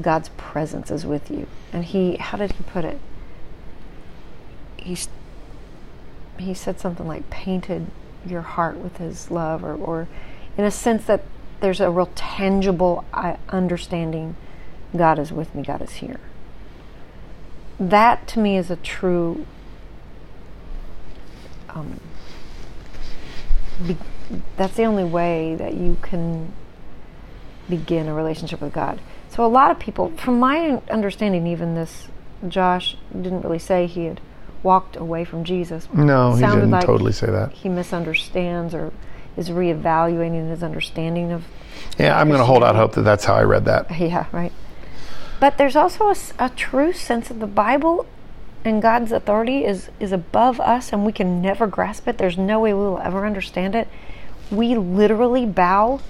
God's 0.00 0.28
presence 0.30 0.90
is 0.90 1.04
with 1.04 1.30
you. 1.30 1.46
And 1.72 1.84
he, 1.84 2.16
how 2.16 2.38
did 2.38 2.52
he 2.52 2.62
put 2.64 2.84
it? 2.84 3.00
He's, 4.76 5.08
he 6.38 6.54
said 6.54 6.78
something 6.78 7.06
like 7.06 7.28
painted 7.28 7.86
your 8.24 8.42
heart 8.42 8.76
with 8.76 8.98
his 8.98 9.30
love 9.30 9.64
or, 9.64 9.74
or 9.74 10.08
in 10.56 10.64
a 10.64 10.70
sense 10.70 11.04
that 11.06 11.22
there's 11.60 11.80
a 11.80 11.90
real 11.90 12.10
tangible 12.14 13.04
uh, 13.12 13.36
understanding 13.48 14.36
God 14.96 15.18
is 15.18 15.32
with 15.32 15.54
me, 15.54 15.62
God 15.62 15.82
is 15.82 15.94
here. 15.94 16.20
That 17.78 18.26
to 18.28 18.38
me 18.38 18.56
is 18.56 18.70
a 18.70 18.76
true 18.76 19.46
um, 21.68 22.00
be, 23.86 23.96
that's 24.56 24.74
the 24.74 24.84
only 24.84 25.04
way 25.04 25.54
that 25.54 25.74
you 25.74 25.96
can 26.02 26.52
begin 27.68 28.08
a 28.08 28.14
relationship 28.14 28.60
with 28.60 28.72
God. 28.72 29.00
So 29.28 29.44
a 29.44 29.48
lot 29.48 29.70
of 29.70 29.78
people, 29.78 30.10
from 30.16 30.40
my 30.40 30.82
understanding, 30.90 31.46
even 31.46 31.74
this 31.74 32.08
Josh 32.48 32.96
didn't 33.12 33.42
really 33.42 33.58
say 33.58 33.86
he 33.86 34.06
had 34.06 34.20
walked 34.62 34.96
away 34.96 35.24
from 35.24 35.44
Jesus. 35.44 35.88
no, 35.94 36.34
he 36.34 36.40
didn't 36.40 36.70
like 36.70 36.84
totally 36.84 37.12
say 37.12 37.26
that. 37.26 37.52
He 37.52 37.68
misunderstands 37.68 38.74
or 38.74 38.92
is 39.36 39.50
reevaluating 39.50 40.48
his 40.48 40.62
understanding 40.62 41.32
of 41.32 41.44
Yeah, 41.98 42.18
I'm 42.18 42.28
going 42.28 42.40
to 42.40 42.46
hold 42.46 42.62
out 42.62 42.76
hope 42.76 42.92
that 42.94 43.02
that's 43.02 43.24
how 43.24 43.34
I 43.34 43.44
read 43.44 43.64
that. 43.66 43.90
yeah, 43.98 44.26
right. 44.32 44.52
But 45.38 45.56
there's 45.56 45.76
also 45.76 46.12
a 46.38 46.50
true 46.50 46.92
sense 46.92 47.30
of 47.30 47.40
the 47.40 47.46
Bible 47.46 48.06
and 48.64 48.82
God's 48.82 49.10
authority 49.10 49.64
is, 49.64 49.90
is 49.98 50.12
above 50.12 50.60
us 50.60 50.92
and 50.92 51.06
we 51.06 51.12
can 51.12 51.40
never 51.40 51.66
grasp 51.66 52.06
it. 52.08 52.18
There's 52.18 52.36
no 52.36 52.60
way 52.60 52.74
we 52.74 52.80
will 52.80 52.98
ever 52.98 53.24
understand 53.24 53.74
it. 53.74 53.88
We 54.50 54.76
literally 54.76 55.46
bow 55.46 56.00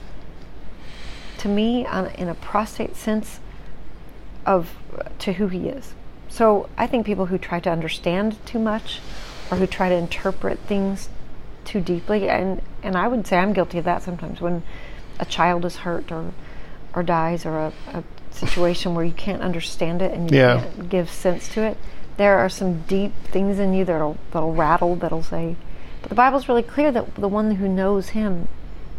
to 1.38 1.48
me 1.48 1.86
on, 1.86 2.08
in 2.16 2.28
a 2.28 2.34
prostate 2.34 2.96
sense 2.96 3.38
of 4.44 4.76
to 5.20 5.34
who 5.34 5.48
he 5.48 5.68
is. 5.68 5.94
So 6.28 6.68
I 6.76 6.86
think 6.86 7.06
people 7.06 7.26
who 7.26 7.38
try 7.38 7.60
to 7.60 7.70
understand 7.70 8.44
too 8.46 8.58
much 8.58 9.00
or 9.50 9.58
who 9.58 9.66
try 9.66 9.88
to 9.88 9.94
interpret 9.94 10.58
things 10.60 11.08
too 11.70 11.80
deeply 11.80 12.28
and 12.28 12.60
and 12.82 12.96
I 12.96 13.06
would 13.06 13.26
say 13.26 13.38
I'm 13.38 13.52
guilty 13.52 13.78
of 13.78 13.84
that 13.84 14.02
sometimes 14.02 14.40
when 14.40 14.62
a 15.20 15.24
child 15.24 15.64
is 15.64 15.76
hurt 15.76 16.10
or 16.10 16.32
or 16.94 17.02
dies 17.04 17.46
or 17.46 17.56
a, 17.58 17.72
a 17.94 18.02
situation 18.32 18.94
where 18.96 19.04
you 19.04 19.12
can't 19.12 19.40
understand 19.42 20.02
it 20.02 20.12
and 20.12 20.30
you 20.30 20.36
Yeah. 20.38 20.60
can't 20.60 20.88
give 20.88 21.08
sense 21.10 21.48
to 21.54 21.62
it. 21.62 21.76
There 22.16 22.38
are 22.38 22.48
some 22.48 22.82
deep 22.82 23.12
things 23.24 23.58
in 23.60 23.72
you 23.72 23.84
that'll 23.84 24.16
that'll 24.32 24.52
rattle 24.54 24.96
that'll 24.96 25.22
say 25.22 25.54
but 26.02 26.08
the 26.08 26.14
Bible's 26.16 26.48
really 26.48 26.62
clear 26.64 26.90
that 26.90 27.14
the 27.14 27.28
one 27.28 27.52
who 27.56 27.68
knows 27.68 28.10
him 28.10 28.48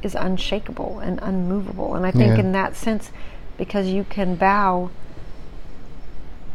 is 0.02 0.16
unshakable 0.16 1.00
and 1.00 1.20
unmovable. 1.22 1.96
And 1.96 2.06
I 2.06 2.12
think 2.12 2.34
Yeah. 2.38 2.40
in 2.40 2.52
that 2.54 2.76
sense, 2.76 3.12
because 3.58 3.88
you 3.88 4.04
can 4.04 4.36
bow 4.36 4.90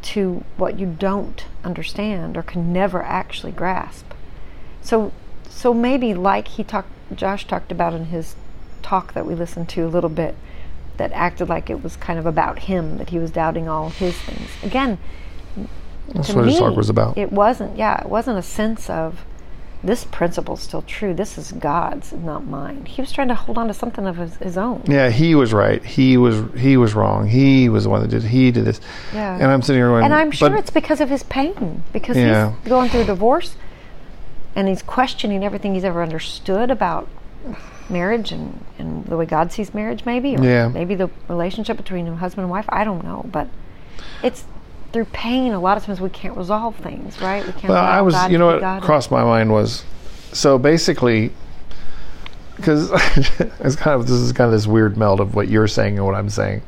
to 0.03 0.45
what 0.57 0.79
you 0.79 0.87
don't 0.87 1.45
understand 1.65 2.37
or 2.37 2.43
can 2.43 2.73
never 2.73 3.03
actually 3.03 3.53
grasp. 3.53 4.07
So 4.83 5.13
so 5.57 5.73
maybe 5.73 6.13
like 6.13 6.49
he 6.49 6.63
talked 6.63 6.91
Josh 7.15 7.47
talked 7.47 7.73
about 7.73 7.95
in 7.95 8.07
his 8.07 8.37
talk 8.83 9.15
that 9.15 9.25
we 9.27 9.35
listened 9.35 9.71
to 9.71 9.87
a 9.87 9.89
little 9.89 10.11
bit 10.11 10.35
that 10.99 11.13
acted 11.13 11.49
like 11.49 11.71
it 11.71 11.83
was 11.83 11.97
kind 11.97 12.19
of 12.19 12.27
about 12.27 12.61
him 12.61 12.99
that 12.99 13.11
he 13.11 13.19
was 13.19 13.31
doubting 13.31 13.67
all 13.69 13.89
his 13.89 14.15
things. 14.17 14.51
Again, 14.63 14.99
That's 16.09 16.33
what 16.33 16.47
his 16.47 16.59
talk 16.59 16.77
was 16.77 16.91
about. 16.91 17.17
It 17.17 17.33
wasn't, 17.33 17.77
yeah, 17.77 18.01
it 18.01 18.09
wasn't 18.09 18.39
a 18.39 18.43
sense 18.43 18.89
of 18.91 19.25
this 19.83 20.05
principle's 20.05 20.63
still 20.63 20.83
true. 20.83 21.15
This 21.15 21.39
is 21.39 21.53
God's, 21.53 22.13
not 22.13 22.45
mine. 22.45 22.87
He 22.87 23.01
was 23.01 23.13
trying 23.13 23.29
to 23.29 23.35
hold 23.35 23.59
on 23.59 23.69
to 23.69 23.75
something 23.75 24.07
of 24.07 24.17
his, 24.17 24.37
his 24.37 24.59
own. 24.59 24.83
Yeah, 24.87 25.11
he 25.11 25.35
was 25.35 25.53
right. 25.53 25.85
He 25.85 26.17
was 26.17 26.43
he 26.59 26.77
was 26.77 26.95
wrong. 26.95 27.29
He 27.29 27.69
was 27.69 27.85
the 27.85 27.91
one 27.91 28.03
that 28.03 28.09
did. 28.09 28.25
He 28.25 28.51
did 28.51 28.65
this. 28.65 28.81
Yeah. 29.13 29.35
And 29.35 29.45
I'm 29.45 29.63
sitting 29.63 29.81
here 29.81 29.89
going. 29.89 30.05
And 30.05 30.15
I'm 30.15 30.31
sure 30.31 30.57
it's 30.57 30.71
because 30.71 31.01
of 31.01 31.11
his 31.11 31.23
pain, 31.25 31.83
because 31.93 32.17
Yeah. 32.17 32.55
he's 32.63 32.69
going 32.69 32.89
through 32.91 33.03
a 33.03 33.05
divorce 33.05 33.55
and 34.57 34.67
he's 34.67 34.83
questioning 34.83 35.45
everything 35.45 35.75
he's 35.75 35.85
ever 35.85 36.03
understood 36.03 36.71
about 36.71 37.09
marriage 37.89 38.33
and, 38.33 38.65
and 38.79 39.05
the 39.07 39.17
way 39.17 39.25
God 39.27 39.53
sees 39.53 39.73
marriage, 39.73 40.05
maybe, 40.05 40.37
or 40.37 40.43
Yeah. 40.43 40.67
maybe 40.69 40.97
the 40.97 41.09
relationship 41.29 41.77
between 41.77 42.09
a 42.09 42.17
husband 42.17 42.43
and 42.45 42.51
wife. 42.51 42.65
I 42.69 42.83
don't 42.83 43.05
know, 43.05 43.25
but 43.31 43.49
it's 44.25 44.45
through 44.93 45.05
pain. 45.07 45.53
A 45.53 45.61
lot 45.61 45.77
of 45.77 45.85
times 45.85 46.01
we 46.01 46.09
can't 46.11 46.37
resolve 46.37 46.75
things, 46.77 47.21
right? 47.21 47.47
We 47.47 47.53
can't. 47.53 47.69
Well, 47.69 47.85
I 47.85 48.01
was, 48.01 48.15
God 48.15 48.33
you 48.33 48.39
know, 48.39 48.47
what 48.47 48.61
God. 48.61 48.83
crossed 48.83 49.11
my 49.13 49.23
mind 49.23 49.53
was, 49.53 49.85
so 50.33 50.59
basically, 50.59 51.33
because 52.57 52.91
it's 53.61 53.77
kind 53.77 54.01
of 54.01 54.07
this 54.07 54.17
is 54.17 54.33
kind 54.33 54.47
of 54.47 54.53
this 54.53 54.67
weird 54.67 54.97
meld 54.97 55.21
of 55.21 55.35
what 55.35 55.49
you're 55.49 55.69
saying 55.69 55.97
and 55.99 56.07
what 56.07 56.15
I'm 56.15 56.31
saying. 56.31 56.63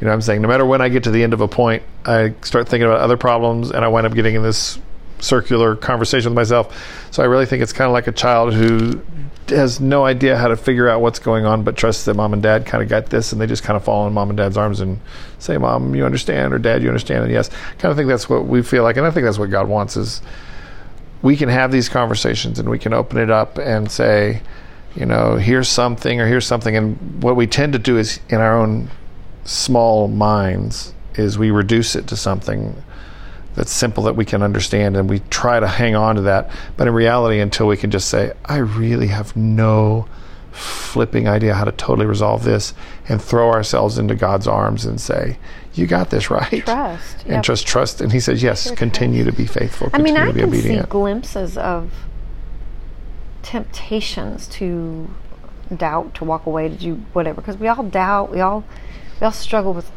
You 0.00 0.06
know, 0.06 0.12
I'm 0.12 0.20
saying 0.20 0.42
no 0.42 0.48
matter 0.48 0.66
when 0.66 0.80
I 0.80 0.88
get 0.88 1.04
to 1.04 1.10
the 1.10 1.22
end 1.22 1.32
of 1.32 1.40
a 1.40 1.48
point, 1.48 1.82
I 2.04 2.34
start 2.42 2.68
thinking 2.68 2.86
about 2.88 3.00
other 3.00 3.16
problems, 3.16 3.70
and 3.70 3.84
I 3.84 3.88
wind 3.88 4.06
up 4.06 4.14
getting 4.14 4.34
in 4.34 4.42
this 4.42 4.78
circular 5.22 5.76
conversation 5.76 6.30
with 6.30 6.36
myself. 6.36 7.06
So 7.10 7.22
I 7.22 7.26
really 7.26 7.46
think 7.46 7.62
it's 7.62 7.72
kind 7.72 7.86
of 7.86 7.92
like 7.92 8.06
a 8.06 8.12
child 8.12 8.52
who 8.52 9.00
has 9.48 9.80
no 9.80 10.04
idea 10.04 10.36
how 10.36 10.48
to 10.48 10.56
figure 10.56 10.88
out 10.88 11.00
what's 11.00 11.18
going 11.18 11.44
on, 11.44 11.62
but 11.62 11.76
trusts 11.76 12.04
that 12.04 12.14
mom 12.14 12.32
and 12.32 12.42
dad 12.42 12.66
kind 12.66 12.82
of 12.82 12.88
got 12.88 13.06
this, 13.06 13.32
and 13.32 13.40
they 13.40 13.46
just 13.46 13.62
kind 13.62 13.76
of 13.76 13.84
fall 13.84 14.06
in 14.06 14.12
mom 14.12 14.30
and 14.30 14.36
dad's 14.36 14.56
arms 14.56 14.80
and 14.80 15.00
say, 15.38 15.58
"Mom, 15.58 15.94
you 15.94 16.04
understand," 16.04 16.54
or 16.54 16.58
"Dad, 16.58 16.82
you 16.82 16.88
understand," 16.88 17.24
and 17.24 17.32
yes, 17.32 17.48
kind 17.78 17.90
of 17.90 17.96
think 17.96 18.08
that's 18.08 18.28
what 18.28 18.46
we 18.46 18.62
feel 18.62 18.82
like, 18.82 18.96
and 18.96 19.06
I 19.06 19.10
think 19.10 19.24
that's 19.24 19.38
what 19.38 19.50
God 19.50 19.68
wants 19.68 19.96
is 19.96 20.22
we 21.22 21.36
can 21.36 21.48
have 21.48 21.70
these 21.70 21.88
conversations 21.88 22.58
and 22.58 22.68
we 22.68 22.78
can 22.78 22.92
open 22.92 23.18
it 23.18 23.30
up 23.30 23.56
and 23.56 23.90
say, 23.90 24.42
you 24.96 25.06
know, 25.06 25.36
here's 25.36 25.68
something 25.68 26.20
or 26.20 26.26
here's 26.26 26.46
something. 26.46 26.76
And 26.76 27.22
what 27.22 27.36
we 27.36 27.46
tend 27.46 27.72
to 27.72 27.78
do 27.78 27.96
is 27.96 28.20
in 28.28 28.40
our 28.40 28.58
own 28.58 28.90
small 29.44 30.08
minds 30.08 30.92
is 31.14 31.38
we 31.38 31.50
reduce 31.50 31.94
it 31.94 32.06
to 32.08 32.16
something 32.16 32.82
that's 33.54 33.70
simple 33.72 34.04
that 34.04 34.16
we 34.16 34.24
can 34.24 34.42
understand 34.42 34.96
and 34.96 35.10
we 35.10 35.20
try 35.30 35.60
to 35.60 35.66
hang 35.66 35.94
on 35.94 36.16
to 36.16 36.22
that. 36.22 36.50
But 36.76 36.88
in 36.88 36.94
reality, 36.94 37.38
until 37.40 37.66
we 37.66 37.76
can 37.76 37.90
just 37.90 38.08
say, 38.08 38.32
I 38.44 38.58
really 38.58 39.08
have 39.08 39.36
no 39.36 40.06
flipping 40.52 41.26
idea 41.28 41.54
how 41.54 41.64
to 41.64 41.72
totally 41.72 42.06
resolve 42.06 42.44
this 42.44 42.74
and 43.08 43.20
throw 43.22 43.50
ourselves 43.50 43.96
into 43.98 44.14
God's 44.14 44.46
arms 44.46 44.84
and 44.84 45.00
say, 45.00 45.38
"You 45.72 45.86
got 45.86 46.10
this 46.10 46.30
right." 46.30 46.62
Trust. 46.64 47.22
and 47.24 47.32
Yep. 47.36 47.42
just 47.44 47.66
trust. 47.66 48.00
And 48.02 48.12
He 48.12 48.20
says, 48.20 48.42
"Yes, 48.42 48.70
continue 48.72 49.24
to 49.24 49.32
be 49.32 49.46
faithful. 49.46 49.88
I 49.94 49.98
mean, 49.98 50.16
I 50.16 50.30
can 50.30 50.44
obedient." 50.44 50.84
see 50.84 50.90
glimpses 50.90 51.56
of 51.56 51.90
temptations 53.42 54.46
to 54.48 55.08
doubt, 55.74 56.14
to 56.16 56.24
walk 56.24 56.46
away, 56.46 56.68
to 56.68 56.74
do 56.74 57.00
whatever, 57.12 57.40
because 57.40 57.56
we 57.56 57.68
all 57.68 57.82
doubt. 57.82 58.30
We 58.30 58.40
all 58.40 58.64
we 59.20 59.24
all 59.24 59.32
struggle 59.32 59.72
with 59.72 59.90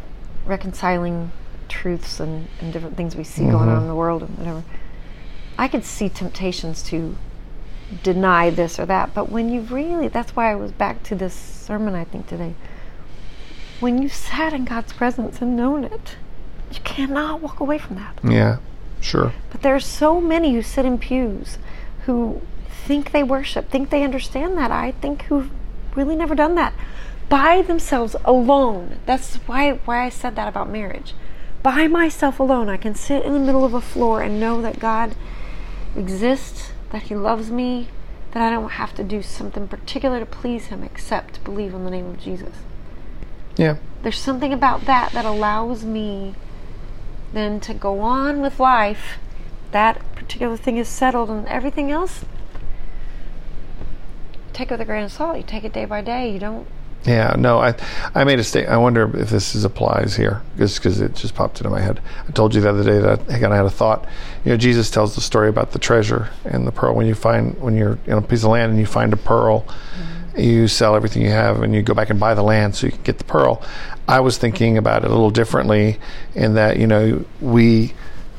reconciling 0.45 1.32
truths 1.70 2.20
and, 2.20 2.47
and 2.59 2.72
different 2.74 2.97
things 2.97 3.16
we 3.16 3.24
see 3.24 3.43
going 3.43 3.53
Mm-hmm. 3.55 3.70
on 3.70 3.82
in 3.84 3.88
the 3.88 3.95
world 3.95 4.22
and 4.24 4.38
whatever. 4.38 4.63
I 5.57 5.68
could 5.68 5.86
see 5.86 6.09
temptations 6.09 6.84
to 6.84 7.16
deny 8.03 8.49
this 8.49 8.80
or 8.80 8.86
that, 8.88 9.13
but 9.13 9.30
when 9.30 9.49
you 9.49 9.61
really, 9.61 10.07
that's 10.07 10.36
why 10.36 10.51
I 10.51 10.55
was 10.55 10.72
back 10.72 11.03
to 11.03 11.16
this 11.16 11.34
sermon, 11.34 11.95
I 11.95 12.03
think, 12.03 12.28
today. 12.28 12.55
When 13.80 14.01
you've 14.01 14.13
sat 14.13 14.53
in 14.53 14.66
God's 14.66 14.93
presence 14.93 15.41
and 15.41 15.55
known 15.55 15.84
it, 15.84 16.16
you 16.72 16.80
cannot 16.84 17.41
walk 17.41 17.59
away 17.59 17.78
from 17.78 17.95
that. 17.97 18.20
yeah, 18.24 18.57
sure. 19.01 19.34
But 19.51 19.61
there 19.61 19.76
are 19.76 19.80
so 19.80 20.20
many 20.20 20.53
who 20.53 20.61
sit 20.61 20.86
in 20.86 20.97
pews 20.97 21.57
who 22.05 22.41
think 22.70 23.11
they 23.11 23.24
worship, 23.24 23.70
think 23.70 23.89
they 23.89 24.03
understand 24.03 24.57
that. 24.57 24.72
I 24.72 24.91
think 24.91 25.24
who've 25.24 25.49
really 25.95 26.16
never 26.16 26.36
done 26.36 26.55
that 26.55 26.74
by 27.30 27.61
themselves 27.61 28.16
alone. 28.26 28.99
That's 29.05 29.36
why 29.47 29.74
why 29.86 30.05
I 30.05 30.09
said 30.09 30.36
that 30.36 30.47
about 30.47 30.70
marriage. 30.70 31.13
By 31.66 31.88
myself 31.88 32.39
alone, 32.39 32.70
I 32.70 32.78
can 32.78 32.93
sit 32.93 33.26
in 33.26 33.34
the 33.34 33.39
middle 33.39 33.66
of 33.66 33.74
a 33.74 33.82
floor 33.82 34.22
and 34.22 34.39
know 34.39 34.61
that 34.61 34.78
God 34.78 35.16
exists, 35.97 36.74
that 36.91 37.01
He 37.01 37.16
loves 37.16 37.49
me, 37.49 37.88
that 38.34 38.43
I 38.43 38.51
don't 38.51 38.74
have 38.74 38.93
to 38.93 39.03
do 39.03 39.24
something 39.24 39.68
particular 39.68 40.20
to 40.20 40.28
please 40.28 40.68
Him 40.68 40.84
except 40.84 41.43
believe 41.43 41.74
in 41.74 41.84
the 41.84 41.89
name 41.89 42.05
of 42.05 42.20
Jesus. 42.20 42.53
Yeah, 43.57 43.78
There's 44.03 44.20
something 44.20 44.53
about 44.53 44.86
that 44.86 45.11
that 45.13 45.26
allows 45.26 45.84
me 45.84 46.36
then 47.34 47.59
to 47.61 47.74
go 47.74 47.99
on 47.99 48.41
with 48.41 48.59
life. 48.59 49.18
That 49.72 50.03
particular 50.13 50.57
thing 50.57 50.78
is 50.78 50.88
settled, 50.88 51.32
and 51.32 51.47
everything 51.47 51.89
else, 51.89 52.26
take 54.53 54.70
it 54.70 54.74
with 54.76 54.82
a 54.82 54.86
grain 54.86 55.05
of 55.05 55.11
salt. 55.11 55.38
You 55.38 55.41
take 55.41 55.63
it 55.63 55.74
day 55.74 55.86
by 55.86 56.01
day. 56.01 56.32
You 56.32 56.38
don't. 56.38 56.68
Yeah, 57.06 57.36
no, 57.38 57.60
I 57.60 57.76
I 58.16 58.24
made 58.24 58.39
a 58.39 58.43
statement. 58.43 58.74
I 58.74 58.78
wonder 58.78 59.03
if 59.18 59.30
this 59.30 59.53
is 59.53 59.64
applies 59.64 60.16
here, 60.16 60.41
just 60.58 60.80
because 60.80 61.01
it 61.01 61.14
just 61.14 61.36
popped 61.36 61.60
into 61.60 61.70
my 61.70 61.80
head. 61.80 62.01
I 62.28 62.32
told 62.32 62.56
you 62.56 62.62
the 62.62 62.70
other 62.70 62.84
day 62.84 62.99
that 62.99 63.22
I 63.30 63.39
kind 63.39 63.53
had 63.53 63.66
a 63.66 63.70
thought. 63.70 64.08
You 64.43 64.51
know, 64.51 64.58
Jesus 64.58 64.89
tells 64.89 65.14
the 65.14 65.22
story 65.22 65.47
about 65.47 65.72
the 65.72 65.80
treasure 65.80 66.30
and 66.45 66.66
the 66.66 66.72
pearl. 66.72 66.95
When 66.95 67.06
you 67.06 67.14
find 67.14 67.60
when 67.62 67.76
you're 67.76 67.99
in 68.08 68.14
a 68.14 68.22
piece 68.24 68.43
of 68.43 68.49
land 68.49 68.72
and 68.72 68.80
you 68.80 68.88
find 68.88 69.14
a 69.14 69.18
pearl, 69.18 69.68
you 70.36 70.68
sell 70.68 70.95
everything 70.95 71.22
you 71.22 71.30
have 71.30 71.62
and 71.62 71.76
you 71.76 71.84
go 71.84 71.93
back 71.93 72.10
and 72.10 72.20
buy 72.20 72.34
the 72.34 72.43
land 72.43 72.76
so 72.76 72.88
you 72.88 72.91
can 72.91 73.03
get 73.03 73.20
the 73.20 73.24
pearl. 73.24 73.62
I 74.08 74.20
was 74.20 74.39
thinking 74.39 74.78
about 74.78 75.03
it 75.03 75.08
a 75.08 75.14
little 75.14 75.32
differently 75.32 75.99
in 76.34 76.56
that 76.56 76.78
you 76.78 76.88
know 76.88 77.24
we 77.39 77.93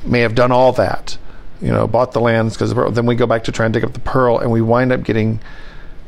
may 0.05 0.21
have 0.21 0.35
done 0.35 0.51
all 0.51 0.73
that, 0.73 1.19
you 1.61 1.69
know, 1.69 1.87
bought 1.87 2.13
the 2.13 2.21
lands 2.21 2.55
because 2.55 2.75
then 2.95 3.07
we 3.07 3.15
go 3.15 3.27
back 3.27 3.45
to 3.45 3.53
try 3.53 3.65
and 3.65 3.73
dig 3.73 3.85
up 3.85 3.93
the 3.93 4.01
pearl 4.01 4.39
and 4.39 4.51
we 4.51 4.61
wind 4.61 4.91
up 4.91 5.05
getting 5.05 5.39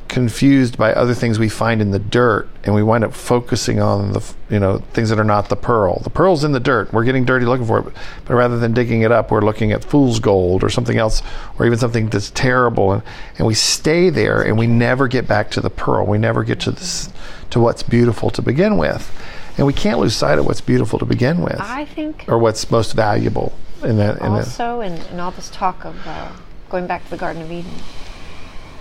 confused 0.09 0.79
by 0.79 0.93
other 0.93 1.15
things 1.15 1.39
we 1.39 1.49
find 1.49 1.81
in 1.81 1.91
the 1.91 1.99
dirt 1.99 2.49
and 2.65 2.75
we 2.75 2.83
wind 2.83 3.05
up 3.05 3.13
focusing 3.13 3.79
on 3.81 4.13
the 4.13 4.35
you 4.49 4.59
know 4.59 4.79
things 4.93 5.11
that 5.11 5.19
are 5.19 5.25
not 5.25 5.49
the 5.49 5.57
pearl. 5.57 6.01
The 6.01 6.11
pearl's 6.11 6.45
in 6.45 6.53
the 6.53 6.61
dirt. 6.61 6.93
We're 6.93 7.05
getting 7.05 7.25
dirty 7.25 7.45
looking 7.45 7.67
for 7.67 7.81
it 7.81 7.95
but, 8.25 8.35
rather 8.35 8.59
than 8.59 8.73
digging 8.73 9.03
it 9.03 9.13
up 9.13 9.31
we're 9.31 9.43
looking 9.43 9.73
at 9.73 9.85
fool's 9.85 10.19
gold 10.19 10.65
or 10.65 10.71
something 10.71 10.97
else 10.97 11.23
or 11.59 11.67
even 11.67 11.79
something 11.79 12.09
that's 12.09 12.31
terrible. 12.31 12.93
And, 12.93 13.03
and 13.37 13.47
we 13.47 13.55
stay 13.55 14.11
there 14.11 14.43
and 14.43 14.59
we 14.59 14.67
never 14.67 15.09
get 15.09 15.29
back 15.29 15.51
to 15.53 15.61
the 15.61 15.71
pearl. 15.71 16.07
We 16.07 16.19
never 16.19 16.43
get 16.43 16.61
to 16.61 16.71
this 16.71 17.11
to 17.51 17.61
what's 17.61 17.83
beautiful 17.83 18.31
to 18.31 18.43
begin 18.43 18.77
with. 18.79 19.11
And 19.57 19.67
we 19.67 19.73
can't 19.73 19.99
lose 19.99 20.15
sight 20.15 20.39
of 20.39 20.47
what's 20.47 20.61
beautiful 20.61 20.99
to 21.01 21.05
begin 21.05 21.43
with 21.43 21.61
I 21.61 21.85
think 21.85 22.25
or 22.29 22.39
what's 22.39 22.71
most 22.71 22.93
valuable 22.93 23.53
in 23.83 23.97
that 23.99 24.19
in 24.21 24.27
also 24.27 24.81
in, 24.81 24.93
in 25.13 25.21
all 25.21 25.31
this 25.31 25.51
talk 25.51 25.85
of 25.85 25.97
uh, 26.07 26.31
going 26.69 26.87
back 26.87 27.05
to 27.05 27.11
the 27.11 27.17
Garden 27.17 27.43
of 27.43 27.51
Eden, 27.51 27.73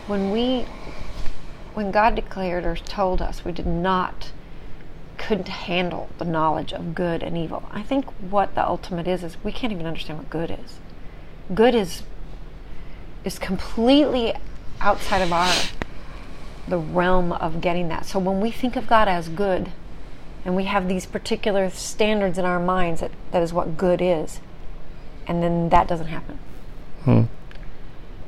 when 0.07 0.31
we, 0.31 0.65
when 1.77 1.91
God 1.91 2.15
declared 2.15 2.65
or 2.65 2.75
told 2.75 3.21
us 3.21 3.45
we 3.45 3.51
did 3.51 3.67
not, 3.67 4.31
couldn't 5.19 5.47
handle 5.47 6.09
the 6.17 6.25
knowledge 6.25 6.73
of 6.73 6.95
good 6.95 7.21
and 7.21 7.37
evil, 7.37 7.69
I 7.71 7.83
think 7.83 8.05
what 8.19 8.55
the 8.55 8.67
ultimate 8.67 9.07
is 9.07 9.23
is 9.23 9.37
we 9.43 9.51
can't 9.51 9.71
even 9.71 9.85
understand 9.85 10.17
what 10.17 10.27
good 10.27 10.49
is. 10.49 10.79
Good 11.53 11.75
is 11.75 12.01
is 13.23 13.37
completely 13.37 14.33
outside 14.81 15.21
of 15.21 15.31
our 15.31 15.53
the 16.67 16.79
realm 16.79 17.31
of 17.31 17.61
getting 17.61 17.89
that. 17.89 18.07
So 18.07 18.17
when 18.17 18.41
we 18.41 18.49
think 18.49 18.75
of 18.75 18.87
God 18.87 19.07
as 19.07 19.29
good, 19.29 19.71
and 20.43 20.55
we 20.55 20.63
have 20.63 20.87
these 20.87 21.05
particular 21.05 21.69
standards 21.69 22.39
in 22.39 22.45
our 22.45 22.59
minds 22.59 23.01
that 23.01 23.11
that 23.29 23.43
is 23.43 23.53
what 23.53 23.77
good 23.77 24.01
is, 24.01 24.41
and 25.27 25.43
then 25.43 25.69
that 25.69 25.87
doesn't 25.87 26.07
happen. 26.07 26.39
Hmm. 27.03 27.23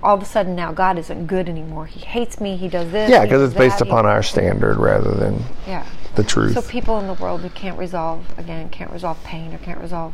All 0.02 0.16
of 0.16 0.22
a 0.22 0.26
sudden 0.26 0.56
now 0.56 0.72
God 0.72 0.98
isn't 0.98 1.28
good 1.28 1.50
anymore. 1.50 1.86
He 1.86 2.00
hates 2.00 2.40
me. 2.40 2.56
He 2.56 2.68
does 2.68 2.92
this. 2.92 3.10
yeah 3.10 3.24
because 3.24 3.42
it's 3.42 3.58
based 3.58 3.80
that, 3.80 3.88
upon 3.88 4.06
our 4.06 4.24
standard 4.24 4.78
rather 4.78 5.12
than 5.12 5.44
yeah. 5.68 5.86
the 6.16 6.24
truth 6.24 6.54
So 6.54 6.62
people 6.62 7.00
in 7.00 7.08
the 7.08 7.14
world 7.14 7.42
who 7.42 7.50
can't 7.50 7.78
resolve 7.78 8.26
again, 8.38 8.70
can't 8.70 8.92
resolve 8.92 9.22
pain 9.24 9.54
or 9.54 9.58
can't 9.58 9.80
resolve, 9.80 10.14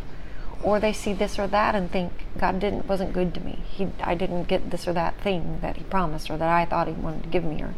or 0.63 0.79
they 0.79 0.93
see 0.93 1.13
this 1.13 1.37
or 1.37 1.47
that 1.47 1.75
and 1.75 1.91
think 1.91 2.11
God 2.37 2.59
didn't 2.59 2.87
wasn't 2.87 3.13
good 3.13 3.33
to 3.35 3.39
me. 3.41 3.59
He 3.69 3.87
I 4.01 4.15
didn't 4.15 4.45
get 4.45 4.71
this 4.71 4.87
or 4.87 4.93
that 4.93 5.19
thing 5.21 5.59
that 5.61 5.77
He 5.77 5.83
promised 5.83 6.29
or 6.29 6.37
that 6.37 6.49
I 6.49 6.65
thought 6.65 6.87
He 6.87 6.93
wanted 6.93 7.23
to 7.23 7.29
give 7.29 7.43
me, 7.43 7.61
or 7.61 7.75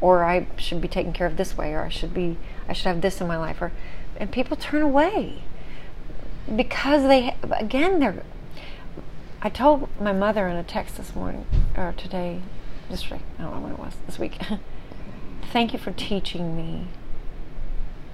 or 0.00 0.24
I 0.24 0.46
should 0.56 0.80
be 0.80 0.88
taken 0.88 1.12
care 1.12 1.26
of 1.26 1.36
this 1.36 1.56
way, 1.56 1.72
or 1.72 1.82
I 1.82 1.88
should 1.88 2.14
be 2.14 2.36
I 2.68 2.72
should 2.72 2.86
have 2.86 3.00
this 3.00 3.20
in 3.20 3.26
my 3.26 3.36
life, 3.36 3.60
or 3.60 3.72
and 4.16 4.30
people 4.30 4.56
turn 4.56 4.82
away 4.82 5.42
because 6.54 7.02
they 7.02 7.34
again 7.42 7.98
they're. 7.98 8.22
I 9.42 9.48
told 9.48 9.88
my 9.98 10.12
mother 10.12 10.48
in 10.48 10.56
a 10.56 10.62
text 10.62 10.98
this 10.98 11.14
morning 11.14 11.46
or 11.74 11.94
today, 11.96 12.42
yesterday 12.90 13.22
I 13.38 13.42
don't 13.42 13.54
know 13.54 13.60
when 13.60 13.72
it 13.72 13.78
was 13.78 13.94
this 14.06 14.18
week. 14.18 14.38
Thank 15.52 15.72
you 15.72 15.78
for 15.78 15.92
teaching 15.92 16.54
me 16.54 16.88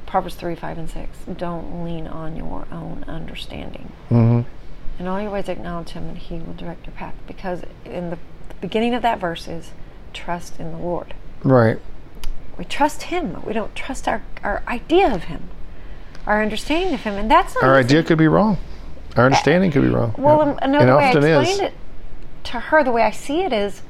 Proverbs 0.07 0.37
3, 0.37 0.55
5, 0.55 0.79
and 0.79 0.89
6. 0.89 1.18
Don't 1.37 1.85
lean 1.85 2.07
on 2.07 2.37
your 2.37 2.66
own 2.70 3.05
understanding. 3.09 3.93
Mm-hmm. 4.09 4.49
In 5.01 5.07
all 5.09 5.20
your 5.20 5.31
ways, 5.31 5.49
acknowledge 5.49 5.91
Him, 5.91 6.09
and 6.09 6.16
He 6.16 6.37
will 6.37 6.55
direct 6.55 6.87
your 6.87 6.95
path. 6.95 7.14
Because 7.27 7.62
in 7.85 8.11
the, 8.11 8.18
the 8.49 8.55
beginning 8.61 8.95
of 8.95 9.03
that 9.03 9.18
verse 9.18 9.49
is 9.49 9.72
trust 10.12 10.61
in 10.61 10.70
the 10.70 10.79
Lord. 10.79 11.12
right 11.43 11.79
We 12.57 12.64
trust 12.64 13.05
Him. 13.05 13.45
We 13.45 13.53
don't 13.53 13.74
trust 13.74 14.07
our, 14.07 14.22
our 14.45 14.62
idea 14.68 15.12
of 15.12 15.24
Him, 15.24 15.51
our 16.24 16.41
understanding 16.41 16.95
of 16.95 17.01
Him. 17.01 17.14
And 17.14 17.29
that's 17.29 17.55
not 17.57 17.64
our 17.64 17.74
idea 17.74 18.05
could 18.05 18.16
be 18.16 18.29
wrong. 18.29 18.59
Our 19.17 19.27
understanding 19.27 19.71
could 19.71 19.83
be 19.83 19.89
wrong. 19.89 20.14
Well, 20.19 20.41
an- 20.43 20.59
another 20.62 20.93
it 20.93 21.23
way 21.23 21.35
I 21.35 21.41
explained 21.41 21.49
is. 21.49 21.61
it 21.61 21.75
to 22.45 22.61
her, 22.61 22.85
the 22.85 22.93
way 22.93 23.03
I 23.03 23.11
see 23.11 23.43
it 23.43 23.53
is, 23.53 23.83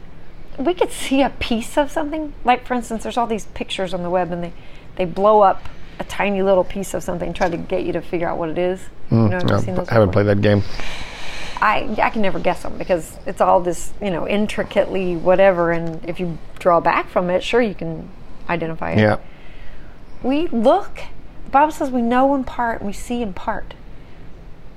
we 0.59 0.73
could 0.73 0.91
see 0.91 1.23
a 1.23 1.31
piece 1.31 1.77
of 1.77 1.91
something. 1.91 2.33
Like, 2.45 2.67
for 2.67 2.75
instance, 2.75 3.03
there's 3.03 3.17
all 3.17 3.27
these 3.27 3.47
pictures 3.47 3.93
on 3.93 4.03
the 4.03 4.11
web, 4.11 4.33
and 4.33 4.43
they 4.43 4.53
they 4.97 5.05
blow 5.05 5.43
up 5.43 5.69
a 5.99 6.05
tiny 6.05 6.43
little 6.43 6.65
piece 6.65 6.95
of 6.95 7.03
something, 7.03 7.33
try 7.33 7.49
to 7.49 7.57
get 7.57 7.85
you 7.85 7.93
to 7.93 8.01
figure 8.01 8.29
out 8.29 8.39
what 8.39 8.49
it 8.51 8.59
is. 8.59 8.81
Mm. 9.11 9.25
you 9.25 9.47
know, 9.47 9.75
No, 9.75 9.87
I 9.89 9.95
haven't 9.95 10.11
played 10.13 10.27
that 10.27 10.41
game. 10.41 10.63
I 11.61 11.97
I 12.03 12.11
can 12.11 12.23
never 12.23 12.39
guess 12.39 12.63
them 12.63 12.77
because 12.77 13.19
it's 13.27 13.41
all 13.41 13.61
this 13.61 13.93
you 14.01 14.11
know 14.11 14.29
intricately 14.29 15.17
whatever, 15.17 15.73
and 15.73 16.05
if 16.09 16.21
you 16.21 16.39
draw 16.59 16.81
back 16.81 17.09
from 17.09 17.31
it, 17.31 17.43
sure 17.43 17.63
you 17.63 17.75
can 17.75 18.09
identify 18.49 18.93
it. 18.93 18.99
Yeah. 18.99 19.19
We 20.23 20.49
look. 20.49 21.01
The 21.45 21.51
Bible 21.51 21.73
says 21.73 21.91
we 21.91 22.03
know 22.03 22.35
in 22.35 22.45
part 22.45 22.81
and 22.81 22.87
we 22.87 22.93
see 22.93 23.23
in 23.23 23.33
part. 23.33 23.75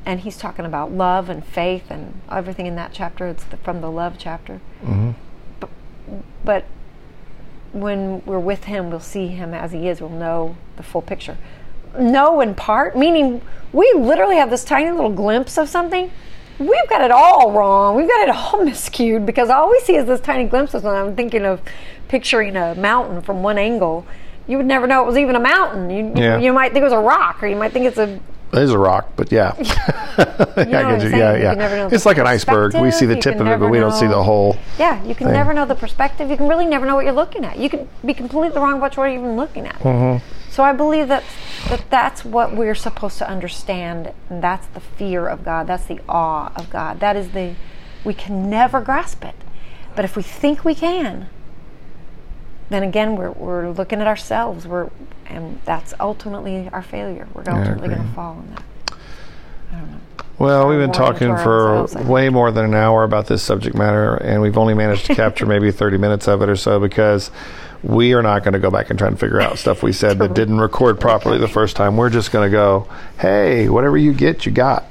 And 0.10 0.22
he's 0.22 0.38
talking 0.38 0.66
about 0.66 0.92
love 0.92 1.30
and 1.30 1.46
faith 1.46 1.92
and 1.92 2.20
everything 2.32 2.66
in 2.66 2.76
that 2.78 2.94
chapter. 2.94 3.28
It's 3.28 3.44
the, 3.44 3.58
from 3.58 3.82
the 3.82 3.92
love 3.92 4.16
chapter. 4.18 4.60
Mm-hmm. 4.84 5.12
But, 5.60 5.70
but 6.44 6.66
when 7.74 8.26
we're 8.26 8.40
with 8.40 8.64
him, 8.64 8.90
we'll 8.90 9.00
see 9.02 9.28
him 9.28 9.54
as 9.54 9.72
he 9.72 9.88
is. 9.88 10.02
We'll 10.02 10.10
know 10.10 10.58
the 10.78 10.82
full 10.84 11.04
picture. 11.04 11.38
Know 12.00 12.42
in 12.42 12.56
part, 12.56 12.98
meaning 12.98 13.44
we 13.72 13.94
literally 13.96 14.38
have 14.38 14.50
this 14.50 14.64
tiny 14.64 14.90
little 14.90 15.12
glimpse 15.14 15.60
of 15.60 15.70
something. 15.70 16.10
We've 16.58 16.90
got 16.90 17.02
it 17.02 17.12
all 17.12 17.52
wrong. 17.52 17.96
We've 17.96 18.08
got 18.10 18.28
it 18.28 18.30
all 18.36 18.54
miscued 18.66 19.28
because 19.28 19.52
all 19.52 19.70
we 19.70 19.80
see 19.82 19.96
is 19.96 20.08
this 20.08 20.22
tiny 20.22 20.46
glimpse 20.46 20.74
of 20.74 20.82
something. 20.82 21.10
I'm 21.12 21.16
thinking 21.16 21.46
of 21.46 21.62
picturing 22.08 22.56
a 22.56 22.74
mountain 22.74 23.22
from 23.22 23.44
one 23.44 23.60
angle. 23.60 24.08
You 24.48 24.58
would 24.58 24.66
never 24.66 24.88
know 24.88 25.04
it 25.04 25.06
was 25.06 25.18
even 25.20 25.36
a 25.36 25.40
mountain. 25.40 25.92
You, 25.92 26.06
you- 26.08 26.14
Yeah. 26.16 26.40
you 26.40 26.52
might 26.52 26.72
think 26.74 26.82
it 26.82 26.86
was 26.86 26.94
a 26.94 26.98
rock, 27.00 27.44
or 27.44 27.48
you 27.48 27.56
might 27.56 27.72
think 27.74 27.86
it's 27.86 28.00
a 28.00 28.20
It 28.52 28.60
is 28.60 28.72
a 28.72 28.78
rock, 28.78 29.12
but 29.16 29.32
yeah. 29.32 29.54
You 30.58 30.66
know 30.66 30.80
I 30.80 31.04
you. 31.04 31.10
Yeah, 31.10 31.36
yeah. 31.38 31.54
know 31.54 31.90
It's 31.92 32.06
like 32.06 32.18
an 32.18 32.28
iceberg. 32.28 32.76
We 32.76 32.92
see 32.92 33.06
the 33.06 33.16
tip 33.16 33.40
of 33.40 33.48
it, 33.48 33.60
but 33.60 33.70
we 33.70 33.80
don't 33.80 33.94
see 33.94 34.08
the 34.08 34.22
whole. 34.22 34.58
Yeah, 34.78 35.02
you 35.04 35.16
can 35.16 35.28
thing. 35.28 35.34
never 35.34 35.54
know 35.54 35.66
the 35.66 35.76
perspective. 35.76 36.30
You 36.30 36.38
can 36.38 36.48
really 36.48 36.66
never 36.66 36.86
know 36.86 36.96
what 36.96 37.06
you're 37.06 37.14
looking 37.14 37.46
at. 37.46 37.58
You 37.58 37.70
can 37.70 37.88
be 38.06 38.14
completely 38.14 38.60
wrong 38.60 38.78
about 38.78 38.98
what 38.98 38.98
you're 38.98 39.18
even 39.18 39.38
looking 39.38 39.66
at. 39.66 39.80
Mm-hmm. 39.80 40.26
So 40.52 40.64
I 40.64 40.74
believe 40.74 41.08
that, 41.08 41.24
that 41.70 41.90
that's 41.90 42.26
what 42.26 42.56
we're 42.56 42.76
supposed 42.76 43.18
to 43.20 43.30
understand, 43.30 44.14
and 44.30 44.44
that's 44.44 44.68
the 44.68 44.80
fear 44.80 45.28
of 45.28 45.46
God. 45.46 45.68
That's 45.68 45.86
the 45.86 46.02
awe 46.10 46.52
of 46.56 46.70
God. 46.70 47.00
That 47.00 47.16
is 47.16 47.30
the 47.32 47.56
we 48.04 48.14
can 48.14 48.50
never 48.50 48.82
grasp 48.82 49.24
it, 49.24 49.36
but 49.96 50.06
if 50.06 50.16
we 50.16 50.24
think 50.24 50.66
we 50.66 50.74
can, 50.74 51.30
then 52.70 52.84
again, 52.84 53.16
we're, 53.16 53.32
we're 53.32 53.72
looking 53.72 54.00
at 54.00 54.08
ourselves. 54.08 54.68
We're, 54.68 54.90
and 55.26 55.60
that's 55.66 55.94
ultimately 56.00 56.70
our 56.70 56.82
failure. 56.82 57.28
We're 57.34 57.44
ultimately 57.48 57.90
going 57.90 58.08
to 58.08 58.14
fall 58.14 58.40
in 58.40 58.56
that. 58.56 58.64
I 59.72 59.76
don't 59.76 59.92
know. 59.92 60.00
Well, 60.38 60.68
we've 60.70 60.80
been 60.80 60.92
talking 60.92 61.28
for 61.30 61.70
ourselves, 61.70 61.96
I 61.96 62.00
think. 62.00 62.10
way 62.10 62.30
more 62.30 62.52
than 62.52 62.66
an 62.66 62.76
hour 62.76 63.04
about 63.04 63.28
this 63.28 63.44
subject 63.44 63.76
matter, 63.76 64.16
and 64.16 64.42
we've 64.42 64.58
only 64.58 64.74
managed 64.74 65.06
to 65.08 65.16
capture 65.16 65.46
maybe 65.48 65.72
30 65.72 65.98
minutes 65.98 66.28
of 66.28 66.42
it 66.42 66.50
or 66.50 66.56
so 66.56 66.80
because 66.80 67.30
we 67.84 68.14
are 68.14 68.22
not 68.22 68.44
going 68.44 68.54
to 68.54 68.60
go 68.60 68.70
back 68.70 68.90
and 68.90 69.00
try 69.00 69.08
and 69.08 69.20
figure 69.20 69.40
out 69.40 69.58
stuff 69.58 69.84
we 69.84 69.94
said 69.94 70.20
that 70.20 70.34
didn't 70.34 70.60
record 70.60 71.00
properly 71.00 71.38
the 71.38 71.48
first 71.48 71.76
time. 71.76 71.98
We're 71.98 72.10
just 72.10 72.32
going 72.32 72.50
to 72.50 72.52
go, 72.52 72.88
hey, 73.20 73.70
whatever 73.70 73.98
you 73.98 74.14
get, 74.14 74.46
you 74.46 74.52
got. 74.52 74.86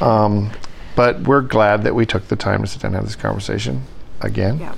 Um, 0.00 0.50
but 0.94 1.20
we're 1.22 1.40
glad 1.42 1.84
that 1.84 1.94
we 1.94 2.06
took 2.06 2.28
the 2.28 2.36
time 2.36 2.62
to 2.62 2.66
sit 2.66 2.82
down 2.82 2.90
and 2.90 2.96
have 2.96 3.04
this 3.04 3.16
conversation 3.16 3.82
again. 4.20 4.58
Yeah. 4.58 4.74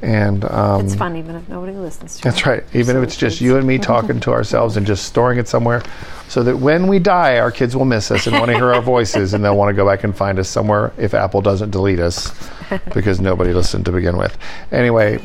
And 0.00 0.44
um, 0.44 0.84
It's 0.84 0.94
fun 0.94 1.16
even 1.16 1.34
if 1.36 1.48
nobody 1.48 1.72
listens 1.72 2.16
to 2.18 2.22
that's 2.22 2.46
right. 2.46 2.62
Even 2.72 2.96
if 2.96 3.02
it's 3.02 3.16
just 3.16 3.40
you 3.40 3.56
and 3.56 3.66
me 3.66 3.78
talking 3.78 4.20
to 4.20 4.30
ourselves 4.38 4.76
and 4.76 4.86
just 4.86 5.06
storing 5.06 5.38
it 5.38 5.48
somewhere 5.48 5.82
so 6.28 6.42
that 6.42 6.56
when 6.56 6.86
we 6.86 6.98
die, 6.98 7.38
our 7.38 7.50
kids 7.50 7.74
will 7.74 7.84
miss 7.84 8.10
us 8.10 8.26
and 8.26 8.36
want 8.38 8.50
to 8.50 8.54
hear 8.54 8.72
our 8.72 8.82
voices 8.82 9.34
and 9.34 9.44
they'll 9.44 9.56
want 9.56 9.70
to 9.70 9.74
go 9.74 9.86
back 9.86 10.04
and 10.04 10.16
find 10.16 10.38
us 10.38 10.48
somewhere 10.48 10.92
if 10.98 11.14
Apple 11.14 11.40
doesn't 11.40 11.70
delete 11.70 11.98
us 11.98 12.32
because 12.94 13.20
nobody 13.20 13.52
listened 13.52 13.84
to 13.86 13.92
begin 13.92 14.16
with. 14.16 14.36
Anyway, 14.70 15.18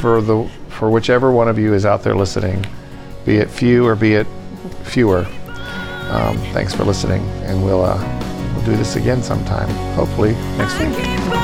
for 0.00 0.20
the 0.20 0.48
for 0.68 0.90
whichever 0.90 1.30
one 1.30 1.48
of 1.48 1.58
you 1.58 1.74
is 1.74 1.84
out 1.84 2.02
there 2.02 2.14
listening, 2.14 2.64
be 3.24 3.36
it 3.36 3.50
few 3.50 3.86
or 3.86 3.94
be 3.94 4.14
it 4.14 4.26
fewer, 4.84 5.26
um, 6.10 6.36
thanks 6.52 6.74
for 6.74 6.84
listening 6.84 7.22
and 7.44 7.62
we'll 7.64 7.84
uh, 7.84 7.98
we'll 8.54 8.64
do 8.64 8.76
this 8.76 8.96
again 8.96 9.22
sometime, 9.22 9.68
hopefully 9.94 10.32
next 10.56 10.78
week. 10.80 11.43